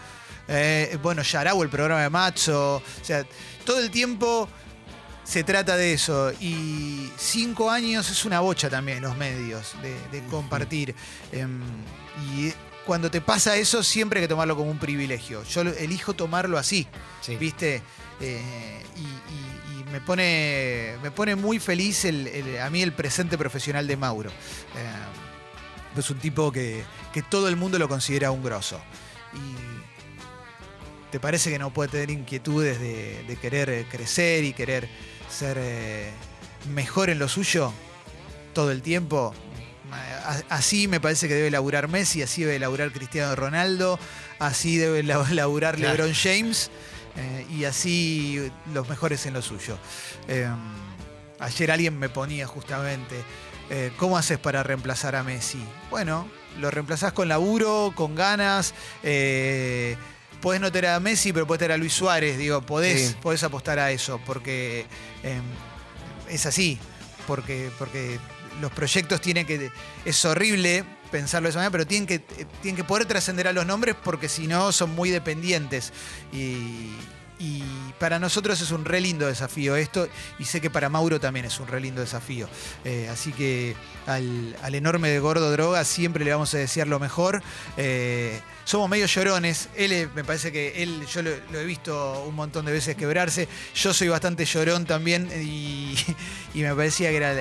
eh, 0.48 0.98
bueno, 1.02 1.22
Yarau, 1.22 1.62
el 1.62 1.68
programa 1.68 2.02
de 2.02 2.10
Macho. 2.10 2.76
O 2.76 2.82
sea, 3.02 3.24
todo 3.64 3.78
el 3.78 3.90
tiempo 3.90 4.48
se 5.30 5.44
trata 5.44 5.76
de 5.76 5.92
eso. 5.92 6.32
Y 6.40 7.10
cinco 7.16 7.70
años 7.70 8.10
es 8.10 8.24
una 8.24 8.40
bocha 8.40 8.68
también 8.68 9.00
los 9.00 9.16
medios 9.16 9.74
de, 9.80 9.94
de 10.10 10.26
compartir. 10.28 10.94
Em, 11.30 11.60
y 12.34 12.52
cuando 12.84 13.10
te 13.10 13.20
pasa 13.20 13.56
eso, 13.56 13.84
siempre 13.84 14.18
hay 14.18 14.24
que 14.24 14.28
tomarlo 14.28 14.56
como 14.56 14.70
un 14.70 14.78
privilegio. 14.80 15.44
Yo 15.44 15.60
elijo 15.62 16.14
tomarlo 16.14 16.58
así, 16.58 16.88
Sí. 17.20 17.36
¿viste? 17.36 17.82
Eh, 18.20 18.82
y, 18.96 19.00
y- 19.00 19.80
y 19.80 19.84
me 19.92 20.00
pone, 20.00 20.96
me 21.02 21.10
pone 21.12 21.36
muy 21.36 21.60
feliz 21.60 22.04
el- 22.04 22.26
el- 22.26 22.58
a 22.60 22.68
mí 22.68 22.82
el 22.82 22.92
presente 22.92 23.38
profesional 23.38 23.86
de 23.86 23.96
Mauro. 23.96 24.30
Eh, 24.30 25.98
es 25.98 26.10
un 26.10 26.18
tipo 26.18 26.50
que, 26.50 26.82
que 27.12 27.22
todo 27.22 27.48
el 27.48 27.54
mundo 27.56 27.78
lo 27.78 27.88
considera 27.88 28.30
un 28.32 28.42
grosso. 28.42 28.80
Y 29.34 29.80
¿Te 31.10 31.18
parece 31.18 31.50
que 31.50 31.58
no 31.58 31.72
puede 31.72 31.88
tener 31.90 32.10
inquietudes 32.10 32.78
de, 32.78 33.24
de 33.26 33.36
querer 33.36 33.84
crecer 33.90 34.44
y 34.44 34.52
querer 34.52 34.88
ser 35.30 35.56
eh, 35.60 36.10
mejor 36.74 37.10
en 37.10 37.18
lo 37.18 37.28
suyo 37.28 37.72
todo 38.54 38.70
el 38.70 38.82
tiempo? 38.82 39.34
Así 40.48 40.86
me 40.86 41.00
parece 41.00 41.26
que 41.26 41.34
debe 41.34 41.50
laburar 41.50 41.88
Messi, 41.88 42.22
así 42.22 42.42
debe 42.44 42.58
laburar 42.60 42.92
Cristiano 42.92 43.34
Ronaldo, 43.34 43.98
así 44.38 44.76
debe 44.76 45.02
la- 45.02 45.26
laburar 45.32 45.76
Claro. 45.76 45.96
LeBron 46.04 46.14
James 46.14 46.70
eh, 47.16 47.46
y 47.50 47.64
así 47.64 48.50
los 48.72 48.88
mejores 48.88 49.26
en 49.26 49.34
lo 49.34 49.42
suyo. 49.42 49.78
Eh, 50.28 50.48
ayer 51.40 51.70
alguien 51.72 51.98
me 51.98 52.08
ponía 52.08 52.46
justamente, 52.46 53.16
eh, 53.70 53.90
¿cómo 53.96 54.16
haces 54.16 54.38
para 54.38 54.62
reemplazar 54.62 55.16
a 55.16 55.24
Messi? 55.24 55.58
Bueno, 55.90 56.28
lo 56.60 56.70
reemplazás 56.70 57.12
con 57.12 57.28
laburo, 57.28 57.92
con 57.96 58.14
ganas. 58.14 58.74
Podés 60.40 60.60
no 60.60 60.70
tener 60.72 60.90
a 60.90 61.00
Messi, 61.00 61.32
pero 61.32 61.46
podés 61.46 61.60
tener 61.60 61.72
a 61.72 61.76
Luis 61.76 61.92
Suárez. 61.92 62.38
Digo, 62.38 62.60
podés, 62.62 63.08
Sí. 63.10 63.16
podés 63.20 63.42
apostar 63.42 63.78
a 63.78 63.90
eso, 63.92 64.20
porque 64.24 64.86
eh, 65.22 65.40
es 66.28 66.46
así. 66.46 66.78
Porque, 67.26 67.70
porque 67.78 68.18
los 68.60 68.72
proyectos 68.72 69.20
tienen 69.20 69.46
que. 69.46 69.70
Es 70.04 70.24
horrible 70.24 70.84
pensarlo 71.10 71.46
de 71.46 71.50
esa 71.50 71.58
manera, 71.58 71.70
pero 71.72 71.86
tienen 71.86 72.06
que, 72.06 72.14
eh, 72.14 72.46
tienen 72.62 72.76
que 72.76 72.84
poder 72.84 73.04
trascender 73.06 73.48
a 73.48 73.52
los 73.52 73.66
nombres 73.66 73.96
porque 74.02 74.28
si 74.28 74.46
no 74.46 74.72
son 74.72 74.90
muy 74.94 75.10
dependientes. 75.10 75.92
Y, 76.32 76.90
y 77.40 77.62
para 77.98 78.18
nosotros 78.18 78.60
es 78.60 78.70
un 78.70 78.84
re 78.84 79.00
lindo 79.00 79.26
desafío 79.26 79.74
esto, 79.74 80.06
y 80.38 80.44
sé 80.44 80.60
que 80.60 80.68
para 80.68 80.90
Mauro 80.90 81.18
también 81.18 81.46
es 81.46 81.58
un 81.58 81.66
re 81.68 81.80
lindo 81.80 82.02
desafío. 82.02 82.48
Eh, 82.84 83.08
así 83.10 83.32
que 83.32 83.74
al, 84.06 84.54
al 84.62 84.74
enorme 84.74 85.08
de 85.08 85.18
Gordo 85.20 85.50
Droga 85.50 85.84
siempre 85.84 86.22
le 86.24 86.32
vamos 86.32 86.52
a 86.54 86.58
desear 86.58 86.86
lo 86.86 87.00
mejor. 87.00 87.42
Eh, 87.78 88.38
somos 88.64 88.90
medio 88.90 89.06
llorones. 89.06 89.70
Él 89.74 90.10
me 90.14 90.22
parece 90.22 90.52
que 90.52 90.82
él, 90.82 91.06
yo 91.06 91.22
lo, 91.22 91.30
he 91.30 91.64
visto 91.64 92.24
un 92.28 92.34
montón 92.34 92.66
de 92.66 92.72
veces 92.72 92.94
quebrarse. 92.94 93.48
Yo 93.74 93.94
soy 93.94 94.08
bastante 94.08 94.44
llorón 94.44 94.84
también 94.84 95.28
y, 95.42 95.96
me 96.54 96.74
parecía 96.74 97.08
que 97.08 97.16
era 97.16 97.34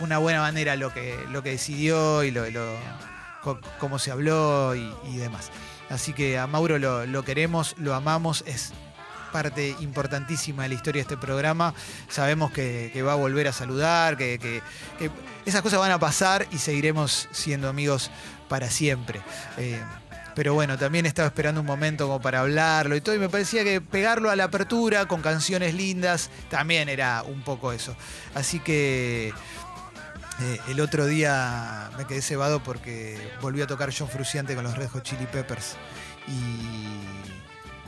una 0.00 0.18
buena 0.18 0.40
manera 0.40 0.74
lo 0.74 0.92
que, 0.92 1.16
lo 1.30 1.44
que 1.44 1.50
decidió 1.50 2.24
y 2.24 2.32
lo, 2.32 2.50
lo- 2.50 2.76
cómo 3.78 3.98
se 4.00 4.10
habló 4.10 4.74
y, 4.74 4.92
y 5.12 5.16
demás. 5.16 5.50
Así 5.90 6.12
que 6.12 6.38
a 6.38 6.46
Mauro 6.48 6.78
lo, 6.78 7.06
lo 7.06 7.24
queremos, 7.24 7.76
lo 7.78 7.94
amamos, 7.94 8.42
es 8.46 8.72
parte 9.34 9.74
importantísima 9.80 10.62
de 10.62 10.68
la 10.68 10.74
historia 10.76 11.00
de 11.00 11.14
este 11.14 11.16
programa. 11.16 11.74
Sabemos 12.08 12.52
que, 12.52 13.02
va 13.02 13.14
a 13.14 13.16
volver 13.16 13.48
a 13.48 13.52
saludar, 13.52 14.16
que, 14.16 14.62
esas 15.44 15.60
cosas 15.60 15.80
van 15.80 15.90
a 15.90 15.98
pasar 15.98 16.46
y 16.52 16.58
seguiremos 16.58 17.28
siendo 17.32 17.68
amigos 17.68 18.12
para 18.48 18.70
siempre. 18.70 19.20
Eh, 19.58 19.82
pero 20.36 20.54
bueno, 20.54 20.78
también 20.78 21.04
estaba 21.04 21.26
esperando 21.26 21.62
un 21.62 21.66
momento 21.66 22.06
como 22.06 22.20
para 22.20 22.40
hablarlo 22.40 22.94
y 22.94 23.00
todo, 23.00 23.16
y 23.16 23.18
me 23.18 23.28
parecía 23.28 23.64
que 23.64 23.80
pegarlo 23.80 24.30
a 24.30 24.36
la 24.36 24.44
apertura 24.44 25.08
con 25.08 25.20
canciones 25.20 25.74
lindas 25.74 26.30
también 26.48 26.88
era 26.88 27.24
un 27.24 27.42
poco 27.42 27.72
eso. 27.72 27.96
Así 28.36 28.60
que 28.60 29.32
eh, 30.40 30.60
el 30.68 30.78
otro 30.78 31.06
día 31.06 31.90
me 31.98 32.06
quedé 32.06 32.22
cebado 32.22 32.62
porque 32.62 33.18
volvió 33.40 33.64
a 33.64 33.66
tocar 33.66 33.92
John 33.96 34.08
Fruciante 34.08 34.54
con 34.54 34.62
los 34.62 34.76
Red 34.76 34.90
Hot 34.90 35.02
Chili 35.02 35.26
Peppers. 35.26 35.74
Y, 36.28 37.33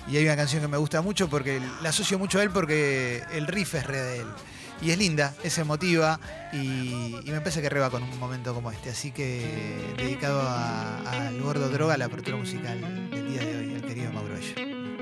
y 0.08 0.16
hay 0.16 0.24
una 0.24 0.36
canción 0.36 0.62
que 0.62 0.68
me 0.68 0.76
gusta 0.76 1.02
mucho 1.02 1.28
porque 1.28 1.60
la 1.82 1.88
asocio 1.88 2.18
mucho 2.18 2.38
a 2.38 2.42
él 2.42 2.50
porque 2.50 3.22
el 3.32 3.46
riff 3.46 3.74
es 3.74 3.86
re 3.86 4.00
de 4.00 4.20
él. 4.20 4.26
Y 4.82 4.90
es 4.90 4.98
linda, 4.98 5.34
es 5.42 5.56
emotiva 5.56 6.20
y, 6.52 7.16
me 7.24 7.40
parece 7.40 7.62
que 7.62 7.70
reba 7.70 7.88
con 7.88 8.02
un 8.02 8.18
momento 8.18 8.52
como 8.54 8.70
este. 8.70 8.90
Así 8.90 9.10
que 9.10 9.94
dedicado 9.96 10.46
al 10.46 11.40
gordo 11.40 11.70
droga, 11.70 11.96
la 11.96 12.04
apertura 12.06 12.36
musical 12.36 12.78
del 13.10 13.28
día 13.28 13.40
de 13.40 13.56
hoy, 13.56 13.74
el 13.74 13.82
querido 13.82 14.12
Mauro. 14.12 14.95